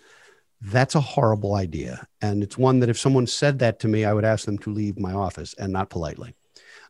That's 0.61 0.95
a 0.95 1.01
horrible 1.01 1.55
idea. 1.55 2.07
And 2.21 2.42
it's 2.42 2.59
one 2.59 2.81
that 2.81 2.88
if 2.88 2.99
someone 2.99 3.27
said 3.27 3.61
that 3.61 3.79
to 3.81 3.88
me, 3.88 4.05
I 4.05 4.12
would 4.12 4.25
ask 4.25 4.45
them 4.45 4.59
to 4.59 4.73
leave 4.73 4.99
my 4.99 5.12
office 5.12 5.55
and 5.55 5.73
not 5.73 5.90
politely. 5.90 6.35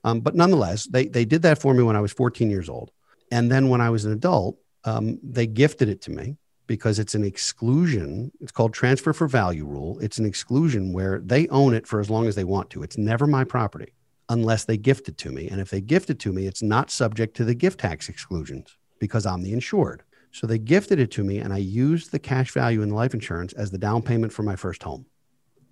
Um, 0.04 0.20
but 0.20 0.34
nonetheless, 0.34 0.86
they, 0.86 1.06
they 1.06 1.24
did 1.24 1.42
that 1.42 1.60
for 1.60 1.74
me 1.74 1.82
when 1.82 1.96
I 1.96 2.00
was 2.00 2.12
14 2.12 2.50
years 2.50 2.68
old. 2.68 2.90
And 3.30 3.50
then 3.50 3.68
when 3.68 3.80
I 3.80 3.90
was 3.90 4.04
an 4.04 4.12
adult, 4.12 4.58
um, 4.84 5.18
they 5.22 5.46
gifted 5.46 5.88
it 5.88 6.02
to 6.02 6.10
me 6.10 6.36
because 6.66 6.98
it's 6.98 7.14
an 7.14 7.24
exclusion. 7.24 8.32
It's 8.40 8.52
called 8.52 8.72
transfer 8.72 9.12
for 9.12 9.26
value 9.26 9.66
rule. 9.66 9.98
It's 10.00 10.18
an 10.18 10.26
exclusion 10.26 10.92
where 10.92 11.20
they 11.20 11.48
own 11.48 11.74
it 11.74 11.86
for 11.86 12.00
as 12.00 12.10
long 12.10 12.26
as 12.26 12.34
they 12.34 12.44
want 12.44 12.70
to. 12.70 12.82
It's 12.82 12.98
never 12.98 13.26
my 13.26 13.44
property 13.44 13.92
unless 14.28 14.64
they 14.64 14.76
gift 14.76 15.08
it 15.08 15.18
to 15.18 15.30
me. 15.30 15.48
And 15.48 15.60
if 15.60 15.70
they 15.70 15.80
gift 15.80 16.08
it 16.10 16.18
to 16.20 16.32
me, 16.32 16.46
it's 16.46 16.62
not 16.62 16.90
subject 16.90 17.36
to 17.36 17.44
the 17.44 17.54
gift 17.54 17.80
tax 17.80 18.08
exclusions 18.08 18.76
because 18.98 19.26
I'm 19.26 19.42
the 19.42 19.52
insured. 19.52 20.02
So 20.30 20.46
they 20.46 20.58
gifted 20.58 20.98
it 20.98 21.10
to 21.12 21.24
me, 21.24 21.38
and 21.38 21.52
I 21.52 21.58
used 21.58 22.10
the 22.10 22.18
cash 22.18 22.52
value 22.52 22.80
in 22.80 22.88
the 22.88 22.94
life 22.94 23.12
insurance 23.12 23.52
as 23.52 23.70
the 23.70 23.76
down 23.76 24.00
payment 24.00 24.32
for 24.32 24.42
my 24.42 24.56
first 24.56 24.82
home. 24.82 25.04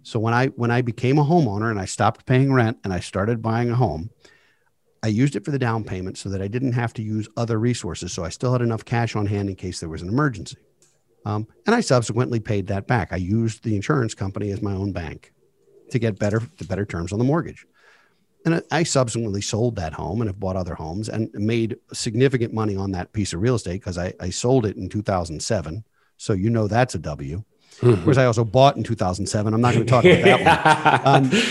So 0.02 0.20
when 0.20 0.34
I 0.34 0.48
when 0.48 0.70
I 0.70 0.82
became 0.82 1.18
a 1.18 1.24
homeowner 1.24 1.70
and 1.70 1.80
I 1.80 1.86
stopped 1.86 2.26
paying 2.26 2.52
rent 2.52 2.78
and 2.84 2.92
I 2.92 3.00
started 3.00 3.40
buying 3.40 3.70
a 3.70 3.74
home, 3.74 4.10
I 5.02 5.08
used 5.08 5.36
it 5.36 5.44
for 5.44 5.50
the 5.50 5.58
down 5.58 5.84
payment 5.84 6.18
so 6.18 6.28
that 6.28 6.42
I 6.42 6.48
didn't 6.48 6.72
have 6.72 6.92
to 6.94 7.02
use 7.02 7.28
other 7.36 7.58
resources. 7.58 8.12
So 8.12 8.24
I 8.24 8.28
still 8.28 8.52
had 8.52 8.62
enough 8.62 8.84
cash 8.84 9.16
on 9.16 9.26
hand 9.26 9.48
in 9.48 9.56
case 9.56 9.80
there 9.80 9.88
was 9.88 10.02
an 10.02 10.08
emergency. 10.08 10.58
Um, 11.24 11.46
and 11.66 11.74
I 11.74 11.80
subsequently 11.80 12.40
paid 12.40 12.66
that 12.68 12.86
back. 12.86 13.12
I 13.12 13.16
used 13.16 13.62
the 13.62 13.76
insurance 13.76 14.14
company 14.14 14.50
as 14.50 14.62
my 14.62 14.72
own 14.72 14.92
bank 14.92 15.32
to 15.90 15.98
get 15.98 16.18
better 16.18 16.42
the 16.58 16.64
better 16.64 16.84
terms 16.84 17.12
on 17.12 17.18
the 17.18 17.24
mortgage. 17.24 17.66
And 18.46 18.62
I 18.70 18.84
subsequently 18.84 19.42
sold 19.42 19.76
that 19.76 19.92
home 19.92 20.22
and 20.22 20.28
have 20.28 20.40
bought 20.40 20.56
other 20.56 20.74
homes 20.74 21.10
and 21.10 21.30
made 21.34 21.76
significant 21.92 22.54
money 22.54 22.74
on 22.74 22.92
that 22.92 23.12
piece 23.12 23.34
of 23.34 23.42
real 23.42 23.56
estate 23.56 23.80
because 23.80 23.98
I, 23.98 24.14
I, 24.18 24.30
sold 24.30 24.64
it 24.64 24.78
in 24.78 24.88
2007. 24.88 25.84
So 26.16 26.32
you 26.32 26.48
know 26.48 26.66
that's 26.66 26.94
a 26.94 26.98
W. 27.00 27.44
Mm-hmm. 27.80 27.90
Of 27.90 28.04
course, 28.04 28.16
I 28.16 28.24
also 28.24 28.44
bought 28.44 28.76
in 28.76 28.82
2007. 28.82 29.52
I'm 29.52 29.60
not 29.60 29.74
going 29.74 29.84
to 29.84 29.90
talk 29.90 30.04
about 30.04 30.24
that 30.24 31.04
one. 31.04 31.30
Um, 31.34 31.42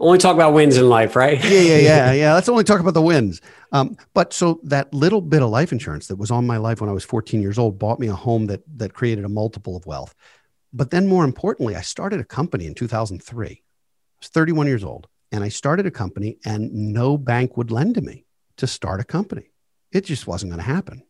only 0.00 0.18
talk 0.18 0.34
about 0.34 0.54
wins 0.54 0.76
in 0.76 0.88
life, 0.88 1.14
right? 1.14 1.42
yeah, 1.44 1.60
yeah, 1.60 1.78
yeah, 1.78 2.12
yeah. 2.22 2.34
Let's 2.34 2.48
only 2.48 2.64
talk 2.64 2.80
about 2.80 2.94
the 2.94 3.02
wins. 3.02 3.40
Um, 3.72 3.96
but 4.14 4.32
so 4.32 4.60
that 4.64 4.92
little 4.92 5.20
bit 5.20 5.42
of 5.42 5.50
life 5.50 5.72
insurance 5.72 6.08
that 6.08 6.16
was 6.16 6.30
on 6.30 6.46
my 6.46 6.56
life 6.56 6.80
when 6.80 6.90
I 6.90 6.92
was 6.92 7.04
14 7.04 7.40
years 7.40 7.58
old 7.58 7.78
bought 7.78 8.00
me 8.00 8.08
a 8.08 8.14
home 8.14 8.46
that 8.46 8.62
that 8.78 8.94
created 8.94 9.24
a 9.24 9.28
multiple 9.28 9.76
of 9.76 9.86
wealth. 9.86 10.14
But 10.72 10.90
then, 10.90 11.06
more 11.06 11.24
importantly, 11.24 11.76
I 11.76 11.82
started 11.82 12.20
a 12.20 12.24
company 12.24 12.66
in 12.66 12.74
2003. 12.74 13.48
I 13.48 13.56
was 14.20 14.28
31 14.28 14.66
years 14.66 14.84
old 14.84 15.08
and 15.32 15.44
I 15.44 15.48
started 15.48 15.86
a 15.86 15.90
company, 15.90 16.38
and 16.44 16.72
no 16.72 17.16
bank 17.16 17.56
would 17.56 17.70
lend 17.70 17.94
to 17.94 18.00
me 18.00 18.24
to 18.56 18.66
start 18.66 19.00
a 19.00 19.04
company. 19.04 19.52
It 19.92 20.04
just 20.04 20.26
wasn't 20.26 20.52
going 20.52 20.64
to 20.64 20.72
happen. 20.72 21.02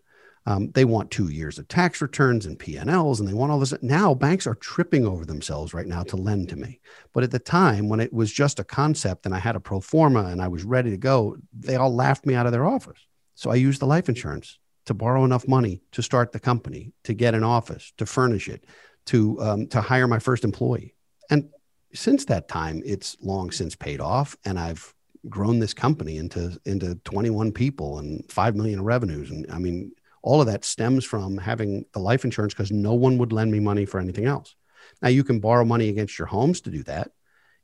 Um, 0.46 0.70
they 0.70 0.84
want 0.84 1.10
two 1.10 1.28
years 1.28 1.58
of 1.58 1.68
tax 1.68 2.00
returns 2.00 2.46
and 2.46 2.58
P&Ls, 2.58 3.20
and 3.20 3.28
they 3.28 3.34
want 3.34 3.52
all 3.52 3.58
this. 3.58 3.74
Now 3.82 4.14
banks 4.14 4.46
are 4.46 4.54
tripping 4.54 5.06
over 5.06 5.24
themselves 5.24 5.74
right 5.74 5.86
now 5.86 6.02
to 6.04 6.16
lend 6.16 6.48
to 6.48 6.56
me. 6.56 6.80
But 7.12 7.24
at 7.24 7.30
the 7.30 7.38
time 7.38 7.88
when 7.88 8.00
it 8.00 8.12
was 8.12 8.32
just 8.32 8.58
a 8.58 8.64
concept 8.64 9.26
and 9.26 9.34
I 9.34 9.38
had 9.38 9.56
a 9.56 9.60
pro 9.60 9.80
forma 9.80 10.24
and 10.24 10.40
I 10.40 10.48
was 10.48 10.64
ready 10.64 10.90
to 10.90 10.96
go, 10.96 11.36
they 11.52 11.76
all 11.76 11.94
laughed 11.94 12.24
me 12.24 12.34
out 12.34 12.46
of 12.46 12.52
their 12.52 12.66
office. 12.66 13.06
So 13.34 13.50
I 13.50 13.56
used 13.56 13.80
the 13.80 13.86
life 13.86 14.08
insurance 14.08 14.58
to 14.86 14.94
borrow 14.94 15.24
enough 15.24 15.46
money 15.46 15.82
to 15.92 16.02
start 16.02 16.32
the 16.32 16.40
company, 16.40 16.92
to 17.04 17.12
get 17.12 17.34
an 17.34 17.44
office, 17.44 17.92
to 17.98 18.06
furnish 18.06 18.48
it, 18.48 18.64
to 19.06 19.40
um, 19.42 19.66
to 19.68 19.80
hire 19.80 20.08
my 20.08 20.18
first 20.18 20.44
employee. 20.44 20.94
And 21.30 21.50
since 21.92 22.24
that 22.26 22.48
time, 22.48 22.82
it's 22.84 23.16
long 23.20 23.50
since 23.50 23.74
paid 23.74 24.00
off, 24.00 24.36
and 24.44 24.58
I've 24.58 24.94
grown 25.28 25.58
this 25.58 25.74
company 25.74 26.16
into 26.16 26.58
into 26.64 26.94
21 27.04 27.52
people 27.52 27.98
and 27.98 28.24
5 28.30 28.56
million 28.56 28.82
revenues 28.82 29.30
and 29.30 29.44
i 29.52 29.58
mean 29.58 29.92
all 30.22 30.40
of 30.40 30.46
that 30.46 30.64
stems 30.64 31.04
from 31.04 31.38
having 31.38 31.84
the 31.92 31.98
life 31.98 32.24
insurance 32.24 32.54
because 32.54 32.70
no 32.70 32.94
one 32.94 33.18
would 33.18 33.32
lend 33.32 33.50
me 33.50 33.60
money 33.60 33.86
for 33.86 34.00
anything 34.00 34.26
else. 34.26 34.54
Now 35.00 35.08
you 35.08 35.24
can 35.24 35.40
borrow 35.40 35.64
money 35.64 35.88
against 35.88 36.18
your 36.18 36.26
homes 36.26 36.60
to 36.62 36.70
do 36.70 36.82
that. 36.84 37.10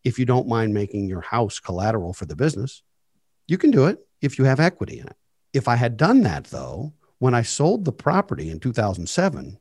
If 0.05 0.19
you 0.19 0.25
don't 0.25 0.49
mind 0.49 0.73
making 0.73 1.09
your 1.09 1.21
house 1.21 1.59
collateral 1.59 2.13
for 2.13 2.27
the 2.27 2.37
business 2.37 2.83
you 3.47 3.59
can 3.59 3.71
do 3.71 3.87
it 3.87 3.99
if 4.21 4.39
you 4.39 4.45
have 4.45 4.61
equity 4.61 4.99
in 4.99 5.07
it. 5.07 5.17
If 5.53 5.69
i 5.69 5.77
had 5.77 5.97
done 5.97 6.23
that 6.23 6.45
though 6.45 6.93
when 7.19 7.35
i 7.35 7.43
sold 7.43 7.85
the 7.85 7.93
property 7.93 8.51
in 8.51 8.61
2007 8.61 9.59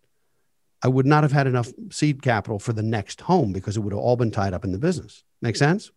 i 0.82 0.88
would 0.88 1.06
not 1.06 1.24
have 1.24 1.32
had 1.32 1.48
enough 1.48 1.72
seed 1.89 2.22
capital 2.22 2.60
for 2.60 2.74
the 2.74 2.84
next 2.84 3.22
home 3.22 3.54
because 3.54 3.78
it 3.78 3.82
would 3.82 3.93
have 3.93 4.02
all 4.02 4.18
been 4.18 4.32
tied 4.32 4.54
up 4.54 4.64
in 4.64 4.72
the 4.72 4.78
business. 4.78 5.24
Make 5.41 5.56
sense? 5.56 5.91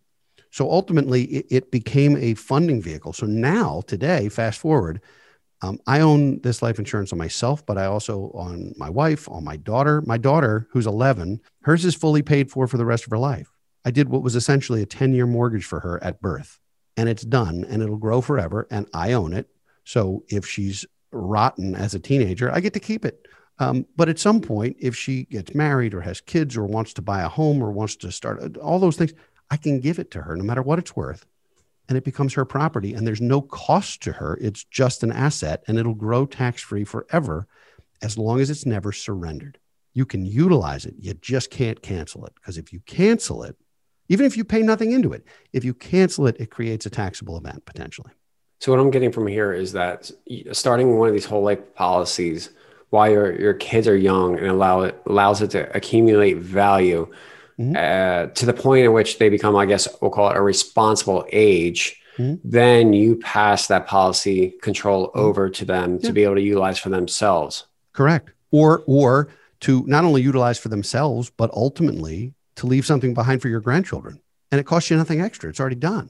So 0.51 0.71
ultimately, 0.71 1.23
it, 1.25 1.69
became 1.69 2.17
a 2.17 2.33
funding 2.33 2.81
vehicle. 2.81 3.13
So 3.13 3.27
now, 3.27 3.83
today, 3.85 4.29
fast 4.29 4.59
forward, 4.59 4.99
um, 5.61 5.79
I 5.85 5.99
own 5.99 6.39
this 6.41 6.61
life 6.61 6.79
insurance 6.79 7.11
on 7.11 7.19
myself, 7.19 7.65
but 7.65 7.77
I 7.77 7.85
also 7.85 8.31
on 8.33 8.73
my 8.77 8.89
wife, 8.89 9.29
on 9.29 9.43
my 9.43 9.57
daughter. 9.57 10.01
My 10.05 10.17
daughter, 10.17 10.67
who's 10.71 10.87
11, 10.87 11.41
hers 11.63 11.83
is 11.83 11.95
fully 11.95 12.21
paid 12.21 12.49
for 12.49 12.67
for 12.67 12.77
the 12.77 12.85
rest 12.85 13.05
of 13.05 13.11
her 13.11 13.17
life. 13.17 13.51
I 13.83 13.91
did 13.91 14.09
what 14.09 14.23
was 14.23 14.35
essentially 14.35 14.81
a 14.81 14.85
10 14.85 15.13
year 15.13 15.27
mortgage 15.27 15.65
for 15.65 15.81
her 15.81 16.01
at 16.03 16.21
birth, 16.21 16.59
and 16.95 17.09
it's 17.09 17.23
done 17.23 17.65
and 17.67 17.81
it'll 17.81 17.97
grow 17.97 18.21
forever. 18.21 18.67
And 18.71 18.87
I 18.93 19.13
own 19.13 19.33
it. 19.33 19.49
So 19.83 20.23
if 20.29 20.45
she's 20.45 20.85
rotten 21.11 21.75
as 21.75 21.93
a 21.93 21.99
teenager, 21.99 22.51
I 22.53 22.59
get 22.61 22.73
to 22.73 22.79
keep 22.79 23.03
it. 23.03 23.27
Um, 23.57 23.85
but 23.97 24.07
at 24.07 24.19
some 24.19 24.39
point, 24.39 24.77
if 24.79 24.95
she 24.95 25.25
gets 25.25 25.53
married 25.53 25.93
or 25.93 26.01
has 26.01 26.21
kids 26.21 26.55
or 26.55 26.65
wants 26.65 26.93
to 26.93 27.01
buy 27.01 27.21
a 27.21 27.27
home 27.27 27.61
or 27.61 27.71
wants 27.71 27.97
to 27.97 28.11
start 28.11 28.57
all 28.57 28.79
those 28.79 28.95
things, 28.95 29.13
I 29.51 29.57
can 29.57 29.81
give 29.81 29.99
it 29.99 30.11
to 30.11 30.21
her 30.21 30.37
no 30.37 30.45
matter 30.45 30.61
what 30.61 30.79
it's 30.79 30.95
worth. 30.95 31.25
And 31.89 31.97
it 31.97 32.05
becomes 32.05 32.35
her 32.35 32.45
property. 32.45 32.93
And 32.93 33.05
there's 33.05 33.19
no 33.19 33.41
cost 33.41 34.01
to 34.03 34.13
her. 34.13 34.37
It's 34.39 34.63
just 34.63 35.03
an 35.03 35.11
asset 35.11 35.63
and 35.67 35.77
it'll 35.77 35.95
grow 35.95 36.25
tax 36.25 36.61
free 36.61 36.85
forever 36.85 37.47
as 38.01 38.17
long 38.17 38.39
as 38.39 38.49
it's 38.49 38.65
never 38.65 38.93
surrendered. 38.93 39.57
You 39.93 40.05
can 40.05 40.25
utilize 40.25 40.85
it. 40.85 40.93
You 40.99 41.15
just 41.15 41.49
can't 41.49 41.81
cancel 41.81 42.25
it. 42.25 42.33
Because 42.35 42.57
if 42.57 42.71
you 42.71 42.79
cancel 42.85 43.43
it, 43.43 43.57
even 44.07 44.25
if 44.25 44.37
you 44.37 44.43
pay 44.43 44.61
nothing 44.61 44.91
into 44.91 45.11
it, 45.11 45.25
if 45.51 45.65
you 45.65 45.73
cancel 45.73 46.27
it, 46.27 46.37
it 46.39 46.51
creates 46.51 46.85
a 46.85 46.89
taxable 46.89 47.37
event 47.37 47.65
potentially. 47.65 48.11
So 48.59 48.71
what 48.71 48.79
I'm 48.79 48.91
getting 48.91 49.11
from 49.11 49.27
here 49.27 49.53
is 49.53 49.71
that 49.73 50.11
starting 50.51 50.97
one 50.97 51.07
of 51.07 51.13
these 51.13 51.25
whole 51.25 51.43
life 51.43 51.75
policies 51.75 52.49
while 52.89 53.09
your, 53.09 53.39
your 53.39 53.53
kids 53.53 53.87
are 53.87 53.95
young 53.95 54.37
and 54.37 54.47
allow 54.47 54.81
it 54.81 55.01
allows 55.05 55.41
it 55.41 55.51
to 55.51 55.75
accumulate 55.75 56.37
value 56.37 57.09
mm-hmm. 57.59 57.75
uh, 57.75 58.33
to 58.33 58.45
the 58.45 58.53
point 58.53 58.85
in 58.85 58.93
which 58.93 59.19
they 59.19 59.29
become, 59.29 59.55
I 59.55 59.65
guess, 59.65 59.87
we'll 60.01 60.11
call 60.11 60.31
it 60.31 60.37
a 60.37 60.41
responsible 60.41 61.25
age, 61.31 62.01
mm-hmm. 62.17 62.35
then 62.43 62.93
you 62.93 63.17
pass 63.17 63.67
that 63.67 63.87
policy 63.87 64.53
control 64.61 65.07
mm-hmm. 65.07 65.19
over 65.19 65.49
to 65.49 65.65
them 65.65 65.99
yeah. 66.01 66.07
to 66.07 66.13
be 66.13 66.23
able 66.23 66.35
to 66.35 66.41
utilize 66.41 66.79
for 66.79 66.89
themselves. 66.89 67.67
Correct. 67.93 68.31
Or, 68.51 68.83
or 68.87 69.29
to 69.61 69.83
not 69.87 70.05
only 70.05 70.21
utilize 70.21 70.57
for 70.57 70.69
themselves, 70.69 71.29
but 71.29 71.51
ultimately 71.51 72.33
to 72.55 72.67
leave 72.67 72.85
something 72.85 73.13
behind 73.13 73.41
for 73.41 73.49
your 73.49 73.59
grandchildren. 73.59 74.21
And 74.51 74.59
it 74.59 74.65
costs 74.65 74.89
you 74.89 74.97
nothing 74.97 75.21
extra. 75.21 75.49
It's 75.49 75.59
already 75.59 75.75
done. 75.75 76.09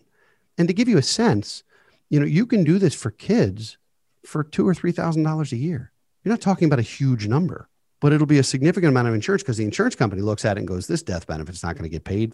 And 0.58 0.68
to 0.68 0.74
give 0.74 0.88
you 0.88 0.97
a 0.97 1.04
sense, 1.04 1.64
you 2.10 2.20
know, 2.20 2.26
you 2.26 2.45
can 2.45 2.64
do 2.64 2.80
this 2.80 2.93
for 2.93 3.12
kids 3.12 3.78
for 4.26 4.43
two 4.43 4.68
or 4.68 4.74
three 4.74 4.91
thousand 4.91 5.24
dollars 5.24 5.52
a 5.52 5.58
year. 5.58 5.91
You're 6.24 6.34
not 6.34 6.41
talking 6.41 6.66
about 6.66 6.80
a 6.80 6.84
huge 6.84 7.28
number 7.28 7.68
but 8.00 8.14
it'll 8.14 8.28
be 8.28 8.39
a 8.39 8.43
significant 8.43 8.91
amount 8.91 9.08
of 9.08 9.14
insurance 9.14 9.43
because 9.43 9.58
the 9.58 9.66
insurance 9.66 9.95
company 9.95 10.22
looks 10.22 10.45
at 10.45 10.58
it 10.58 10.62
and 10.62 10.68
goes, 10.68 10.88
this 10.88 11.04
death 11.04 11.28
benefit's 11.28 11.64
not 11.64 11.76
going 11.76 11.84
to 11.84 11.89
get 11.89 12.04
paid 12.04 12.34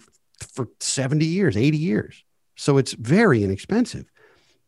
for 0.53 0.69
70 0.79 1.25
years, 1.25 1.57
80 1.57 1.77
years. 1.77 2.23
So 2.55 2.77
it's 2.77 2.93
very 2.93 3.43
inexpensive, 3.43 4.11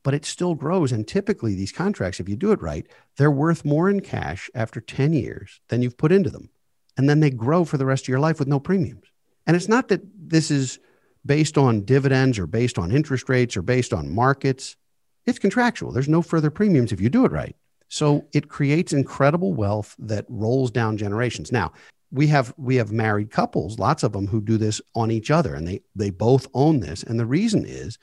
but 0.03 0.13
it 0.13 0.25
still 0.25 0.55
grows. 0.55 0.91
And 0.91 1.07
typically, 1.07 1.55
these 1.55 1.71
contracts, 1.71 2.19
if 2.19 2.27
you 2.27 2.35
do 2.35 2.51
it 2.51 2.61
right, 2.61 2.85
they're 3.17 3.31
worth 3.31 3.63
more 3.63 3.89
in 3.89 4.01
cash 4.01 4.49
after 4.55 4.81
10 4.81 5.13
years 5.13 5.61
than 5.69 5.81
you've 5.81 5.97
put 5.97 6.11
into 6.11 6.29
them. 6.29 6.49
And 6.97 7.09
then 7.09 7.19
they 7.19 7.29
grow 7.29 7.63
for 7.63 7.77
the 7.77 7.85
rest 7.85 8.05
of 8.05 8.09
your 8.09 8.19
life 8.19 8.39
with 8.39 8.47
no 8.47 8.59
premiums. 8.59 9.05
And 9.45 9.55
it's 9.55 9.69
not 9.69 9.87
that 9.89 10.01
this 10.15 10.51
is 10.51 10.79
based 11.25 11.57
on 11.57 11.81
dividends 11.81 12.39
or 12.39 12.47
based 12.47 12.79
on 12.79 12.91
interest 12.91 13.29
rates 13.29 13.55
or 13.55 13.61
based 13.61 13.93
on 13.93 14.13
markets. 14.13 14.75
It's 15.25 15.39
contractual. 15.39 15.91
There's 15.91 16.09
no 16.09 16.21
further 16.21 16.49
premiums 16.49 16.91
if 16.91 17.01
you 17.01 17.09
do 17.09 17.25
it 17.25 17.31
right. 17.31 17.55
So 17.89 18.25
it 18.33 18.49
creates 18.49 18.93
incredible 18.93 19.53
wealth 19.53 19.95
that 19.99 20.25
rolls 20.27 20.71
down 20.71 20.97
generations. 20.97 21.51
Now, 21.51 21.73
we 22.11 22.27
have 22.27 22.53
we 22.57 22.75
have 22.77 22.91
married 22.91 23.31
couples, 23.31 23.79
lots 23.79 24.03
of 24.03 24.13
them 24.13 24.27
who 24.27 24.41
do 24.41 24.57
this 24.57 24.81
on 24.95 25.11
each 25.11 25.29
other 25.29 25.55
and 25.55 25.67
they 25.67 25.81
they 25.95 26.09
both 26.09 26.47
own 26.53 26.79
this. 26.79 27.03
And 27.03 27.19
the 27.19 27.25
reason 27.25 27.65
is 27.65 27.97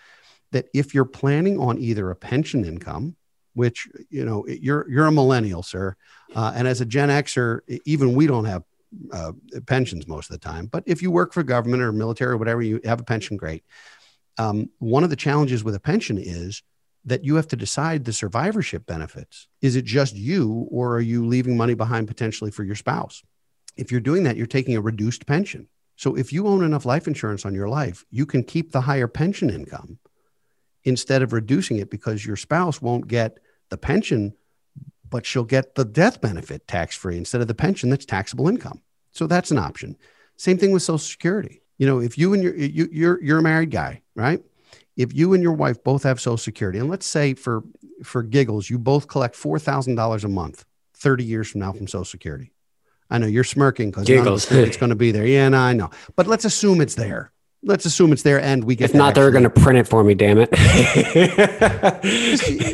that 0.53 0.67
if 0.75 0.95
you're 0.95 1.05
planning 1.05 1.59
on 1.59 1.79
either 1.79 2.11
a 2.11 2.17
pension 2.17 2.65
income 2.65 3.17
which 3.55 3.89
you 4.11 4.25
know 4.25 4.45
you're 4.49 4.91
you're 4.91 5.07
a 5.07 5.13
millennial 5.13 5.63
sir 5.63 5.95
uh, 6.35 6.53
and 6.57 6.67
as 6.67 6.81
a 6.81 6.85
gen 6.85 7.09
xer 7.09 7.61
even 7.85 8.13
we 8.13 8.27
don't 8.27 8.47
have 8.47 8.65
uh, 9.13 9.33
pensions 9.67 10.07
most 10.07 10.31
of 10.31 10.41
the 10.41 10.47
time. 10.47 10.67
But 10.67 10.85
if 10.87 11.03
you 11.03 11.11
work 11.11 11.33
for 11.33 11.43
government 11.43 11.83
or 11.83 11.93
military 11.93 12.33
or 12.33 12.37
whatever 12.37 12.63
you 12.63 12.81
have 12.85 13.01
a 13.01 13.05
pension 13.05 13.37
great. 13.37 13.65
Um, 14.37 14.71
one 14.79 15.05
of 15.05 15.11
the 15.11 15.17
challenges 15.17 15.63
with 15.63 15.75
a 15.77 15.81
pension 15.81 16.19
is 16.19 16.63
that 17.05 17.25
you 17.25 17.35
have 17.37 17.49
to 17.49 17.57
decide 17.57 18.05
the 18.05 18.13
survivorship 18.13 18.87
benefits. 18.87 19.47
Is 19.61 19.77
it 19.77 19.85
just 19.85 20.15
you, 20.15 20.67
or 20.71 20.97
are 20.97 21.01
you 21.01 21.27
leaving 21.27 21.57
money 21.57 21.75
behind 21.75 22.09
potentially 22.09 22.51
for 22.51 22.65
your 22.65 22.75
spouse? 22.75 23.23
If 23.77 23.91
you're 23.91 24.01
doing 24.01 24.23
that, 24.25 24.37
you're 24.37 24.47
taking 24.47 24.77
a 24.77 24.81
reduced 24.81 25.27
pension. 25.27 25.69
So 25.97 26.17
if 26.17 26.33
you 26.33 26.47
own 26.47 26.65
enough 26.65 26.87
life 26.87 27.07
insurance 27.07 27.45
on 27.45 27.55
your 27.55 27.69
life, 27.69 28.05
you 28.11 28.27
can 28.27 28.43
keep 28.43 28.73
the 28.73 28.81
higher 28.81 29.07
pension 29.07 29.51
income 29.51 29.99
instead 30.83 31.23
of 31.23 31.33
reducing 31.33 31.79
it 31.79 31.91
because 31.91 32.25
your 32.25 32.37
spouse 32.37 32.81
won't 32.81 33.09
get 33.09 33.39
the 33.71 33.77
pension, 33.77 34.35
but 35.09 35.25
she'll 35.27 35.45
get 35.45 35.75
the 35.75 35.85
death 35.85 36.21
benefit 36.21 36.67
tax 36.67 36.97
free 36.97 37.17
instead 37.17 37.41
of 37.41 37.49
the 37.49 37.55
pension 37.55 37.91
that's 37.91 38.05
taxable 38.05 38.49
income. 38.49 38.83
So 39.13 39.27
that's 39.27 39.51
an 39.51 39.59
option. 39.59 39.97
Same 40.37 40.59
thing 40.59 40.73
with 40.73 40.83
Social 40.83 40.99
Security. 40.99 41.63
You 41.79 41.87
know, 41.87 42.01
if 42.01 42.19
you 42.19 42.35
and 42.35 42.43
your 42.43 42.55
you, 42.55 42.89
you're 42.91 43.23
you're 43.23 43.39
a 43.39 43.43
married 43.43 43.71
guy, 43.71 44.03
right? 44.15 44.43
If 44.97 45.15
you 45.15 45.33
and 45.35 45.43
your 45.43 45.53
wife 45.53 45.83
both 45.83 46.05
have 46.05 46.21
social 46.21 46.37
security 46.37 46.79
and 46.79 46.89
let's 46.89 47.07
say 47.07 47.35
for 47.35 47.65
for 48.03 48.23
giggles 48.23 48.71
you 48.71 48.79
both 48.79 49.09
collect 49.09 49.35
$4000 49.35 50.25
a 50.25 50.29
month 50.29 50.65
30 50.97 51.25
years 51.25 51.51
from 51.51 51.61
now 51.61 51.73
from 51.73 51.87
social 51.87 52.05
security. 52.05 52.53
I 53.11 53.19
know 53.19 53.27
you're 53.27 53.45
smirking 53.45 53.91
because 53.91 54.09
it's 54.51 54.77
going 54.77 54.91
to 54.91 54.97
be 54.97 55.11
there. 55.13 55.27
Yeah 55.27 55.49
no, 55.51 55.59
i 55.59 55.73
know. 55.73 55.91
But 56.17 56.27
let's 56.27 56.45
assume 56.45 56.81
it's 56.81 56.95
there. 56.95 57.31
Let's 57.63 57.85
assume 57.85 58.13
it's 58.13 58.23
there 58.23 58.41
and 58.41 58.65
we 58.65 58.75
get 58.77 58.91
if 58.91 58.97
not 58.97 59.15
they're 59.15 59.31
going 59.31 59.45
to 59.45 59.51
print 59.51 59.79
it 59.79 59.89
for 59.89 60.03
me 60.05 60.15
damn 60.15 60.39
it. 60.41 60.51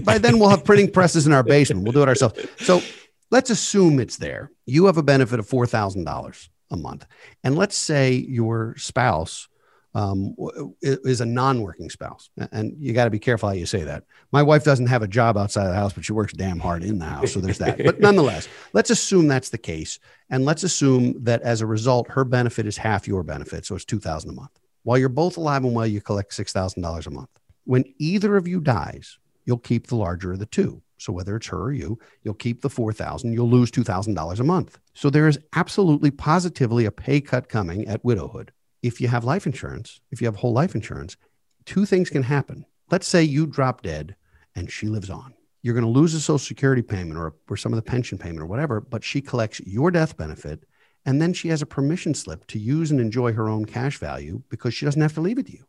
By 0.05 0.19
then 0.19 0.39
we'll 0.39 0.49
have 0.51 0.65
printing 0.65 0.91
presses 0.91 1.27
in 1.27 1.33
our 1.33 1.43
basement. 1.43 1.85
We'll 1.85 1.93
do 1.93 2.03
it 2.03 2.09
ourselves. 2.09 2.47
So 2.59 2.83
let's 3.31 3.51
assume 3.51 4.01
it's 4.01 4.17
there. 4.17 4.51
You 4.67 4.87
have 4.87 4.97
a 4.97 5.03
benefit 5.03 5.39
of 5.39 5.49
$4000 5.49 6.49
a 6.71 6.77
month. 6.77 7.07
And 7.45 7.57
let's 7.57 7.77
say 7.77 8.13
your 8.13 8.75
spouse 8.77 9.49
um, 9.95 10.37
is 10.83 11.21
a 11.21 11.27
non-working 11.27 11.91
spouse, 11.91 12.31
and 12.53 12.75
you 12.79 12.93
got 12.93 13.05
to 13.05 13.11
be 13.11 13.19
careful 13.19 13.49
how 13.49 13.55
you 13.55 13.67
say 13.67 13.83
that. 13.83 14.05
My 14.31 14.43
wife 14.43 14.63
doesn't 14.63 14.87
have 14.87 15.03
a 15.03 15.09
job 15.09 15.37
outside 15.37 15.65
of 15.65 15.71
the 15.71 15.77
house, 15.77 15.93
but 15.93 16.05
she 16.05 16.13
works 16.13 16.33
damn 16.33 16.61
hard 16.61 16.85
in 16.85 16.99
the 16.99 17.07
house, 17.07 17.33
so 17.33 17.41
there's 17.41 17.59
that. 17.59 17.83
but 17.85 17.99
nonetheless, 18.01 18.49
let's 18.73 18.91
assume 18.91 19.27
that's 19.27 19.51
the 19.51 19.59
case, 19.59 19.99
and 20.31 20.45
let's 20.45 20.63
assume 20.63 21.23
that 21.25 21.43
as 21.43 21.61
a 21.61 21.67
result, 21.67 22.09
her 22.09 22.25
benefit 22.25 22.67
is 22.67 22.77
half 22.77 23.09
your 23.09 23.23
benefit, 23.25 23.67
so 23.67 23.75
it's 23.75 23.85
two 23.85 23.99
thousand 23.99 24.31
a 24.31 24.35
month. 24.35 24.59
While 24.85 24.99
you're 24.99 25.09
both 25.09 25.37
alive 25.37 25.65
and 25.65 25.75
well, 25.75 25.87
you 25.87 26.01
collect 26.01 26.35
six 26.35 26.53
thousand 26.53 26.83
dollars 26.83 27.07
a 27.07 27.11
month. 27.11 27.31
When 27.65 27.85
either 27.99 28.37
of 28.37 28.47
you 28.47 28.61
dies, 28.61 29.19
you'll 29.45 29.59
keep 29.59 29.89
the 29.89 29.97
larger 29.97 30.33
of 30.33 30.39
the 30.39 30.47
two. 30.47 30.83
So 30.99 31.13
whether 31.13 31.37
it's 31.37 31.47
her 31.47 31.63
or 31.63 31.73
you, 31.73 31.99
you'll 32.23 32.35
keep 32.35 32.61
the 32.61 32.69
4000, 32.69 33.33
you'll 33.33 33.49
lose 33.49 33.71
$2,000 33.71 34.39
a 34.39 34.45
month. 34.45 34.79
So 34.93 35.09
there 35.09 35.29
is 35.29 35.39
absolutely 35.55 36.11
positively 36.11 36.85
a 36.85 36.91
pay 36.91 37.23
cut 37.23 37.49
coming 37.49 37.89
at 37.89 38.05
widowhood 38.05 38.53
if 38.83 39.01
you 39.01 39.09
have 39.09 39.25
life 39.25 39.47
insurance, 39.47 40.01
if 40.11 40.21
you 40.21 40.27
have 40.27 40.37
whole 40.37 40.53
life 40.53 40.75
insurance, 40.75 41.17
two 41.65 41.85
things 41.87 42.11
can 42.11 42.23
happen. 42.23 42.65
Let's 42.91 43.07
say 43.07 43.23
you 43.23 43.47
drop 43.47 43.83
dead 43.83 44.17
and 44.55 44.71
she 44.71 44.87
lives 44.87 45.11
on. 45.11 45.35
You're 45.63 45.75
going 45.75 45.85
to 45.85 45.91
lose 45.91 46.15
a 46.15 46.21
social 46.21 46.39
security 46.39 46.83
payment 46.83 47.19
or, 47.19 47.35
or 47.49 47.57
some 47.57 47.73
of 47.73 47.77
the 47.77 47.83
pension 47.91 48.17
payment 48.17 48.41
or 48.41 48.47
whatever, 48.47 48.81
but 48.81 49.05
she 49.05 49.21
collects 49.21 49.61
your 49.61 49.91
death 49.91 50.17
benefit. 50.17 50.65
And 51.05 51.21
then 51.21 51.33
she 51.33 51.49
has 51.49 51.63
a 51.63 51.67
permission 51.67 52.15
slip 52.15 52.47
to 52.49 52.59
use 52.59 52.91
and 52.91 53.01
enjoy 53.01 53.33
her 53.33 53.49
own 53.49 53.65
cash 53.65 53.99
value 53.99 54.43
because 54.49 54.75
she 54.75 54.85
doesn't 54.85 55.01
have 55.01 55.15
to 55.15 55.21
leave 55.21 55.39
it 55.39 55.47
to 55.47 55.53
you. 55.53 55.65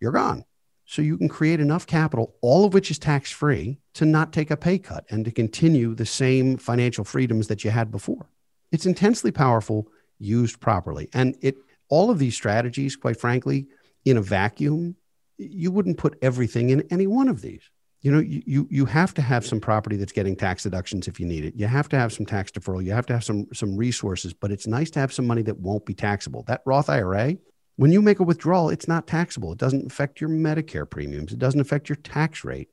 You're 0.00 0.12
gone. 0.12 0.44
so 0.84 1.00
you 1.00 1.16
can 1.16 1.28
create 1.28 1.60
enough 1.60 1.86
capital, 1.86 2.34
all 2.40 2.64
of 2.64 2.74
which 2.74 2.90
is 2.90 2.98
tax 2.98 3.30
free, 3.30 3.78
to 3.94 4.04
not 4.04 4.32
take 4.32 4.50
a 4.50 4.56
pay 4.56 4.78
cut 4.78 5.04
and 5.10 5.24
to 5.24 5.30
continue 5.30 5.94
the 5.94 6.06
same 6.06 6.56
financial 6.56 7.04
freedoms 7.04 7.48
that 7.48 7.64
you 7.64 7.70
had 7.70 7.90
before. 7.90 8.26
It's 8.72 8.86
intensely 8.86 9.30
powerful 9.30 9.88
used 10.18 10.60
properly. 10.60 11.08
And 11.12 11.36
it 11.40 11.56
all 11.92 12.10
of 12.10 12.18
these 12.18 12.34
strategies, 12.34 12.96
quite 12.96 13.20
frankly, 13.20 13.66
in 14.06 14.16
a 14.16 14.22
vacuum, 14.22 14.96
you 15.36 15.70
wouldn't 15.70 15.98
put 15.98 16.16
everything 16.22 16.70
in 16.70 16.80
any 16.90 17.06
one 17.06 17.28
of 17.28 17.42
these. 17.42 17.68
You 18.00 18.10
know, 18.10 18.18
you, 18.18 18.42
you 18.46 18.66
you 18.70 18.84
have 18.86 19.12
to 19.14 19.22
have 19.22 19.44
some 19.44 19.60
property 19.60 19.96
that's 19.96 20.10
getting 20.18 20.34
tax 20.34 20.62
deductions 20.62 21.06
if 21.06 21.20
you 21.20 21.26
need 21.26 21.44
it. 21.44 21.54
You 21.54 21.66
have 21.66 21.90
to 21.90 21.98
have 21.98 22.10
some 22.10 22.24
tax 22.24 22.50
deferral. 22.50 22.82
You 22.82 22.92
have 22.92 23.04
to 23.06 23.12
have 23.12 23.22
some 23.22 23.46
some 23.52 23.76
resources, 23.76 24.32
but 24.32 24.50
it's 24.50 24.66
nice 24.66 24.90
to 24.92 25.00
have 25.00 25.12
some 25.12 25.26
money 25.26 25.42
that 25.42 25.58
won't 25.60 25.84
be 25.84 25.92
taxable. 25.92 26.44
That 26.44 26.62
Roth 26.64 26.88
IRA, 26.88 27.36
when 27.76 27.92
you 27.92 28.00
make 28.00 28.20
a 28.20 28.24
withdrawal, 28.24 28.70
it's 28.70 28.88
not 28.88 29.06
taxable. 29.06 29.52
It 29.52 29.58
doesn't 29.58 29.92
affect 29.92 30.18
your 30.18 30.30
Medicare 30.30 30.88
premiums. 30.88 31.30
It 31.34 31.38
doesn't 31.38 31.60
affect 31.60 31.90
your 31.90 31.96
tax 31.96 32.42
rate. 32.42 32.70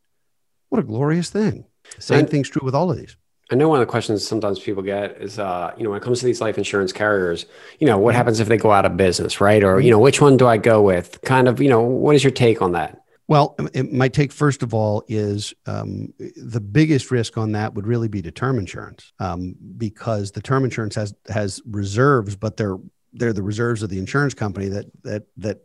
What 0.69 0.79
a 0.79 0.83
glorious 0.83 1.29
thing. 1.29 1.65
Same 1.99 2.19
And- 2.19 2.29
thing's 2.29 2.49
true 2.49 2.65
with 2.65 2.73
all 2.73 2.89
of 2.89 2.97
these. 2.97 3.17
I 3.51 3.55
know 3.55 3.67
one 3.67 3.81
of 3.81 3.87
the 3.87 3.91
questions 3.91 4.27
sometimes 4.27 4.59
people 4.59 4.83
get 4.83 5.17
is, 5.19 5.39
uh, 5.39 5.73
you 5.77 5.83
know, 5.83 5.89
when 5.89 5.97
it 5.97 6.03
comes 6.03 6.19
to 6.19 6.25
these 6.25 6.39
life 6.39 6.57
insurance 6.57 6.93
carriers, 6.93 7.45
you 7.79 7.87
know, 7.87 7.97
what 7.97 8.13
happens 8.13 8.39
if 8.39 8.47
they 8.47 8.57
go 8.57 8.71
out 8.71 8.85
of 8.85 8.95
business, 8.95 9.41
right? 9.41 9.63
Or, 9.63 9.79
you 9.79 9.89
know, 9.89 9.97
which 9.99 10.21
one 10.21 10.37
do 10.37 10.45
I 10.45 10.57
go 10.57 10.81
with? 10.83 11.19
Kind 11.23 11.47
of, 11.47 11.59
you 11.59 11.69
know, 11.69 11.81
what 11.81 12.15
is 12.15 12.23
your 12.23 12.31
take 12.31 12.61
on 12.61 12.73
that? 12.73 13.01
Well, 13.27 13.55
it- 13.73 13.91
my 13.91 14.07
take 14.07 14.31
first 14.31 14.61
of 14.63 14.73
all 14.73 15.03
is 15.07 15.53
um, 15.65 16.13
the 16.35 16.59
biggest 16.61 17.09
risk 17.11 17.37
on 17.37 17.51
that 17.53 17.73
would 17.73 17.87
really 17.87 18.07
be 18.07 18.21
to 18.21 18.31
term 18.31 18.59
insurance 18.59 19.13
um, 19.19 19.55
because 19.77 20.31
the 20.31 20.41
term 20.41 20.63
insurance 20.63 20.95
has 20.95 21.13
has 21.29 21.61
reserves, 21.65 22.35
but 22.35 22.57
they're 22.57 22.77
they're 23.13 23.33
the 23.33 23.43
reserves 23.43 23.81
of 23.81 23.89
the 23.89 23.97
insurance 23.99 24.33
company 24.35 24.67
that 24.69 24.85
that 25.03 25.23
that 25.37 25.61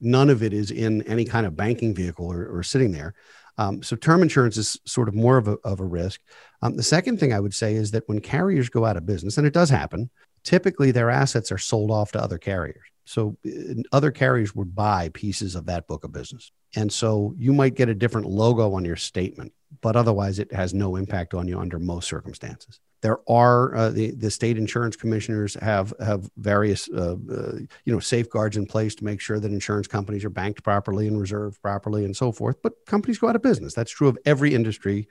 none 0.00 0.28
of 0.30 0.42
it 0.42 0.52
is 0.52 0.70
in 0.70 1.02
any 1.02 1.24
kind 1.24 1.46
of 1.46 1.56
banking 1.56 1.94
vehicle 1.94 2.30
or, 2.30 2.58
or 2.58 2.62
sitting 2.62 2.92
there. 2.92 3.14
Um, 3.58 3.82
so 3.82 3.96
term 3.96 4.22
insurance 4.22 4.56
is 4.56 4.78
sort 4.86 5.08
of 5.08 5.14
more 5.14 5.36
of 5.36 5.48
a, 5.48 5.56
of 5.64 5.80
a 5.80 5.84
risk. 5.84 6.20
Um, 6.62 6.76
the 6.76 6.82
second 6.82 7.18
thing 7.18 7.32
I 7.32 7.40
would 7.40 7.54
say 7.54 7.74
is 7.74 7.90
that 7.90 8.04
when 8.06 8.20
carriers 8.20 8.68
go 8.68 8.84
out 8.84 8.96
of 8.96 9.06
business, 9.06 9.38
and 9.38 9.46
it 9.46 9.52
does 9.52 9.70
happen, 9.70 10.10
typically 10.42 10.90
their 10.90 11.10
assets 11.10 11.52
are 11.52 11.58
sold 11.58 11.90
off 11.90 12.12
to 12.12 12.22
other 12.22 12.38
carriers. 12.38 12.82
So 13.04 13.36
uh, 13.46 13.82
other 13.92 14.10
carriers 14.10 14.54
would 14.54 14.74
buy 14.74 15.10
pieces 15.12 15.54
of 15.54 15.66
that 15.66 15.86
book 15.86 16.04
of 16.04 16.12
business. 16.12 16.50
And 16.74 16.92
so 16.92 17.34
you 17.36 17.52
might 17.52 17.74
get 17.74 17.88
a 17.88 17.94
different 17.94 18.28
logo 18.28 18.74
on 18.74 18.84
your 18.84 18.96
statement, 18.96 19.52
but 19.80 19.96
otherwise 19.96 20.38
it 20.38 20.52
has 20.52 20.72
no 20.72 20.96
impact 20.96 21.34
on 21.34 21.48
you 21.48 21.58
under 21.58 21.78
most 21.78 22.08
circumstances. 22.08 22.80
There 23.02 23.18
are 23.28 23.74
uh, 23.74 23.90
the, 23.90 24.12
the 24.12 24.30
state 24.30 24.56
insurance 24.56 24.94
commissioners 24.96 25.54
have 25.54 25.92
have 26.00 26.30
various 26.36 26.88
uh, 26.88 27.16
uh, 27.30 27.58
you 27.84 27.92
know 27.92 27.98
safeguards 27.98 28.56
in 28.56 28.64
place 28.64 28.94
to 28.96 29.04
make 29.04 29.20
sure 29.20 29.40
that 29.40 29.52
insurance 29.52 29.88
companies 29.88 30.24
are 30.24 30.30
banked 30.30 30.62
properly 30.62 31.08
and 31.08 31.20
reserved 31.20 31.60
properly 31.60 32.04
and 32.04 32.16
so 32.16 32.30
forth. 32.30 32.62
But 32.62 32.86
companies 32.86 33.18
go 33.18 33.28
out 33.28 33.36
of 33.36 33.42
business. 33.42 33.74
That's 33.74 33.90
true 33.90 34.08
of 34.08 34.18
every 34.24 34.54
industry. 34.54 35.08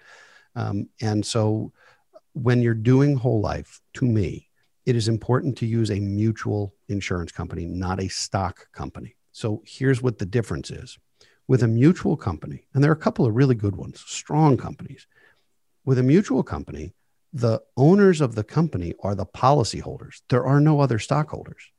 Um, 0.55 0.87
and 1.01 1.25
so 1.25 1.73
when 2.33 2.61
you're 2.61 2.73
doing 2.73 3.17
whole 3.17 3.41
life, 3.41 3.81
to 3.95 4.05
me, 4.05 4.49
it 4.85 4.95
is 4.95 5.09
important 5.09 5.57
to 5.57 5.65
use 5.65 5.91
a 5.91 5.99
mutual 5.99 6.73
insurance 6.87 7.31
company, 7.31 7.65
not 7.65 8.01
a 8.01 8.07
stock 8.07 8.71
company. 8.71 9.15
So 9.33 9.63
here's 9.65 10.01
what 10.01 10.17
the 10.17 10.25
difference 10.25 10.71
is 10.71 10.97
with 11.47 11.63
a 11.63 11.67
mutual 11.67 12.15
company, 12.15 12.67
and 12.73 12.81
there 12.81 12.91
are 12.91 12.93
a 12.93 12.97
couple 12.97 13.25
of 13.25 13.35
really 13.35 13.55
good 13.55 13.75
ones, 13.75 14.01
strong 14.07 14.55
companies. 14.55 15.07
With 15.83 15.97
a 15.97 16.03
mutual 16.03 16.43
company, 16.43 16.93
the 17.33 17.61
owners 17.77 18.21
of 18.21 18.35
the 18.35 18.43
company 18.43 18.93
are 19.01 19.15
the 19.15 19.25
policyholders. 19.25 20.21
There 20.29 20.45
are 20.45 20.59
no 20.59 20.79
other 20.79 20.99
stockholders. 20.99 21.71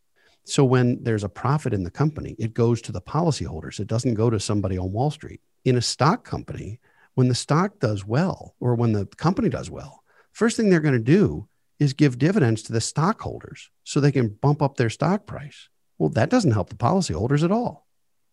So 0.45 0.65
when 0.65 1.03
there's 1.05 1.25
a 1.25 1.29
profit 1.29 1.73
in 1.73 1.85
the 1.85 1.91
company, 1.91 2.35
it 2.39 2.55
goes 2.55 2.83
to 2.83 2.93
the 2.93 3.01
policyholders. 3.01 3.79
It 3.79 3.87
doesn't 3.87 4.15
go 4.15 4.31
to 4.31 4.41
somebody 4.41 4.79
on 4.79 4.93
Wall 4.93 5.11
Street. 5.11 5.41
In 5.65 5.77
a 5.77 5.83
stock 5.83 6.25
company, 6.25 6.81
when 7.15 7.29
the 7.29 7.35
stock 7.35 7.79
does 7.79 8.05
well 8.05 8.55
or 8.59 8.75
when 8.75 8.93
the 8.93 9.07
company 9.07 9.49
does 9.49 9.71
well, 9.71 10.03
first 10.33 10.57
thing 10.57 10.71
they're 10.71 10.81
going 10.81 10.95
to 10.95 11.01
do 11.01 11.49
is 11.79 11.93
give 11.93 12.19
dividends 12.19 12.63
to 12.63 12.73
the 12.73 12.81
stockholders 12.81 13.71
so 13.85 14.01
they 14.01 14.13
can 14.13 14.29
bump 14.29 14.63
up 14.63 14.77
their 14.77 14.91
stock 14.91 15.27
price. 15.27 15.69
Well, 15.99 16.09
that 16.11 16.31
doesn't 16.31 16.53
help 16.53 16.71
the 16.71 16.77
policyholders 16.77 17.45
at 17.45 17.53
all. 17.53 17.87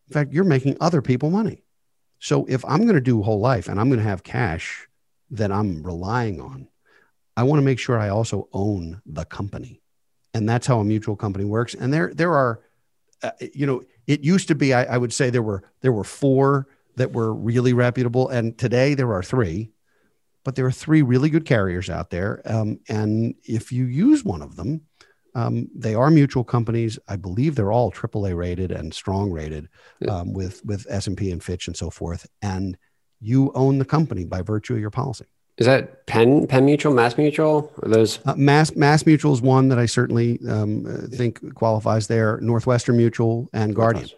In 0.08 0.14
fact, 0.14 0.34
you're 0.34 0.44
making 0.44 0.78
other 0.80 1.02
people 1.02 1.30
money. 1.30 1.64
So 2.20 2.46
if 2.46 2.66
I'm 2.66 2.84
going 2.84 2.96
to 2.96 3.02
do 3.02 3.22
whole 3.22 3.40
life 3.40 3.68
and 3.68 3.80
I'm 3.80 3.90
going 3.90 4.00
to 4.00 4.10
have 4.10 4.24
cash 4.24 4.88
that 5.32 5.52
I'm 5.52 5.84
relying 5.84 6.42
on, 6.42 6.69
I 7.40 7.44
want 7.44 7.60
to 7.60 7.64
make 7.64 7.80
sure 7.80 7.98
I 7.98 8.10
also 8.10 8.50
own 8.52 9.02
the 9.06 9.24
company. 9.24 9.82
And 10.34 10.48
that's 10.48 10.68
how 10.68 10.80
a 10.80 10.84
mutual 10.84 11.16
company 11.16 11.46
works. 11.46 11.74
And 11.74 11.94
there, 11.94 12.14
there 12.14 12.34
are, 12.36 12.60
uh, 13.24 13.32
you 13.54 13.66
know, 13.66 13.82
it 14.08 14.20
used 14.22 14.50
to 14.50 14.56
be, 14.56 14.74
I, 14.74 14.84
I 14.84 14.98
would 14.98 15.14
say 15.14 15.30
there 15.30 15.42
were, 15.42 15.64
there 15.82 15.94
were 15.94 16.04
four 16.04 16.68
that 16.98 17.14
were 17.14 17.34
really 17.34 17.72
reputable. 17.72 18.28
And 18.28 18.58
today 18.58 18.94
there 18.94 19.14
are 19.14 19.24
three, 19.24 19.72
but 20.44 20.56
there 20.56 20.66
are 20.66 20.72
three 20.72 21.02
really 21.02 21.30
good 21.30 21.46
carriers 21.46 21.90
out 21.90 22.10
there. 22.10 22.42
Um, 22.44 22.80
and 22.90 23.36
if 23.46 23.72
you 23.72 23.86
use 23.86 24.26
one 24.26 24.42
of 24.42 24.58
them, 24.58 24.82
um, 25.34 25.70
they 25.74 25.96
are 25.96 26.12
mutual 26.12 26.44
companies. 26.44 27.00
I 27.08 27.16
believe 27.16 27.56
they're 27.56 27.72
all 27.72 27.90
AAA 27.92 28.36
rated 28.36 28.72
and 28.74 28.94
strong 28.94 29.32
rated 29.32 29.70
Yeah. 30.02 30.12
um, 30.18 30.34
with 30.34 30.66
with 30.66 30.86
S 30.90 31.08
and 31.08 31.16
P 31.16 31.32
and 31.32 31.42
Fitch 31.42 31.68
and 31.68 31.78
so 31.78 31.90
forth. 31.90 32.28
And 32.42 32.78
you 33.22 33.52
own 33.54 33.78
the 33.78 33.86
company 33.86 34.26
by 34.26 34.42
virtue 34.42 34.74
of 34.74 34.82
your 34.82 34.90
policy. 34.90 35.26
Is 35.60 35.66
that 35.66 36.06
Penn, 36.06 36.48
Penn 36.48 36.66
Mutual, 36.66 36.94
Mass 36.94 37.18
Mutual? 37.18 37.72
Are 37.84 37.90
those? 37.90 38.20
Uh, 38.26 38.34
Mass 38.36 38.74
Mass 38.76 39.06
Mutual 39.06 39.34
is 39.34 39.42
one 39.42 39.68
that 39.68 39.78
I 39.78 39.86
certainly 39.86 40.40
um, 40.48 40.86
think 41.14 41.54
qualifies 41.54 42.08
there. 42.08 42.40
Northwestern 42.42 42.96
Mutual 42.96 43.50
and 43.54 43.76
Guardian. 43.76 44.10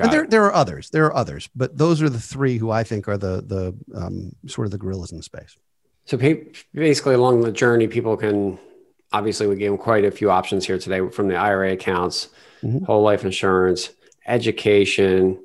And 0.00 0.10
there 0.12 0.26
there 0.26 0.44
are 0.44 0.52
others. 0.52 0.90
There 0.90 1.04
are 1.06 1.14
others, 1.14 1.48
but 1.54 1.78
those 1.78 2.02
are 2.02 2.08
the 2.08 2.18
three 2.18 2.58
who 2.58 2.72
I 2.72 2.82
think 2.82 3.06
are 3.06 3.16
the 3.16 3.40
the 3.40 3.96
um, 3.96 4.34
sort 4.48 4.66
of 4.66 4.72
the 4.72 4.78
gorillas 4.78 5.12
in 5.12 5.18
the 5.18 5.22
space. 5.22 5.56
So 6.06 6.18
basically, 6.74 7.14
along 7.14 7.42
the 7.42 7.52
journey, 7.52 7.86
people 7.86 8.16
can 8.16 8.58
obviously 9.12 9.46
we 9.46 9.54
gave 9.54 9.70
them 9.70 9.78
quite 9.78 10.04
a 10.04 10.10
few 10.10 10.28
options 10.32 10.66
here 10.66 10.78
today 10.78 11.08
from 11.10 11.28
the 11.28 11.36
IRA 11.36 11.72
accounts, 11.72 12.28
Mhm. 12.64 12.84
whole 12.86 13.02
life 13.02 13.24
insurance, 13.24 13.90
education, 14.26 15.38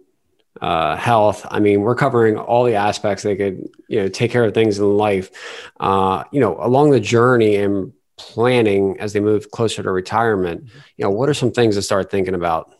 uh, 0.61 0.95
health. 0.95 1.45
I 1.49 1.59
mean, 1.59 1.81
we're 1.81 1.95
covering 1.95 2.37
all 2.37 2.63
the 2.63 2.75
aspects 2.75 3.23
they 3.23 3.35
could 3.35 3.67
you 3.87 4.01
know 4.01 4.07
take 4.07 4.31
care 4.31 4.43
of 4.43 4.53
things 4.53 4.79
in 4.79 4.97
life. 4.97 5.31
Uh, 5.79 6.23
you 6.31 6.39
know, 6.39 6.57
along 6.59 6.91
the 6.91 6.99
journey 6.99 7.55
and 7.55 7.93
planning 8.17 8.99
as 8.99 9.13
they 9.13 9.19
move 9.19 9.51
closer 9.51 9.83
to 9.83 9.91
retirement. 9.91 10.63
You 10.97 11.05
know, 11.05 11.11
what 11.11 11.29
are 11.29 11.35
some 11.35 11.51
things 11.51 11.75
to 11.75 11.81
start 11.81 12.09
thinking 12.09 12.33
about? 12.33 12.73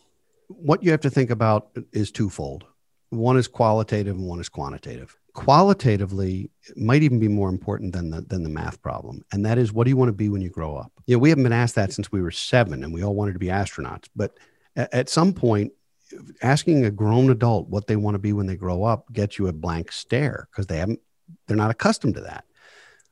what 0.48 0.84
you 0.84 0.92
have 0.92 1.02
to 1.02 1.10
think 1.10 1.30
about 1.30 1.70
is 1.92 2.12
twofold. 2.12 2.66
One 3.10 3.38
is 3.38 3.48
qualitative 3.48 4.16
and 4.16 4.28
one 4.28 4.40
is 4.40 4.50
quantitative. 4.50 5.16
Qualitatively 5.34 6.50
it 6.68 6.78
might 6.78 7.04
even 7.04 7.20
be 7.20 7.28
more 7.28 7.50
important 7.50 7.94
than 7.94 8.10
the 8.10 8.22
than 8.22 8.44
the 8.44 8.50
math 8.50 8.82
problem. 8.82 9.24
And 9.32 9.46
that 9.46 9.58
is 9.58 9.72
what 9.72 9.84
do 9.84 9.90
you 9.90 9.98
want 9.98 10.10
to 10.10 10.14
be 10.14 10.30
when 10.30 10.42
you 10.42 10.50
grow 10.50 10.76
up? 10.76 10.92
You 11.06 11.16
know, 11.16 11.20
we 11.20 11.30
haven't 11.30 11.44
been 11.44 11.54
asked 11.54 11.76
that 11.76 11.94
since 11.94 12.12
we 12.12 12.22
were 12.22 12.32
7 12.32 12.84
and 12.84 12.94
we 12.94 13.04
all 13.04 13.16
wanted 13.16 13.34
to 13.34 13.40
be 13.40 13.48
astronauts. 13.48 14.10
But 14.16 14.38
at 14.76 15.10
some 15.10 15.34
point 15.34 15.74
asking 16.41 16.86
a 16.86 16.91
grown 16.91 17.30
adult 17.30 17.70
what 17.70 17.88
they 17.88 17.95
want 17.95 18.16
to 18.16 18.20
be 18.20 18.34
when 18.34 18.47
they 18.47 18.55
grow 18.55 18.84
up 18.84 19.12
gets 19.12 19.38
you 19.38 19.47
a 19.47 19.53
blank 19.53 19.91
stare 19.91 20.47
because 20.51 20.68
they 20.68 20.78
haven't 20.78 20.99
they're 21.47 21.58
not 21.58 21.72
accustomed 21.72 22.16
to 22.16 22.22
that. 22.22 22.45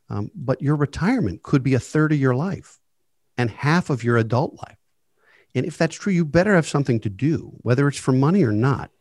Um, 0.09 0.31
but 0.35 0.61
your 0.61 0.75
retirement 0.75 1.43
could 1.43 1.63
be 1.63 1.73
a 1.73 1.79
third 1.79 2.11
of 2.11 2.19
your 2.19 2.35
life 2.35 2.79
and 3.37 3.49
half 3.49 3.89
of 3.89 4.03
your 4.03 4.17
adult 4.17 4.55
life. 4.55 4.77
And 5.53 5.65
if 5.65 5.77
that's 5.77 5.95
true, 5.95 6.13
you 6.13 6.25
better 6.25 6.53
have 6.53 6.67
something 6.67 6.99
to 7.01 7.09
do, 7.09 7.53
whether 7.61 7.87
it's 7.87 7.97
for 7.97 8.11
money 8.11 8.43
or 8.43 8.51
not. 8.51 8.91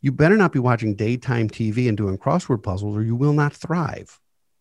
You 0.00 0.12
better 0.12 0.36
not 0.36 0.52
be 0.52 0.58
watching 0.58 0.94
daytime 0.94 1.48
TV 1.48 1.88
and 1.88 1.96
doing 1.96 2.18
crossword 2.18 2.62
puzzles, 2.62 2.96
or 2.96 3.02
you 3.02 3.16
will 3.16 3.32
not 3.32 3.52
thrive. 3.52 4.18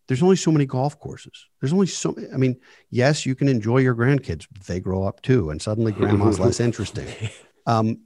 There's 0.08 0.24
only 0.24 0.36
so 0.36 0.52
many 0.52 0.66
golf 0.66 1.00
courses. 1.00 1.48
There's 1.60 1.74
only 1.74 1.88
so, 1.88 2.16
I 2.34 2.38
mean, 2.38 2.58
yes, 2.90 3.26
you 3.26 3.36
can 3.36 3.48
enjoy 3.48 3.80
your 3.80 3.96
grandkids, 3.96 4.48
but 4.52 4.64
they 4.64 4.80
grow 4.80 5.04
up 5.04 5.22
too. 5.22 5.50
And 5.50 5.62
suddenly 5.62 5.92
grandma's 5.94 6.40
less 6.40 6.60
interesting. 6.60 7.08
Um, 7.68 8.00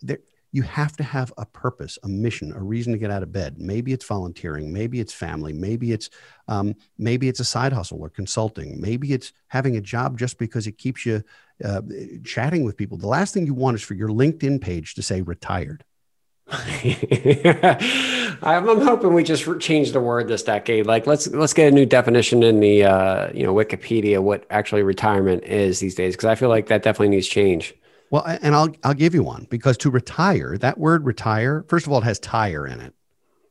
there, 0.00 0.18
you 0.52 0.62
have 0.62 0.96
to 0.98 1.02
have 1.02 1.32
a 1.38 1.46
purpose, 1.46 1.98
a 2.02 2.08
mission, 2.08 2.52
a 2.52 2.62
reason 2.62 2.92
to 2.92 2.98
get 2.98 3.10
out 3.10 3.22
of 3.22 3.32
bed. 3.32 3.58
Maybe 3.58 3.92
it's 3.92 4.04
volunteering, 4.04 4.72
maybe 4.72 5.00
it's 5.00 5.12
family, 5.12 5.52
maybe 5.52 5.92
it's 5.92 6.10
um, 6.46 6.74
maybe 6.98 7.28
it's 7.28 7.40
a 7.40 7.44
side 7.44 7.72
hustle 7.72 8.00
or 8.00 8.10
consulting, 8.10 8.80
maybe 8.80 9.14
it's 9.14 9.32
having 9.48 9.76
a 9.76 9.80
job 9.80 10.18
just 10.18 10.38
because 10.38 10.66
it 10.66 10.76
keeps 10.76 11.06
you 11.06 11.22
uh, 11.64 11.80
chatting 12.24 12.64
with 12.64 12.76
people. 12.76 12.98
The 12.98 13.06
last 13.06 13.32
thing 13.32 13.46
you 13.46 13.54
want 13.54 13.76
is 13.76 13.82
for 13.82 13.94
your 13.94 14.10
LinkedIn 14.10 14.60
page 14.60 14.94
to 14.94 15.02
say 15.02 15.22
retired. 15.22 15.84
I'm, 18.42 18.68
I'm 18.68 18.80
hoping 18.82 19.14
we 19.14 19.22
just 19.22 19.48
change 19.60 19.92
the 19.92 20.00
word 20.00 20.28
this 20.28 20.42
decade. 20.42 20.84
Like 20.84 21.06
let's 21.06 21.28
let's 21.28 21.54
get 21.54 21.68
a 21.68 21.74
new 21.74 21.86
definition 21.86 22.42
in 22.42 22.60
the 22.60 22.84
uh, 22.84 23.30
you 23.32 23.44
know 23.44 23.54
Wikipedia 23.54 24.20
what 24.20 24.44
actually 24.50 24.82
retirement 24.82 25.44
is 25.44 25.80
these 25.80 25.94
days 25.94 26.14
because 26.14 26.26
I 26.26 26.34
feel 26.34 26.50
like 26.50 26.66
that 26.66 26.82
definitely 26.82 27.08
needs 27.08 27.26
change. 27.26 27.74
Well, 28.12 28.22
and 28.26 28.54
I'll 28.54 28.68
I'll 28.84 28.94
give 28.94 29.14
you 29.14 29.22
one 29.22 29.46
because 29.50 29.78
to 29.78 29.90
retire, 29.90 30.58
that 30.58 30.76
word 30.78 31.06
retire, 31.06 31.64
first 31.66 31.86
of 31.86 31.92
all, 31.92 31.98
it 31.98 32.04
has 32.04 32.18
tire 32.20 32.66
in 32.66 32.78
it. 32.78 32.94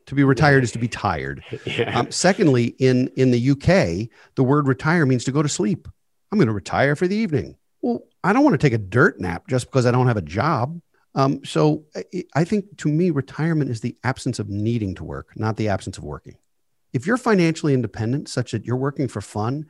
To 0.06 0.14
be 0.14 0.22
retired 0.24 0.62
is 0.62 0.70
to 0.72 0.78
be 0.78 0.88
tired. 0.88 1.42
Yeah. 1.66 1.98
Um, 1.98 2.10
secondly, 2.12 2.66
in 2.78 3.08
in 3.16 3.32
the 3.32 3.50
UK, 3.50 4.08
the 4.36 4.44
word 4.44 4.68
retire 4.68 5.04
means 5.04 5.24
to 5.24 5.32
go 5.32 5.42
to 5.42 5.48
sleep. 5.48 5.88
I'm 6.30 6.38
going 6.38 6.46
to 6.46 6.54
retire 6.54 6.94
for 6.96 7.08
the 7.08 7.16
evening. 7.16 7.56
Well, 7.82 8.04
I 8.22 8.32
don't 8.32 8.44
want 8.44 8.54
to 8.54 8.58
take 8.64 8.72
a 8.72 8.78
dirt 8.78 9.20
nap 9.20 9.48
just 9.48 9.66
because 9.66 9.84
I 9.84 9.90
don't 9.90 10.06
have 10.06 10.16
a 10.16 10.22
job. 10.22 10.80
Um, 11.16 11.44
so 11.44 11.84
I- 11.96 12.24
I 12.36 12.44
think 12.44 12.78
to 12.78 12.88
me, 12.88 13.10
retirement 13.10 13.68
is 13.68 13.80
the 13.80 13.96
absence 14.04 14.38
of 14.38 14.48
needing 14.48 14.94
to 14.94 15.04
work, 15.04 15.30
not 15.36 15.56
the 15.56 15.68
absence 15.68 15.98
of 15.98 16.04
working. 16.04 16.36
If 16.92 17.06
you're 17.06 17.16
financially 17.18 17.74
independent, 17.74 18.28
such 18.28 18.52
that 18.52 18.64
you're 18.64 18.76
working 18.76 19.08
for 19.08 19.20
fun, 19.20 19.66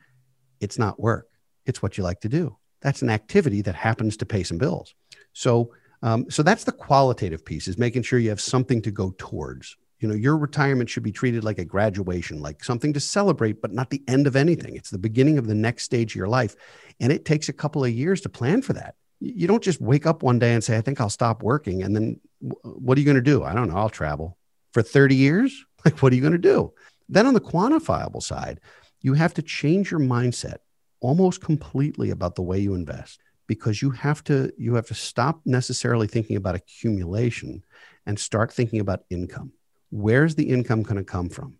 it's 0.59 0.77
not 0.77 0.99
work. 0.99 1.27
It's 1.65 1.81
what 1.81 1.97
you 1.97 2.03
like 2.03 2.21
to 2.21 2.29
do. 2.29 2.57
That's 2.83 3.01
an 3.01 3.09
activity 3.09 3.61
that 3.63 3.75
happens 3.75 4.17
to 4.17 4.25
pay 4.25 4.43
some 4.43 4.57
bills. 4.57 4.93
So, 5.31 5.73
um, 6.03 6.29
so 6.29 6.43
that's 6.43 6.65
the 6.65 6.73
qualitative 6.73 7.43
piece 7.43 7.67
is 7.67 7.77
making 7.77 8.03
sure 8.03 8.19
you 8.19 8.29
have 8.29 8.41
something 8.41 8.81
to 8.83 8.91
go 8.91 9.15
towards. 9.17 9.77
You 9.99 10.09
know, 10.09 10.15
your 10.15 10.37
retirement 10.37 10.89
should 10.89 11.03
be 11.03 11.13
treated 11.13 11.45
like 11.45 11.59
a 11.59 11.65
graduation, 11.65 12.41
like 12.41 12.61
something 12.61 12.91
to 12.91 12.99
celebrate, 12.99 13.61
but 13.61 13.71
not 13.71 13.89
the 13.89 14.03
end 14.09 14.27
of 14.27 14.35
anything. 14.35 14.75
It's 14.75 14.89
the 14.89 14.97
beginning 14.97 15.37
of 15.37 15.47
the 15.47 15.55
next 15.55 15.83
stage 15.83 16.11
of 16.11 16.17
your 16.17 16.27
life. 16.27 16.57
And 16.99 17.11
it 17.13 17.23
takes 17.23 17.47
a 17.47 17.53
couple 17.53 17.85
of 17.85 17.91
years 17.91 18.19
to 18.21 18.29
plan 18.29 18.61
for 18.61 18.73
that. 18.73 18.95
You 19.21 19.47
don't 19.47 19.63
just 19.63 19.79
wake 19.79 20.05
up 20.05 20.21
one 20.21 20.39
day 20.39 20.53
and 20.53 20.61
say, 20.61 20.77
I 20.77 20.81
think 20.81 20.99
I'll 20.99 21.09
stop 21.09 21.41
working. 21.41 21.83
And 21.83 21.95
then 21.95 22.19
what 22.63 22.97
are 22.97 23.01
you 23.01 23.05
going 23.05 23.15
to 23.15 23.21
do? 23.21 23.43
I 23.43 23.53
don't 23.53 23.69
know. 23.69 23.77
I'll 23.77 23.89
travel 23.89 24.37
for 24.73 24.81
30 24.81 25.15
years. 25.15 25.65
Like, 25.85 26.01
what 26.01 26.13
are 26.13 26.15
you 26.15 26.21
going 26.21 26.31
to 26.31 26.37
do? 26.37 26.71
Then 27.09 27.27
on 27.27 27.33
the 27.33 27.41
quantifiable 27.41 28.23
side, 28.23 28.61
you 29.01 29.15
have 29.15 29.33
to 29.33 29.41
change 29.41 29.91
your 29.91 29.99
mindset 29.99 30.59
almost 31.03 31.41
completely 31.41 32.09
about 32.09 32.35
the 32.35 32.41
way 32.41 32.57
you 32.57 32.73
invest 32.73 33.19
because 33.45 33.81
you 33.81 33.91
have 33.91 34.23
to 34.23 34.51
you 34.57 34.73
have 34.75 34.87
to 34.87 34.95
stop 34.95 35.41
necessarily 35.45 36.07
thinking 36.07 36.37
about 36.37 36.55
accumulation 36.55 37.63
and 38.05 38.17
start 38.17 38.51
thinking 38.51 38.79
about 38.79 39.03
income. 39.09 39.51
Where's 39.91 40.35
the 40.35 40.49
income 40.49 40.81
going 40.81 40.95
to 40.95 41.03
come 41.03 41.29
from? 41.29 41.57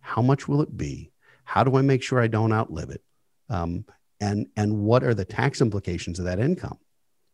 How 0.00 0.22
much 0.22 0.46
will 0.46 0.60
it 0.60 0.76
be? 0.76 1.10
How 1.44 1.64
do 1.64 1.76
I 1.76 1.82
make 1.82 2.02
sure 2.02 2.20
I 2.20 2.28
don't 2.28 2.52
outlive 2.52 2.90
it? 2.90 3.02
Um, 3.48 3.86
and 4.20 4.46
and 4.56 4.80
what 4.80 5.02
are 5.02 5.14
the 5.14 5.24
tax 5.24 5.60
implications 5.60 6.18
of 6.18 6.26
that 6.26 6.38
income? 6.38 6.78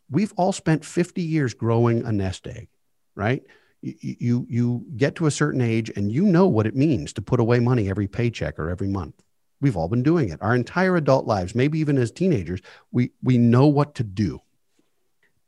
We've 0.08 0.32
all 0.36 0.52
spent 0.52 0.84
50 0.84 1.22
years 1.22 1.52
growing 1.54 2.04
a 2.04 2.12
nest 2.12 2.46
egg, 2.46 2.68
right? 3.14 3.42
You, 3.82 4.16
you 4.20 4.46
you 4.48 4.84
get 4.96 5.16
to 5.16 5.26
a 5.26 5.30
certain 5.30 5.60
age 5.60 5.90
and 5.96 6.12
you 6.12 6.24
know 6.24 6.46
what 6.46 6.66
it 6.66 6.76
means 6.76 7.12
to 7.14 7.22
put 7.22 7.40
away 7.40 7.58
money 7.60 7.90
every 7.90 8.06
paycheck 8.06 8.58
or 8.58 8.70
every 8.70 8.88
month. 8.88 9.20
We've 9.60 9.76
all 9.76 9.88
been 9.88 10.02
doing 10.02 10.30
it 10.30 10.40
our 10.40 10.54
entire 10.54 10.96
adult 10.96 11.26
lives, 11.26 11.54
maybe 11.54 11.78
even 11.78 11.98
as 11.98 12.10
teenagers. 12.10 12.60
We 12.92 13.12
we 13.22 13.38
know 13.38 13.66
what 13.66 13.94
to 13.96 14.04
do. 14.04 14.40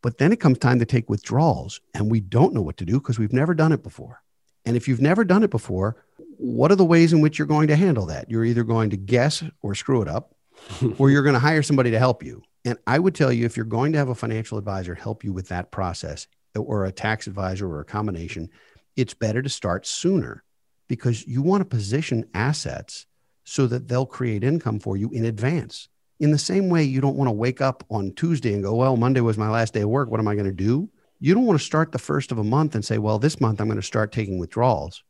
But 0.03 0.19
then 0.19 0.33
it 0.33 0.41
comes 0.41 0.59
time 0.59 0.81
to 0.81 0.85
take 0.85 1.09
withdrawals 1.09 1.81
and 1.95 2.11
we 2.11 2.21
don't 2.21 2.53
know 2.53 2.63
what 2.63 2.77
to 2.79 2.85
do 2.85 2.95
because 2.95 3.19
we've 3.19 3.33
never 3.33 3.55
done 3.55 3.73
it 3.73 3.85
before. 3.85 4.23
And 4.65 4.77
if 4.77 4.89
you've 4.89 5.01
never 5.01 5.25
done 5.25 5.45
it 5.45 5.51
before, 5.51 6.05
what 6.39 6.73
are 6.73 6.77
the 6.77 6.85
ways 6.85 7.13
in 7.13 7.21
which 7.21 7.39
you're 7.39 7.47
going 7.47 7.69
to 7.69 7.77
handle 7.77 8.07
that? 8.07 8.31
You're 8.31 8.45
either 8.45 8.65
going 8.65 8.91
to 8.91 8.97
guess 8.97 9.45
or 9.61 9.75
screw 9.75 10.03
it 10.03 10.09
up, 10.09 10.35
or 10.99 11.11
you're 11.11 11.23
going 11.23 11.35
to 11.35 11.39
hire 11.41 11.63
somebody 11.63 11.93
to 11.93 11.99
help 11.99 12.23
you. 12.23 12.43
And 12.65 12.79
I 12.87 12.99
would 12.99 13.15
tell 13.15 13.33
you 13.33 13.45
if 13.45 13.57
you're 13.57 13.65
going 13.65 13.93
to 13.93 13.99
have 13.99 14.09
a 14.09 14.15
financial 14.15 14.59
advisor 14.59 14.95
help 14.95 15.25
you 15.25 15.33
with 15.33 15.49
that 15.49 15.71
process, 15.71 16.27
or 16.57 16.85
a 16.85 16.93
tax 16.93 17.27
advisor 17.27 17.67
or 17.67 17.81
a 17.81 17.85
combination, 17.85 18.51
it's 18.97 19.15
better 19.15 19.43
to 19.43 19.49
start 19.49 19.87
sooner 19.87 20.43
because 20.89 21.27
you 21.27 21.43
want 21.43 21.63
to 21.63 21.65
position 21.65 22.29
assets 22.35 23.07
so 23.45 23.67
that 23.67 23.89
they'll 23.89 24.07
create 24.07 24.45
income 24.45 24.79
for 24.79 24.97
you 24.97 25.11
in 25.11 25.25
advance. 25.25 25.89
In 26.21 26.31
the 26.31 26.39
same 26.39 26.69
way, 26.69 26.85
you 26.85 27.01
don't 27.01 27.17
want 27.17 27.29
to 27.29 27.33
wake 27.33 27.61
up 27.61 27.85
on 27.91 28.13
Tuesday 28.13 28.55
and 28.55 28.63
go, 28.63 28.75
Well, 28.75 28.97
Monday 28.97 29.21
was 29.21 29.39
my 29.39 29.49
last 29.49 29.75
day 29.75 29.81
of 29.81 29.89
work. 29.89 30.11
What 30.11 30.21
am 30.21 30.29
I 30.29 30.35
going 30.35 30.47
to 30.47 30.53
do? 30.53 30.89
You 31.19 31.35
don't 31.35 31.47
want 31.47 31.59
to 31.59 31.65
start 31.65 31.93
the 31.93 31.99
first 31.99 32.33
of 32.33 32.39
a 32.39 32.45
month 32.45 32.75
and 32.75 32.85
say, 32.85 32.99
Well, 32.99 33.19
this 33.19 33.41
month 33.41 33.61
I'm 33.61 33.67
going 33.67 33.81
to 33.81 33.83
start 33.83 34.13
taking 34.13 34.39
withdrawals. 34.39 35.03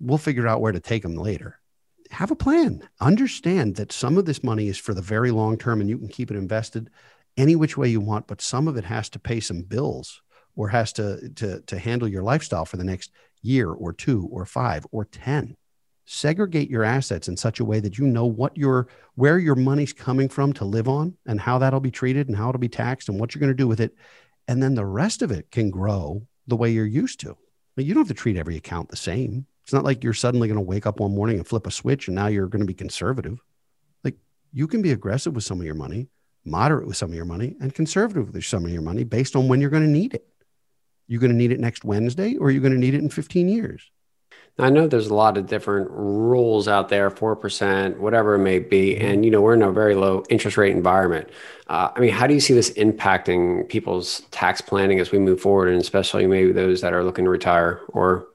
We'll 0.00 0.18
figure 0.18 0.46
out 0.46 0.60
where 0.60 0.72
to 0.72 0.80
take 0.80 1.02
them 1.02 1.16
later. 1.16 1.58
Have 2.10 2.30
a 2.30 2.36
plan. 2.36 2.88
Understand 3.00 3.76
that 3.76 3.90
some 3.90 4.16
of 4.18 4.26
this 4.26 4.44
money 4.44 4.68
is 4.68 4.78
for 4.78 4.94
the 4.94 5.02
very 5.02 5.30
long 5.30 5.58
term 5.58 5.80
and 5.80 5.90
you 5.90 5.98
can 5.98 6.08
keep 6.08 6.30
it 6.30 6.36
invested 6.36 6.90
any 7.36 7.56
which 7.56 7.76
way 7.76 7.88
you 7.88 8.00
want, 8.00 8.28
but 8.28 8.40
some 8.40 8.68
of 8.68 8.76
it 8.76 8.84
has 8.84 9.08
to 9.08 9.18
pay 9.18 9.40
some 9.40 9.62
bills 9.62 10.22
or 10.54 10.68
has 10.68 10.92
to, 10.92 11.30
to, 11.30 11.60
to 11.62 11.78
handle 11.78 12.06
your 12.06 12.22
lifestyle 12.22 12.64
for 12.64 12.76
the 12.76 12.84
next 12.84 13.10
year 13.42 13.70
or 13.70 13.92
two 13.92 14.28
or 14.30 14.46
five 14.46 14.86
or 14.92 15.04
10 15.04 15.56
segregate 16.06 16.70
your 16.70 16.84
assets 16.84 17.28
in 17.28 17.36
such 17.36 17.60
a 17.60 17.64
way 17.64 17.80
that 17.80 17.98
you 17.98 18.06
know 18.06 18.26
what 18.26 18.56
your 18.56 18.88
where 19.14 19.38
your 19.38 19.54
money's 19.54 19.92
coming 19.92 20.28
from 20.28 20.52
to 20.52 20.64
live 20.64 20.88
on 20.88 21.16
and 21.26 21.40
how 21.40 21.58
that'll 21.58 21.80
be 21.80 21.90
treated 21.90 22.28
and 22.28 22.36
how 22.36 22.48
it'll 22.48 22.58
be 22.58 22.68
taxed 22.68 23.08
and 23.08 23.18
what 23.18 23.34
you're 23.34 23.40
going 23.40 23.52
to 23.52 23.54
do 23.54 23.68
with 23.68 23.80
it. 23.80 23.94
And 24.46 24.62
then 24.62 24.74
the 24.74 24.84
rest 24.84 25.22
of 25.22 25.30
it 25.30 25.50
can 25.50 25.70
grow 25.70 26.26
the 26.46 26.56
way 26.56 26.70
you're 26.70 26.84
used 26.84 27.20
to. 27.20 27.36
But 27.74 27.84
you 27.84 27.94
don't 27.94 28.02
have 28.02 28.16
to 28.16 28.20
treat 28.20 28.36
every 28.36 28.56
account 28.56 28.90
the 28.90 28.96
same. 28.96 29.46
It's 29.62 29.72
not 29.72 29.84
like 29.84 30.04
you're 30.04 30.12
suddenly 30.12 30.46
going 30.46 30.58
to 30.58 30.62
wake 30.62 30.86
up 30.86 31.00
one 31.00 31.14
morning 31.14 31.38
and 31.38 31.46
flip 31.46 31.66
a 31.66 31.70
switch 31.70 32.08
and 32.08 32.14
now 32.14 32.26
you're 32.26 32.48
going 32.48 32.60
to 32.60 32.66
be 32.66 32.74
conservative. 32.74 33.42
Like 34.02 34.16
you 34.52 34.66
can 34.66 34.82
be 34.82 34.92
aggressive 34.92 35.34
with 35.34 35.44
some 35.44 35.60
of 35.60 35.66
your 35.66 35.74
money 35.74 36.08
moderate 36.46 36.86
with 36.86 36.96
some 36.96 37.08
of 37.08 37.14
your 37.14 37.24
money 37.24 37.56
and 37.60 37.74
conservative 37.74 38.34
with 38.34 38.44
some 38.44 38.66
of 38.66 38.70
your 38.70 38.82
money 38.82 39.02
based 39.02 39.34
on 39.34 39.48
when 39.48 39.62
you're 39.62 39.70
going 39.70 39.82
to 39.82 39.88
need 39.88 40.12
it. 40.12 40.26
You're 41.06 41.20
going 41.20 41.32
to 41.32 41.36
need 41.36 41.52
it 41.52 41.60
next 41.60 41.84
wednesday 41.84 42.36
or 42.36 42.50
you're 42.50 42.62
going 42.62 42.74
to 42.74 42.78
need 42.78 42.94
it 42.94 43.00
in 43.00 43.08
15 43.10 43.48
years 43.48 43.90
I 44.58 44.70
know 44.70 44.86
there's 44.86 45.08
a 45.08 45.14
lot 45.14 45.36
of 45.36 45.48
different 45.48 45.90
rules 45.90 46.68
out 46.68 46.88
there, 46.88 47.10
4%, 47.10 47.96
whatever 47.98 48.36
it 48.36 48.38
may 48.38 48.60
be. 48.60 48.96
And, 48.96 49.24
you 49.24 49.30
know, 49.30 49.40
we're 49.40 49.54
in 49.54 49.62
a 49.62 49.72
very 49.72 49.96
low 49.96 50.22
interest 50.30 50.56
rate 50.56 50.76
environment. 50.76 51.28
Uh, 51.66 51.90
I 51.94 51.98
mean, 51.98 52.10
how 52.10 52.28
do 52.28 52.34
you 52.34 52.40
see 52.40 52.54
this 52.54 52.72
impacting 52.74 53.68
people's 53.68 54.20
tax 54.30 54.60
planning 54.60 55.00
as 55.00 55.10
we 55.10 55.18
move 55.18 55.40
forward? 55.40 55.70
And 55.70 55.80
especially 55.80 56.26
maybe 56.28 56.52
those 56.52 56.82
that 56.82 56.92
are 56.92 57.02
looking 57.02 57.24
to 57.24 57.30
retire 57.30 57.80
or, 57.88 58.28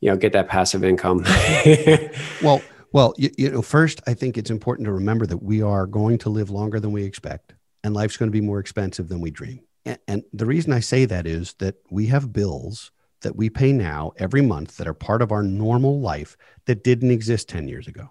you 0.00 0.08
know, 0.08 0.16
get 0.16 0.32
that 0.32 0.48
passive 0.48 0.84
income? 0.84 1.24
well, 2.42 2.62
well, 2.92 3.14
you, 3.18 3.30
you 3.36 3.50
know, 3.50 3.62
first, 3.62 4.00
I 4.06 4.14
think 4.14 4.38
it's 4.38 4.50
important 4.50 4.86
to 4.86 4.92
remember 4.92 5.26
that 5.26 5.42
we 5.42 5.60
are 5.60 5.86
going 5.86 6.18
to 6.18 6.30
live 6.30 6.50
longer 6.50 6.78
than 6.78 6.92
we 6.92 7.02
expect, 7.02 7.54
and 7.82 7.94
life's 7.94 8.16
going 8.16 8.30
to 8.30 8.32
be 8.32 8.40
more 8.40 8.60
expensive 8.60 9.08
than 9.08 9.20
we 9.20 9.30
dream. 9.30 9.60
And, 9.84 9.98
and 10.06 10.22
the 10.32 10.46
reason 10.46 10.72
I 10.72 10.80
say 10.80 11.04
that 11.04 11.26
is 11.26 11.54
that 11.54 11.74
we 11.90 12.06
have 12.06 12.32
bills 12.32 12.92
that 13.22 13.36
we 13.36 13.50
pay 13.50 13.72
now 13.72 14.12
every 14.16 14.42
month 14.42 14.76
that 14.76 14.88
are 14.88 14.94
part 14.94 15.22
of 15.22 15.32
our 15.32 15.42
normal 15.42 16.00
life 16.00 16.36
that 16.66 16.84
didn't 16.84 17.10
exist 17.10 17.48
10 17.48 17.68
years 17.68 17.86
ago. 17.86 18.10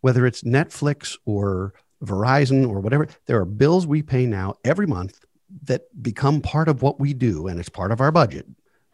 Whether 0.00 0.26
it's 0.26 0.42
Netflix 0.42 1.16
or 1.24 1.74
Verizon 2.04 2.68
or 2.68 2.80
whatever, 2.80 3.08
there 3.26 3.40
are 3.40 3.46
bills 3.46 3.86
we 3.86 4.02
pay 4.02 4.26
now 4.26 4.54
every 4.64 4.86
month 4.86 5.24
that 5.62 5.82
become 6.02 6.40
part 6.40 6.68
of 6.68 6.82
what 6.82 7.00
we 7.00 7.14
do 7.14 7.46
and 7.46 7.58
it's 7.58 7.68
part 7.68 7.92
of 7.92 8.00
our 8.00 8.12
budget 8.12 8.46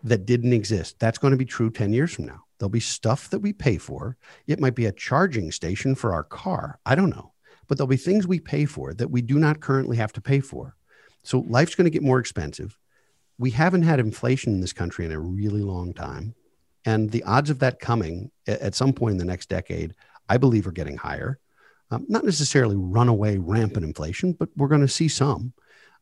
that 0.02 0.26
didn't 0.26 0.52
exist. 0.52 0.98
That's 0.98 1.18
going 1.18 1.32
to 1.32 1.36
be 1.38 1.44
true 1.44 1.70
10 1.70 1.92
years 1.92 2.12
from 2.12 2.26
now. 2.26 2.44
There'll 2.58 2.70
be 2.70 2.80
stuff 2.80 3.30
that 3.30 3.40
we 3.40 3.52
pay 3.52 3.78
for. 3.78 4.16
It 4.46 4.60
might 4.60 4.74
be 4.74 4.86
a 4.86 4.92
charging 4.92 5.50
station 5.50 5.94
for 5.94 6.12
our 6.12 6.24
car. 6.24 6.78
I 6.84 6.94
don't 6.94 7.10
know. 7.10 7.32
But 7.66 7.78
there'll 7.78 7.88
be 7.88 7.96
things 7.96 8.26
we 8.26 8.40
pay 8.40 8.66
for 8.66 8.92
that 8.94 9.10
we 9.10 9.22
do 9.22 9.38
not 9.38 9.60
currently 9.60 9.96
have 9.96 10.12
to 10.14 10.20
pay 10.20 10.40
for. 10.40 10.76
So 11.22 11.40
life's 11.40 11.74
going 11.74 11.84
to 11.84 11.90
get 11.90 12.02
more 12.02 12.18
expensive 12.18 12.78
we 13.40 13.50
haven't 13.50 13.84
had 13.84 13.98
inflation 13.98 14.52
in 14.52 14.60
this 14.60 14.74
country 14.74 15.06
in 15.06 15.12
a 15.12 15.18
really 15.18 15.62
long 15.62 15.94
time. 15.94 16.34
And 16.84 17.10
the 17.10 17.22
odds 17.22 17.48
of 17.48 17.60
that 17.60 17.80
coming 17.80 18.30
at 18.46 18.74
some 18.74 18.92
point 18.92 19.12
in 19.12 19.18
the 19.18 19.24
next 19.24 19.48
decade, 19.48 19.94
I 20.28 20.36
believe, 20.36 20.66
are 20.66 20.72
getting 20.72 20.98
higher. 20.98 21.38
Um, 21.90 22.04
not 22.06 22.24
necessarily 22.24 22.76
runaway 22.76 23.38
rampant 23.38 23.84
inflation, 23.84 24.34
but 24.34 24.50
we're 24.56 24.68
going 24.68 24.82
to 24.82 24.88
see 24.88 25.08
some. 25.08 25.54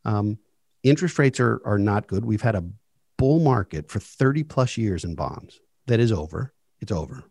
Um, 0.04 0.38
interest 0.82 1.16
rates 1.16 1.38
are, 1.38 1.62
are 1.64 1.78
not 1.78 2.08
good. 2.08 2.24
We've 2.24 2.42
had 2.42 2.56
a 2.56 2.68
bull 3.16 3.38
market 3.38 3.88
for 3.88 4.00
30 4.00 4.42
plus 4.42 4.76
years 4.76 5.04
in 5.04 5.14
bonds. 5.14 5.60
That 5.86 6.00
is 6.00 6.10
over. 6.10 6.52
It's 6.80 6.92
over. 6.92 7.22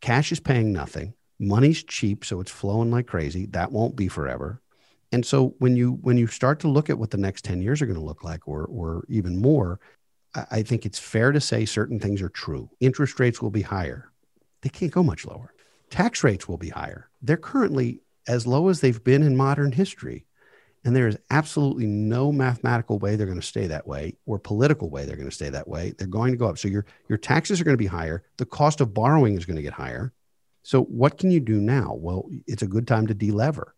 Cash 0.00 0.32
is 0.32 0.40
paying 0.40 0.72
nothing. 0.72 1.14
Money's 1.38 1.84
cheap, 1.84 2.24
so 2.24 2.40
it's 2.40 2.50
flowing 2.50 2.90
like 2.90 3.06
crazy. 3.06 3.46
That 3.46 3.70
won't 3.70 3.94
be 3.94 4.08
forever 4.08 4.61
and 5.12 5.24
so 5.24 5.54
when 5.58 5.76
you 5.76 5.92
when 6.00 6.16
you 6.16 6.26
start 6.26 6.58
to 6.60 6.68
look 6.68 6.90
at 6.90 6.98
what 6.98 7.10
the 7.10 7.16
next 7.18 7.44
10 7.44 7.62
years 7.62 7.80
are 7.80 7.86
going 7.86 7.98
to 7.98 8.04
look 8.04 8.24
like 8.24 8.48
or 8.48 8.64
or 8.64 9.04
even 9.08 9.40
more 9.40 9.78
I, 10.34 10.62
think 10.62 10.86
it's 10.86 10.98
fair 10.98 11.32
to 11.32 11.40
say 11.40 11.64
certain 11.64 12.00
things 12.00 12.22
are 12.22 12.28
true. 12.28 12.70
Interest 12.80 13.20
rates 13.20 13.42
will 13.42 13.50
be 13.50 13.62
higher. 13.62 14.10
They 14.62 14.70
can't 14.70 14.92
go 14.92 15.02
much 15.02 15.26
lower. 15.26 15.52
Tax 15.90 16.24
rates 16.24 16.48
will 16.48 16.56
be 16.56 16.70
higher. 16.70 17.10
They're 17.20 17.36
currently 17.36 18.00
as 18.26 18.46
low 18.46 18.68
as 18.68 18.80
they've 18.80 19.02
been 19.02 19.22
in 19.22 19.36
modern 19.36 19.72
history. 19.72 20.24
And 20.84 20.96
there 20.96 21.06
is 21.06 21.18
absolutely 21.30 21.86
no 21.86 22.32
mathematical 22.32 22.98
way 22.98 23.14
they're 23.14 23.26
going 23.26 23.40
to 23.40 23.46
stay 23.46 23.66
that 23.68 23.86
way 23.86 24.16
or 24.26 24.38
political 24.38 24.90
way 24.90 25.04
they're 25.04 25.16
going 25.16 25.28
to 25.28 25.34
stay 25.34 25.50
that 25.50 25.68
way. 25.68 25.92
They're 25.96 26.06
going 26.06 26.32
to 26.32 26.38
go 26.38 26.48
up. 26.48 26.58
So 26.58 26.66
your 26.66 26.86
your 27.08 27.18
taxes 27.18 27.60
are 27.60 27.64
going 27.64 27.74
to 27.74 27.78
be 27.78 27.86
higher. 27.86 28.24
The 28.38 28.46
cost 28.46 28.80
of 28.80 28.94
borrowing 28.94 29.36
is 29.36 29.44
going 29.44 29.56
to 29.56 29.62
get 29.62 29.74
higher. 29.74 30.12
So 30.62 30.82
what 30.84 31.18
can 31.18 31.30
you 31.30 31.40
do 31.40 31.60
now? 31.60 31.94
Well 31.94 32.28
it's 32.46 32.62
a 32.62 32.66
good 32.66 32.88
time 32.88 33.06
to 33.08 33.14
delever 33.14 33.72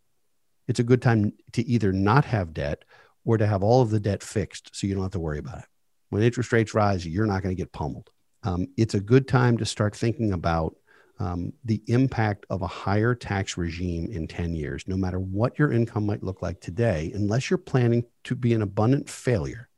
it's 0.67 0.79
a 0.79 0.83
good 0.83 1.01
time 1.01 1.33
to 1.53 1.65
either 1.67 1.91
not 1.91 2.25
have 2.25 2.53
debt 2.53 2.83
or 3.23 3.37
to 3.37 3.47
have 3.47 3.63
all 3.63 3.81
of 3.81 3.89
the 3.89 3.99
debt 3.99 4.23
fixed 4.23 4.75
so 4.75 4.87
you 4.87 4.93
don't 4.93 5.03
have 5.03 5.11
to 5.11 5.19
worry 5.19 5.39
about 5.39 5.59
it. 5.59 5.65
When 6.09 6.23
interest 6.23 6.51
rates 6.51 6.73
rise, 6.73 7.05
you're 7.05 7.25
not 7.25 7.41
going 7.41 7.55
to 7.55 7.61
get 7.61 7.71
pummeled. 7.71 8.09
Um, 8.43 8.67
it's 8.77 8.93
a 8.93 8.99
good 8.99 9.27
time 9.27 9.57
to 9.57 9.65
start 9.65 9.95
thinking 9.95 10.33
about 10.33 10.75
um, 11.17 11.53
the 11.63 11.81
impact 11.87 12.45
of 12.49 12.61
a 12.61 12.67
higher 12.67 13.15
tax 13.15 13.57
regime 13.57 14.11
in 14.11 14.27
10 14.27 14.53
years, 14.53 14.83
no 14.87 14.97
matter 14.97 15.19
what 15.19 15.57
your 15.57 15.71
income 15.71 16.05
might 16.05 16.23
look 16.23 16.41
like 16.41 16.59
today, 16.59 17.11
unless 17.15 17.49
you're 17.49 17.57
planning 17.57 18.03
to 18.25 18.35
be 18.35 18.53
an 18.53 18.61
abundant 18.61 19.09
failure 19.09 19.69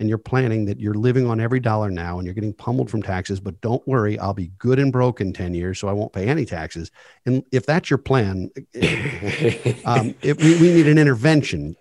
and 0.00 0.08
you're 0.08 0.18
planning 0.18 0.64
that 0.66 0.80
you're 0.80 0.94
living 0.94 1.26
on 1.26 1.40
every 1.40 1.60
dollar 1.60 1.90
now 1.90 2.18
and 2.18 2.26
you're 2.26 2.34
getting 2.34 2.52
pummeled 2.52 2.90
from 2.90 3.02
taxes, 3.02 3.40
but 3.40 3.60
don't 3.60 3.86
worry, 3.86 4.18
I'll 4.18 4.34
be 4.34 4.50
good 4.58 4.78
and 4.78 4.92
broke 4.92 5.20
in 5.20 5.32
10 5.32 5.54
years, 5.54 5.78
so 5.78 5.88
I 5.88 5.92
won't 5.92 6.12
pay 6.12 6.28
any 6.28 6.44
taxes. 6.44 6.90
And 7.26 7.44
if 7.52 7.66
that's 7.66 7.90
your 7.90 7.98
plan, 7.98 8.50
um, 9.84 10.14
we, 10.22 10.32
we 10.34 10.72
need 10.74 10.88
an 10.88 10.98
intervention. 10.98 11.76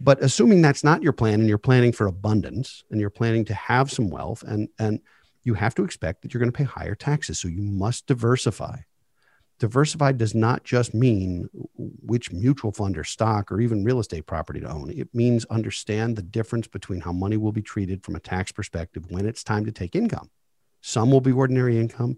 But 0.00 0.22
assuming 0.22 0.62
that's 0.62 0.82
not 0.82 1.02
your 1.02 1.12
plan 1.12 1.40
and 1.40 1.48
you're 1.48 1.58
planning 1.58 1.92
for 1.92 2.06
abundance 2.06 2.84
and 2.90 3.00
you're 3.00 3.10
planning 3.10 3.44
to 3.46 3.54
have 3.54 3.92
some 3.92 4.08
wealth 4.08 4.42
and 4.42 4.68
and 4.78 5.00
you 5.44 5.54
have 5.54 5.74
to 5.74 5.84
expect 5.84 6.22
that 6.22 6.32
you're 6.32 6.38
going 6.38 6.52
to 6.52 6.56
pay 6.56 6.64
higher 6.64 6.94
taxes. 6.94 7.38
So 7.38 7.48
you 7.48 7.62
must 7.62 8.06
diversify. 8.06 8.78
Diversified 9.60 10.16
does 10.16 10.34
not 10.34 10.64
just 10.64 10.94
mean 10.94 11.50
which 11.76 12.32
mutual 12.32 12.72
fund 12.72 12.96
or 12.96 13.04
stock 13.04 13.52
or 13.52 13.60
even 13.60 13.84
real 13.84 14.00
estate 14.00 14.26
property 14.26 14.58
to 14.60 14.68
own. 14.68 14.90
It 14.90 15.14
means 15.14 15.44
understand 15.44 16.16
the 16.16 16.22
difference 16.22 16.66
between 16.66 17.02
how 17.02 17.12
money 17.12 17.36
will 17.36 17.52
be 17.52 17.60
treated 17.60 18.02
from 18.02 18.16
a 18.16 18.20
tax 18.20 18.50
perspective 18.52 19.04
when 19.10 19.26
it's 19.26 19.44
time 19.44 19.66
to 19.66 19.72
take 19.72 19.94
income. 19.94 20.30
Some 20.80 21.10
will 21.10 21.20
be 21.20 21.30
ordinary 21.30 21.78
income, 21.78 22.16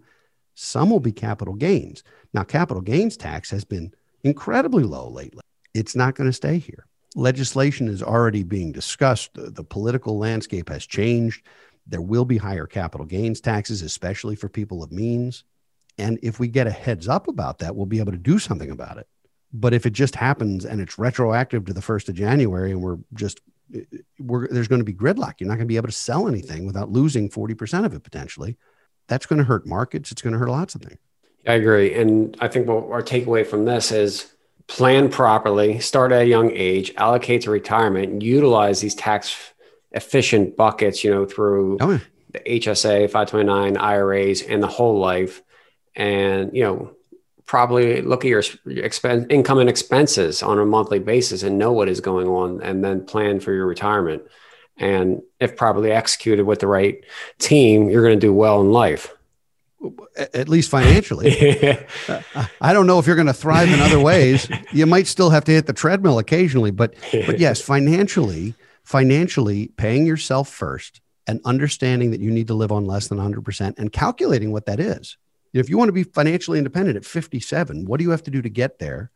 some 0.55 0.89
will 0.89 1.01
be 1.01 1.11
capital 1.11 1.53
gains. 1.53 2.01
Now, 2.33 2.43
capital 2.43 2.81
gains 2.81 3.17
tax 3.17 3.49
has 3.49 3.65
been 3.65 3.93
incredibly 4.23 4.85
low 4.85 5.09
lately. 5.09 5.41
It's 5.73 5.97
not 5.97 6.15
going 6.15 6.29
to 6.29 6.33
stay 6.33 6.59
here. 6.59 6.85
Legislation 7.13 7.89
is 7.89 8.01
already 8.01 8.43
being 8.43 8.71
discussed. 8.71 9.33
The, 9.33 9.49
the 9.49 9.65
political 9.65 10.17
landscape 10.17 10.69
has 10.69 10.85
changed. 10.85 11.45
There 11.87 12.01
will 12.01 12.23
be 12.23 12.37
higher 12.37 12.67
capital 12.67 13.05
gains 13.05 13.41
taxes, 13.41 13.81
especially 13.81 14.37
for 14.37 14.47
people 14.47 14.81
of 14.81 14.93
means. 14.93 15.43
And 15.97 16.19
if 16.23 16.39
we 16.39 16.47
get 16.47 16.67
a 16.67 16.71
heads 16.71 17.07
up 17.07 17.27
about 17.27 17.59
that, 17.59 17.75
we'll 17.75 17.85
be 17.85 17.99
able 17.99 18.11
to 18.11 18.17
do 18.17 18.39
something 18.39 18.71
about 18.71 18.97
it. 18.97 19.07
But 19.53 19.73
if 19.73 19.85
it 19.85 19.93
just 19.93 20.15
happens 20.15 20.65
and 20.65 20.81
it's 20.81 20.97
retroactive 20.97 21.65
to 21.65 21.73
the 21.73 21.81
1st 21.81 22.09
of 22.09 22.15
January 22.15 22.71
and 22.71 22.81
we're 22.81 22.97
just, 23.13 23.41
eh, 23.75 23.81
eh, 23.93 23.97
we're, 24.19 24.47
there's 24.47 24.67
going 24.67 24.81
to 24.81 24.85
be 24.85 24.93
gridlock, 24.93 25.35
you're 25.39 25.47
not 25.47 25.55
going 25.55 25.67
to 25.67 25.71
be 25.71 25.77
able 25.77 25.89
to 25.89 25.93
sell 25.93 26.27
anything 26.27 26.65
without 26.65 26.91
losing 26.91 27.29
40% 27.29 27.85
of 27.85 27.93
it 27.93 28.03
potentially. 28.03 28.57
That's 29.07 29.27
going 29.27 29.37
to 29.37 29.45
hurt 29.45 29.67
markets. 29.67 30.11
It's 30.11 30.21
going 30.21 30.33
to 30.33 30.39
hurt 30.39 30.49
lots 30.49 30.73
of 30.73 30.81
things. 30.81 30.99
I 31.45 31.53
agree. 31.53 31.93
And 31.93 32.35
I 32.39 32.47
think 32.47 32.67
what 32.67 32.89
our 32.89 33.03
takeaway 33.03 33.45
from 33.45 33.65
this 33.65 33.91
is 33.91 34.33
plan 34.67 35.09
properly, 35.09 35.79
start 35.79 36.11
at 36.11 36.23
a 36.23 36.25
young 36.25 36.51
age, 36.51 36.93
allocate 36.95 37.41
to 37.41 37.51
retirement, 37.51 38.11
and 38.11 38.23
utilize 38.23 38.81
these 38.81 38.95
tax 38.95 39.53
efficient 39.91 40.57
buckets, 40.57 41.03
you 41.03 41.11
know, 41.11 41.25
through 41.25 41.77
oh, 41.81 41.91
yeah. 41.91 41.99
the 42.31 42.39
HSA, 42.39 43.09
529, 43.11 43.77
IRAs, 43.77 44.41
and 44.41 44.63
the 44.63 44.67
whole 44.67 44.99
life. 44.99 45.42
And, 45.95 46.55
you 46.55 46.63
know, 46.63 46.91
probably 47.45 48.01
look 48.01 48.25
at 48.25 48.29
your 48.29 48.43
expense, 48.65 49.25
income 49.29 49.59
and 49.59 49.69
expenses 49.69 50.41
on 50.41 50.59
a 50.59 50.65
monthly 50.65 50.99
basis 50.99 51.43
and 51.43 51.57
know 51.57 51.71
what 51.71 51.89
is 51.89 52.01
going 52.01 52.27
on 52.27 52.61
and 52.61 52.83
then 52.83 53.05
plan 53.05 53.39
for 53.39 53.51
your 53.53 53.65
retirement. 53.65 54.23
And 54.77 55.21
if 55.39 55.55
properly 55.55 55.91
executed 55.91 56.45
with 56.45 56.59
the 56.59 56.67
right 56.67 57.03
team, 57.37 57.89
you're 57.89 58.03
going 58.03 58.19
to 58.19 58.25
do 58.25 58.33
well 58.33 58.61
in 58.61 58.71
life 58.71 59.13
at 60.15 60.49
least 60.49 60.69
financially. 60.69 61.31
I 62.61 62.73
don't 62.73 62.87
know 62.87 62.99
if 62.99 63.07
you're 63.07 63.15
going 63.15 63.27
to 63.27 63.33
thrive 63.33 63.71
in 63.71 63.79
other 63.79 63.99
ways. 63.99 64.47
You 64.71 64.85
might 64.85 65.07
still 65.07 65.29
have 65.29 65.43
to 65.45 65.51
hit 65.51 65.65
the 65.65 65.73
treadmill 65.73 66.19
occasionally, 66.19 66.71
but 66.71 66.95
but 67.11 67.39
yes, 67.39 67.61
financially, 67.61 68.55
financially 68.83 69.67
paying 69.77 70.05
yourself 70.05 70.49
first 70.49 71.01
and 71.27 71.39
understanding 71.45 72.11
that 72.11 72.19
you 72.19 72.31
need 72.31 72.47
to 72.47 72.53
live 72.53 72.71
on 72.71 72.85
less 72.85 73.07
than 73.07 73.17
100% 73.17 73.75
and 73.77 73.91
calculating 73.91 74.51
what 74.51 74.65
that 74.65 74.79
is. 74.79 75.17
If 75.53 75.69
you 75.69 75.77
want 75.77 75.89
to 75.89 75.93
be 75.93 76.03
financially 76.03 76.57
independent 76.57 76.97
at 76.97 77.05
57, 77.05 77.85
what 77.85 77.99
do 77.99 78.03
you 78.03 78.09
have 78.09 78.23
to 78.23 78.31
do 78.31 78.41
to 78.41 78.49
get 78.49 78.79
there? 78.79 79.11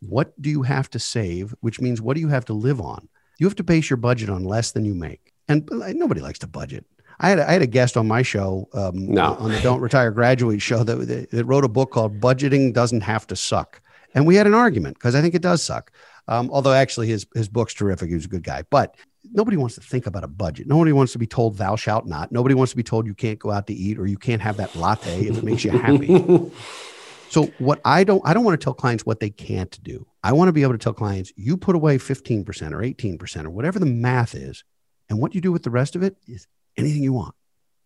What 0.00 0.40
do 0.40 0.48
you 0.48 0.62
have 0.62 0.88
to 0.90 0.98
save, 0.98 1.54
which 1.60 1.80
means 1.80 2.00
what 2.00 2.14
do 2.14 2.20
you 2.20 2.28
have 2.28 2.44
to 2.46 2.52
live 2.52 2.80
on? 2.80 3.08
You 3.38 3.46
have 3.46 3.56
to 3.56 3.64
base 3.64 3.90
your 3.90 3.96
budget 3.96 4.30
on 4.30 4.44
less 4.44 4.72
than 4.72 4.84
you 4.84 4.94
make. 4.94 5.32
And 5.48 5.68
nobody 5.70 6.20
likes 6.20 6.38
to 6.40 6.46
budget. 6.46 6.86
I 7.18 7.28
had 7.28 7.38
a, 7.38 7.48
I 7.48 7.52
had 7.52 7.62
a 7.62 7.66
guest 7.66 7.96
on 7.96 8.06
my 8.08 8.22
show 8.22 8.68
um, 8.72 9.12
no. 9.12 9.34
on 9.34 9.50
the 9.50 9.60
Don't 9.60 9.80
Retire 9.80 10.10
Graduate 10.10 10.62
show 10.62 10.84
that, 10.84 11.28
that 11.30 11.44
wrote 11.44 11.64
a 11.64 11.68
book 11.68 11.90
called 11.90 12.20
Budgeting 12.20 12.72
Doesn't 12.72 13.02
Have 13.02 13.26
to 13.26 13.36
Suck. 13.36 13.82
And 14.14 14.26
we 14.26 14.36
had 14.36 14.46
an 14.46 14.54
argument 14.54 14.96
because 14.96 15.14
I 15.14 15.20
think 15.20 15.34
it 15.34 15.42
does 15.42 15.62
suck. 15.62 15.92
Um, 16.28 16.48
although 16.52 16.72
actually 16.72 17.08
his, 17.08 17.26
his 17.34 17.48
book's 17.48 17.74
terrific. 17.74 18.08
He 18.08 18.14
was 18.14 18.24
a 18.24 18.28
good 18.28 18.44
guy. 18.44 18.62
But 18.70 18.94
nobody 19.24 19.56
wants 19.56 19.74
to 19.74 19.80
think 19.80 20.06
about 20.06 20.24
a 20.24 20.28
budget. 20.28 20.66
Nobody 20.66 20.92
wants 20.92 21.12
to 21.12 21.18
be 21.18 21.26
told 21.26 21.56
thou 21.56 21.76
shalt 21.76 22.06
not. 22.06 22.32
Nobody 22.32 22.54
wants 22.54 22.72
to 22.72 22.76
be 22.76 22.82
told 22.82 23.06
you 23.06 23.14
can't 23.14 23.38
go 23.38 23.50
out 23.50 23.66
to 23.66 23.74
eat 23.74 23.98
or 23.98 24.06
you 24.06 24.16
can't 24.16 24.42
have 24.42 24.56
that 24.56 24.74
latte 24.74 25.26
if 25.26 25.38
it 25.38 25.44
makes 25.44 25.64
you 25.64 25.70
happy. 25.70 26.50
so 27.28 27.46
what 27.58 27.80
I 27.84 28.04
don't 28.04 28.22
I 28.24 28.34
don't 28.34 28.44
want 28.44 28.60
to 28.60 28.64
tell 28.64 28.74
clients 28.74 29.04
what 29.04 29.20
they 29.20 29.30
can't 29.30 29.78
do. 29.82 30.06
I 30.22 30.32
want 30.32 30.48
to 30.48 30.52
be 30.52 30.62
able 30.62 30.72
to 30.72 30.78
tell 30.78 30.94
clients 30.94 31.32
you 31.36 31.56
put 31.56 31.74
away 31.74 31.98
15% 31.98 32.46
or 32.72 32.78
18% 32.78 33.44
or 33.44 33.50
whatever 33.50 33.78
the 33.78 33.86
math 33.86 34.34
is 34.34 34.64
and 35.08 35.18
what 35.18 35.34
you 35.34 35.40
do 35.40 35.52
with 35.52 35.62
the 35.62 35.70
rest 35.70 35.96
of 35.96 36.02
it 36.02 36.16
is 36.26 36.46
anything 36.76 37.02
you 37.02 37.12
want. 37.12 37.34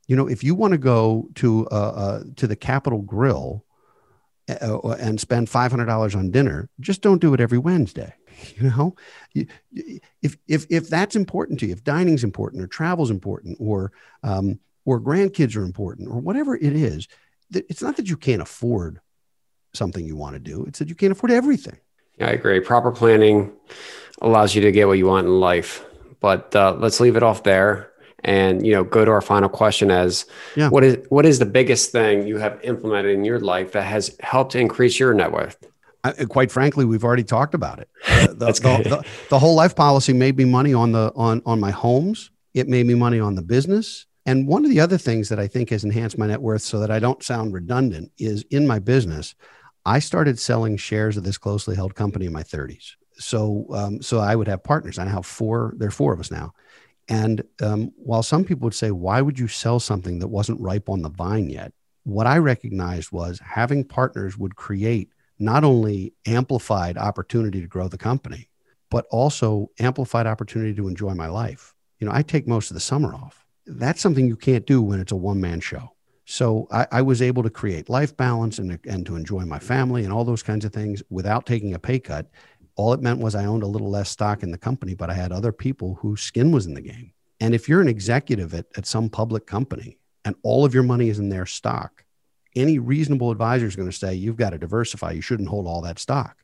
You 0.07 0.17
know, 0.17 0.29
if 0.29 0.45
you 0.45 0.55
want 0.55 0.73
to 0.73 0.79
go 0.79 1.29
to 1.37 1.67
uh, 1.69 1.75
uh, 1.75 2.23
to 2.37 2.47
the 2.47 2.57
Capital 2.57 3.01
Grille 3.01 3.65
uh, 4.49 4.77
uh 4.77 4.97
and 5.01 5.19
spend 5.19 5.49
five 5.49 5.71
hundred 5.71 5.87
dollars 5.87 6.15
on 6.15 6.31
dinner, 6.31 6.69
just 6.81 7.01
don't 7.01 7.21
do 7.21 7.33
it 7.33 7.41
every 7.41 7.59
Wednesday. 7.59 8.15
You 8.57 8.71
know, 8.71 8.95
if 9.35 10.37
if 10.47 10.67
if 10.71 10.89
that's 10.89 11.17
important 11.17 11.61
to 11.61 11.67
you, 11.67 11.73
if 11.73 11.83
dining's 11.83 12.25
important, 12.25 12.63
or 12.63 12.67
travel's 12.67 13.11
important, 13.11 13.57
or 13.61 13.93
um, 14.23 14.61
or 14.85 15.01
grandkids 15.01 15.57
are 15.57 15.65
important, 15.65 16.09
or 16.09 16.21
whatever 16.21 16.55
it 16.55 16.75
is, 16.75 17.09
it's 17.53 17.83
not 17.83 17.97
that 17.97 18.09
you 18.09 18.17
can't 18.17 18.43
afford 18.43 19.01
something 19.73 20.07
you 20.07 20.17
want 20.17 20.35
to 20.35 20.41
do; 20.41 20.65
it's 20.67 20.79
that 20.79 20.89
you 20.89 20.95
can't 20.95 21.13
afford 21.13 21.33
everything. 21.33 21.79
Yeah, 22.19 22.29
I 22.29 22.31
agree. 22.31 22.61
Proper 22.61 22.93
planning 22.93 23.53
allows 24.23 24.55
you 24.55 24.63
to 24.63 24.73
get 24.73 24.87
what 24.87 24.99
you 24.99 25.07
want 25.07 25.27
in 25.27 25.41
life. 25.41 25.85
But 26.21 26.55
uh, 26.55 26.77
let's 26.79 27.01
leave 27.01 27.17
it 27.17 27.23
off 27.23 27.43
there 27.43 27.93
and 28.25 28.67
you 28.67 28.73
know 28.73 28.83
go 28.83 29.05
to 29.05 29.11
our 29.11 29.21
final 29.21 29.49
question 29.49 29.91
as 29.91 30.27
yeah. 30.57 30.69
what 30.71 30.83
is 30.83 30.97
what 31.11 31.27
is 31.27 31.39
the 31.39 31.47
biggest 31.47 31.93
thing 31.93 32.27
you 32.27 32.39
have 32.39 32.59
implemented 32.65 33.13
in 33.15 33.25
your 33.25 33.39
life 33.39 33.73
that 33.73 33.83
has 33.83 34.17
helped 34.21 34.55
increase 34.55 34.99
your 34.99 35.13
net 35.13 35.31
worth 35.31 35.59
I, 36.05 36.13
quite 36.27 36.53
frankly 36.53 36.85
we've 36.85 37.05
already 37.05 37.25
talked 37.25 37.55
about 37.55 37.81
it. 37.81 37.89
The, 38.25 38.47
the, 38.47 38.89
the, 38.89 39.05
the, 39.31 39.39
whole 39.39 39.55
life 39.55 39.77
policy 39.77 40.13
made 40.13 40.37
me 40.37 40.45
money 40.45 40.75
on 40.75 40.93
the 40.93 41.13
on 41.15 41.43
on 41.47 41.61
my 41.61 41.71
homes. 41.71 42.31
It 42.53 42.69
made 42.69 42.87
me 42.87 42.95
money 42.95 43.21
on 43.21 43.35
the 43.35 43.43
business. 43.43 44.07
And 44.27 44.49
one 44.49 44.65
of 44.65 44.71
the 44.71 44.81
other 44.81 44.99
things 44.99 45.29
that 45.29 45.39
i 45.39 45.47
think 45.47 45.71
has 45.71 45.85
enhanced 45.85 46.19
my 46.19 46.27
net 46.27 46.41
worth 46.41 46.63
so 46.63 46.81
that 46.81 46.91
i 46.91 46.99
don't 46.99 47.23
sound 47.23 47.53
redundant 47.53 48.11
is 48.19 48.45
in 48.51 48.67
my 48.67 48.79
business 48.79 49.35
i 49.85 49.99
started 49.99 50.39
selling 50.39 50.77
shares 50.77 51.17
of 51.17 51.25
this 51.25 51.39
closely 51.39 51.77
held 51.77 51.95
company 51.95 52.27
in 52.27 52.33
my 52.33 52.43
30s 52.43 52.93
so 53.19 53.67
um, 53.71 54.03
so 54.03 54.19
i 54.19 54.35
would 54.35 54.49
have 54.49 54.65
partners. 54.65 54.99
I 54.99 55.07
have 55.07 55.27
four 55.27 55.75
there 55.77 55.89
are 55.89 55.93
four 55.93 56.13
of 56.13 56.21
us 56.21 56.31
now. 56.31 56.55
And 57.09 57.45
um, 57.61 57.93
while 57.97 58.23
some 58.23 58.45
people 58.45 58.65
would 58.65 58.75
say, 58.75 58.91
why 58.91 59.21
would 59.21 59.39
you 59.39 59.49
sell 59.49 59.79
something 59.79 60.19
that 60.21 60.29
wasn't 60.29 60.61
ripe 60.61 60.89
on 60.89 61.03
the 61.03 61.11
vine 61.11 61.51
yet? 61.51 61.73
What 62.05 62.27
I 62.27 62.39
recognized 62.39 63.13
was 63.13 63.41
having 63.45 63.85
partners 63.85 64.39
would 64.39 64.57
create 64.57 65.11
not 65.39 65.65
only 65.65 66.15
amplified 66.27 66.97
opportunity 66.97 67.61
to 67.61 67.67
grow 67.67 67.89
the 67.89 67.99
company, 67.99 68.49
but 68.91 69.07
also 69.11 69.71
amplified 69.79 70.27
opportunity 70.27 70.75
to 70.75 70.89
enjoy 70.89 71.15
my 71.15 71.27
life. 71.27 71.75
You 71.99 72.07
know, 72.07 72.13
I 72.15 72.23
take 72.23 72.47
most 72.47 72.71
of 72.71 72.75
the 72.75 72.81
summer 72.81 73.15
off. 73.15 73.45
That's 73.67 74.01
something 74.01 74.27
you 74.27 74.37
can't 74.37 74.67
do 74.67 74.83
when 74.83 75.01
it's 75.01 75.13
a 75.13 75.17
one 75.17 75.41
man 75.41 75.61
show. 75.61 75.91
So 76.27 76.69
I, 76.71 76.87
I, 76.91 77.03
was 77.03 77.21
able 77.21 77.43
to 77.43 77.51
create 77.51 77.91
life 77.91 78.17
balance 78.17 78.59
and, 78.59 78.79
and 78.89 79.05
to 79.05 79.17
enjoy 79.17 79.45
my 79.45 79.59
family 79.59 80.05
and 80.05 80.13
all 80.13 80.25
those 80.25 80.43
kinds 80.43 80.65
of 80.65 80.73
things 80.73 81.03
without 81.11 81.45
taking 81.45 81.75
a 81.75 81.79
pay 81.79 81.99
cut 81.99 82.31
all 82.77 82.93
it 82.93 83.01
meant 83.01 83.21
was 83.21 83.35
I 83.35 83.45
owned 83.45 83.63
a 83.63 83.69
little 83.69 83.91
less 83.91 84.11
stock 84.11 84.43
in 84.43 84.51
the 84.51 84.59
company, 84.59 84.95
but 84.95 85.11
I 85.11 85.15
had 85.15 85.33
other 85.33 85.53
people 85.53 85.95
whose 85.95 86.21
skin 86.21 86.51
was 86.51 86.67
in 86.67 86.75
the 86.75 86.81
game. 86.81 87.13
And 87.41 87.55
if 87.55 87.69
you're 87.69 87.81
an 87.81 87.89
executive 87.89 88.55
at, 88.55 88.67
at 88.77 88.87
some 88.87 89.09
public 89.09 89.47
company 89.47 89.99
and 90.25 90.35
all 90.43 90.65
of 90.65 90.75
your 90.75 90.83
money 90.83 91.09
is 91.09 91.19
in 91.19 91.29
their 91.29 91.47
stock, 91.47 92.04
any 92.57 92.79
reasonable 92.79 93.31
advisor 93.31 93.67
is 93.67 93.77
going 93.77 93.91
to 93.91 93.97
say, 93.97 94.15
you've 94.15 94.37
got 94.37 94.51
to 94.51 94.59
diversify. 94.59 95.13
You 95.13 95.21
shouldn't 95.21 95.49
hold 95.49 95.67
all 95.67 95.83
that 95.83 95.99
stock. 95.99 96.39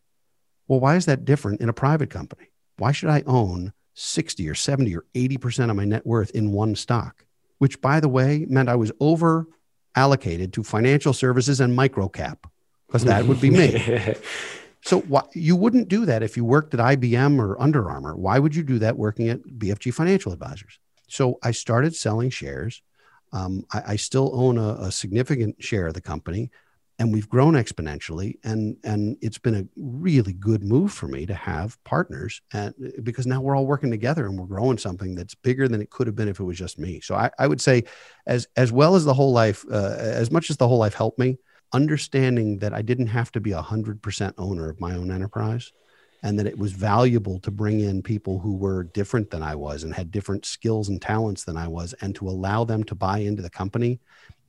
Well, 0.69 0.81
why 0.81 0.97
is 0.97 1.07
that 1.07 1.25
different 1.25 1.61
in 1.61 1.69
a 1.69 1.73
private 1.73 2.11
company? 2.11 2.51
Why 2.79 2.93
should 2.93 3.11
I 3.11 3.23
own 3.27 3.73
60 3.95 4.49
or 4.49 4.55
70 4.55 4.97
or 4.97 5.05
80% 5.15 5.71
of 5.71 5.77
my 5.77 5.85
net 5.85 6.07
worth 6.07 6.31
in 6.31 6.53
one 6.53 6.75
stock? 6.75 7.25
Which, 7.59 7.81
by 7.81 8.01
the 8.01 8.09
way, 8.09 8.47
meant 8.49 8.69
I 8.69 8.77
was 8.77 8.93
over 9.01 9.47
allocated 9.95 10.53
to 10.55 10.63
financial 10.63 11.13
services 11.13 11.61
and 11.61 11.77
microcap 11.77 12.39
because 12.87 13.05
that 13.05 13.27
would 13.27 13.41
be 13.41 13.51
me. 13.51 14.15
So 14.83 15.01
why, 15.01 15.23
you 15.35 15.57
wouldn't 15.57 15.89
do 15.89 16.07
that 16.07 16.23
if 16.23 16.37
you 16.37 16.45
worked 16.45 16.73
at 16.75 16.81
IBM 16.81 17.39
or 17.39 17.61
Under 17.61 17.91
Armour. 17.91 18.17
Why 18.17 18.39
would 18.39 18.55
you 18.55 18.63
do 18.63 18.79
that 18.79 18.97
working 18.97 19.29
at 19.29 19.43
BFG 19.43 19.93
Financial 19.93 20.33
Advisors? 20.33 20.79
So 21.09 21.39
I 21.43 21.51
started 21.51 21.95
selling 21.95 22.31
shares. 22.31 22.83
Um, 23.33 23.65
I, 23.73 23.83
I, 23.89 23.97
still 23.97 24.31
own 24.35 24.59
a, 24.59 24.87
a, 24.87 24.93
significant 24.93 25.63
share 25.63 25.87
of 25.87 25.95
the 25.95 26.01
company, 26.01 26.51
and 26.99 27.13
we've 27.13 27.29
grown 27.29 27.55
exponentially. 27.55 28.39
And 28.43 28.77
and 28.83 29.17
it's 29.21 29.39
been 29.39 29.55
a 29.55 29.65
really 29.77 30.33
good 30.33 30.65
move 30.65 30.93
for 30.93 31.07
me 31.07 31.27
to 31.27 31.35
have 31.35 31.83
partners, 31.85 32.43
and 32.53 32.75
because 33.03 33.27
now 33.27 33.41
we're 33.41 33.57
all 33.57 33.67
working 33.67 33.91
together 33.91 34.27
and 34.27 34.39
we're 34.39 34.47
growing 34.47 34.79
something 34.79 35.15
that's 35.15 35.35
bigger 35.35 35.69
than 35.69 35.81
it 35.81 35.91
could 35.91 36.09
have 36.09 36.17
been 36.17 36.29
if 36.29 36.41
it 36.41 36.45
was 36.45 36.59
just 36.59 36.79
me. 36.79 37.01
So 37.01 37.15
I, 37.15 37.31
I 37.39 37.47
would 37.47 37.61
say, 37.61 37.85
as 38.27 38.49
as 38.57 38.73
well 38.73 38.97
as 38.97 39.05
the 39.05 39.15
whole 39.15 39.33
life, 39.33 39.65
uh, 39.71 39.95
as 39.99 40.31
much 40.31 40.51
as 40.51 40.57
the 40.57 40.67
whole 40.67 40.79
life 40.79 40.95
helped 40.95 41.19
me, 41.19 41.39
understanding 41.73 42.59
that 42.59 42.75
I 42.75 42.83
didn't 42.83 43.09
have 43.09 43.31
to 43.33 43.41
be 43.41 43.53
a 43.53 43.63
hundred 43.63 44.03
percent 44.03 44.35
owner 44.39 44.69
of 44.69 44.81
my 44.81 44.95
own 44.95 45.11
enterprise 45.11 45.73
and 46.23 46.39
that 46.39 46.47
it 46.47 46.59
was 46.59 46.73
valuable 46.73 47.39
to 47.41 47.51
bring 47.51 47.81
in 47.81 48.03
people 48.03 48.39
who 48.39 48.55
were 48.55 48.85
different 48.85 49.31
than 49.31 49.43
I 49.43 49.55
was 49.55 49.83
and 49.83 49.95
had 49.95 50.11
different 50.11 50.45
skills 50.45 50.89
and 50.89 51.01
talents 51.01 51.45
than 51.45 51.57
I 51.57 51.69
was 51.69 51.95
and 52.01 52.15
to 52.17 52.29
allow 52.29 52.65
them 52.65 52.85
to 52.85 52.95
buy 52.95 53.19
into 53.19 53.43
the 53.43 53.51
company 53.51 54.01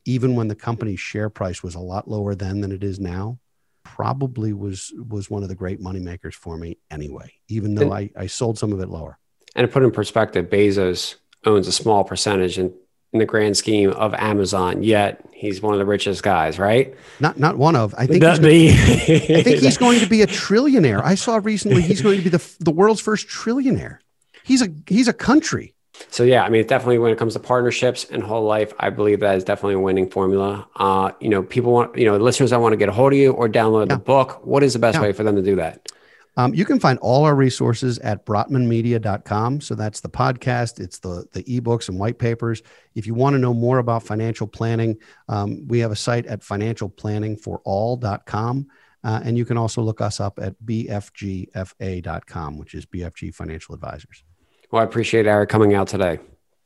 even 0.05 0.36
when 0.36 0.47
the 0.47 0.55
company's 0.55 0.99
share 0.99 1.30
price 1.30 1.61
was 1.61 1.76
a 1.76 1.80
lot 1.80 2.07
lower 2.07 2.34
then 2.34 2.61
than 2.61 2.72
it 2.72 2.84
is 2.84 2.99
now 2.99 3.38
probably 3.84 4.53
was 4.53 4.93
was 5.09 5.30
one 5.30 5.43
of 5.43 5.49
the 5.49 5.55
great 5.55 5.80
money 5.80 5.99
makers 5.99 6.36
for 6.36 6.57
me 6.57 6.78
anyway 6.89 7.32
even 7.47 7.76
though 7.76 7.91
I, 7.91 8.09
I 8.15 8.28
sold 8.28 8.57
some 8.57 8.72
of 8.72 8.80
it 8.80 8.89
lower. 8.89 9.17
And 9.55 9.67
to 9.67 9.72
put 9.72 9.84
in 9.84 9.91
perspective, 9.91 10.49
Bezos 10.49 11.15
owns 11.45 11.67
a 11.67 11.72
small 11.72 12.03
percentage 12.03 12.57
in, 12.57 12.74
in 13.14 13.20
the 13.20 13.26
grand 13.26 13.57
scheme 13.57 13.89
of 13.91 14.14
Amazon, 14.14 14.84
yet 14.84 15.26
he's 15.34 15.62
one 15.62 15.74
of 15.74 15.80
the 15.80 15.86
richest 15.86 16.24
guys, 16.24 16.57
right? 16.57 16.95
Not 17.20 17.38
not 17.39 17.57
one 17.57 17.76
of. 17.76 17.93
I 17.97 18.07
think 18.07 18.24
he's 18.24 18.39
gonna- 18.39 18.47
I 19.39 19.43
think 19.43 19.59
he's 19.62 19.78
going 19.78 19.99
to 19.99 20.07
be 20.07 20.22
a 20.22 20.28
trillionaire. 20.28 21.01
I 21.03 21.16
saw 21.16 21.39
recently 21.43 21.82
he's 21.82 22.01
going 22.01 22.18
to 22.18 22.24
be 22.24 22.30
the 22.30 22.55
the 22.59 22.72
world's 22.72 23.01
first 23.01 23.28
trillionaire. 23.28 23.97
He's 24.43 24.62
a 24.62 24.70
he's 24.88 25.07
a 25.07 25.14
country. 25.14 25.74
So 26.09 26.24
yeah, 26.24 26.43
I 26.43 26.49
mean, 26.49 26.66
definitely 26.66 26.97
when 26.97 27.12
it 27.12 27.20
comes 27.20 27.34
to 27.34 27.39
partnerships 27.39 28.05
and 28.09 28.24
whole 28.24 28.43
life, 28.43 28.74
I 28.80 28.89
believe 28.89 29.20
that 29.20 29.36
is 29.36 29.43
definitely 29.43 29.76
a 29.76 29.80
winning 29.80 30.09
formula. 30.09 30.68
Uh, 30.76 31.12
you 31.20 31.30
know, 31.30 31.43
people 31.43 31.72
want, 31.72 31.95
you 31.95 32.05
know, 32.05 32.18
listeners 32.18 32.49
that 32.49 32.59
want 32.59 32.74
to 32.74 32.78
get 32.78 32.89
a 32.89 32.91
hold 32.91 33.14
of 33.14 33.20
you 33.20 33.32
or 33.34 33.47
download 33.47 33.89
Yeah. 33.89 33.95
the 33.97 34.01
book. 34.01 34.43
What 34.43 34.64
is 34.64 34.74
the 34.74 34.80
best 34.80 34.95
Yeah. 34.95 35.03
way 35.03 35.12
for 35.14 35.24
them 35.24 35.36
to 35.36 35.43
do 35.43 35.57
that? 35.57 35.91
Um, 36.38 36.53
you 36.53 36.63
can 36.63 36.79
find 36.79 36.97
all 36.99 37.25
our 37.25 37.36
resources 37.36 37.99
at 37.99 38.25
brotmanmedia.com. 38.25 39.59
So 39.61 39.75
that's 39.75 39.99
the 39.99 40.07
podcast, 40.09 40.79
it's 40.79 40.99
the 40.99 41.25
the 41.34 41.43
ebooks 41.43 41.89
and 41.89 41.99
white 41.99 42.19
papers. 42.19 42.61
If 42.95 43.05
you 43.05 43.13
want 43.13 43.34
to 43.34 43.39
know 43.39 43.53
more 43.53 43.79
about 43.79 44.03
financial 44.03 44.47
planning, 44.47 44.97
um, 45.27 45.67
we 45.67 45.79
have 45.79 45.91
a 45.91 45.95
site 45.95 46.25
at 46.27 46.39
financialplanningforall.com. 46.41 48.67
Uh, 49.03 49.19
and 49.23 49.36
you 49.38 49.45
can 49.45 49.57
also 49.57 49.82
look 49.82 49.99
us 49.99 50.19
up 50.19 50.38
at 50.39 50.53
bfgfa.com, 50.63 52.57
which 52.57 52.75
is 52.75 52.86
BFG 52.86 53.34
Financial 53.34 53.73
Advisors. 53.73 54.23
Well, 54.69 54.82
I 54.82 54.84
appreciate 54.86 55.25
Eric 55.25 55.49
coming 55.49 55.73
out 55.73 55.88
today. 55.88 56.19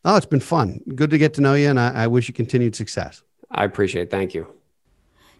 Oh, 0.03 0.17
it's 0.17 0.25
been 0.25 0.41
fun. 0.41 0.81
Good 0.93 1.11
to 1.11 1.17
get 1.17 1.33
to 1.35 1.41
know 1.41 1.53
you, 1.55 1.69
and 1.69 1.79
I, 1.79 2.03
I 2.03 2.07
wish 2.07 2.27
you 2.27 2.33
continued 2.33 2.75
success. 2.75 3.23
I 3.49 3.63
appreciate 3.63 4.01
it. 4.03 4.11
Thank 4.11 4.33
you. 4.33 4.47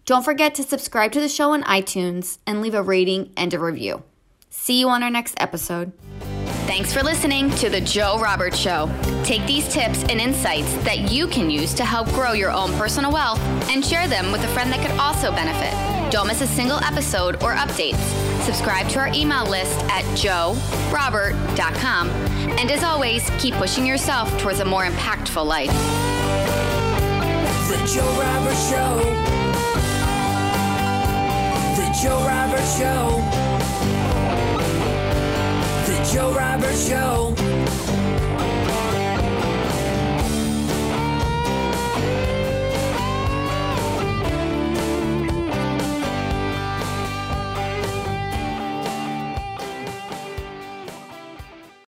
Don't 0.06 0.24
forget 0.24 0.54
to 0.54 0.62
subscribe 0.62 1.12
to 1.12 1.20
the 1.20 1.28
show 1.28 1.52
on 1.52 1.62
iTunes 1.64 2.38
and 2.46 2.62
leave 2.62 2.74
a 2.74 2.82
rating 2.82 3.34
and 3.36 3.52
a 3.52 3.58
review. 3.58 4.02
See 4.58 4.80
you 4.80 4.88
on 4.88 5.02
our 5.04 5.10
next 5.10 5.34
episode. 5.38 5.92
Thanks 6.66 6.92
for 6.92 7.02
listening 7.04 7.50
to 7.56 7.70
The 7.70 7.80
Joe 7.80 8.18
Robert 8.18 8.52
Show. 8.56 8.90
Take 9.22 9.46
these 9.46 9.68
tips 9.72 10.02
and 10.04 10.20
insights 10.20 10.74
that 10.78 11.12
you 11.12 11.28
can 11.28 11.48
use 11.48 11.72
to 11.74 11.84
help 11.84 12.08
grow 12.08 12.32
your 12.32 12.50
own 12.50 12.72
personal 12.72 13.12
wealth 13.12 13.38
and 13.70 13.84
share 13.84 14.08
them 14.08 14.32
with 14.32 14.42
a 14.42 14.48
friend 14.48 14.72
that 14.72 14.84
could 14.84 14.98
also 14.98 15.30
benefit. 15.30 15.72
Don't 16.10 16.26
miss 16.26 16.40
a 16.40 16.46
single 16.48 16.78
episode 16.82 17.36
or 17.44 17.52
updates. 17.54 18.02
Subscribe 18.42 18.88
to 18.88 18.98
our 18.98 19.06
email 19.14 19.48
list 19.48 19.78
at 19.84 20.02
joerobert.com. 20.16 22.08
And 22.58 22.68
as 22.68 22.82
always, 22.82 23.30
keep 23.38 23.54
pushing 23.54 23.86
yourself 23.86 24.36
towards 24.40 24.58
a 24.58 24.64
more 24.64 24.84
impactful 24.84 25.46
life. 25.46 25.70
The 27.68 27.76
Joe 27.86 28.10
Robert 28.18 28.56
Show. 28.66 28.98
The 31.76 31.88
Joe 32.02 32.18
Robert 32.26 32.66
Show. 32.76 33.45
Joe 36.12 36.30
Robert 36.32 36.76
Show. 36.76 38.05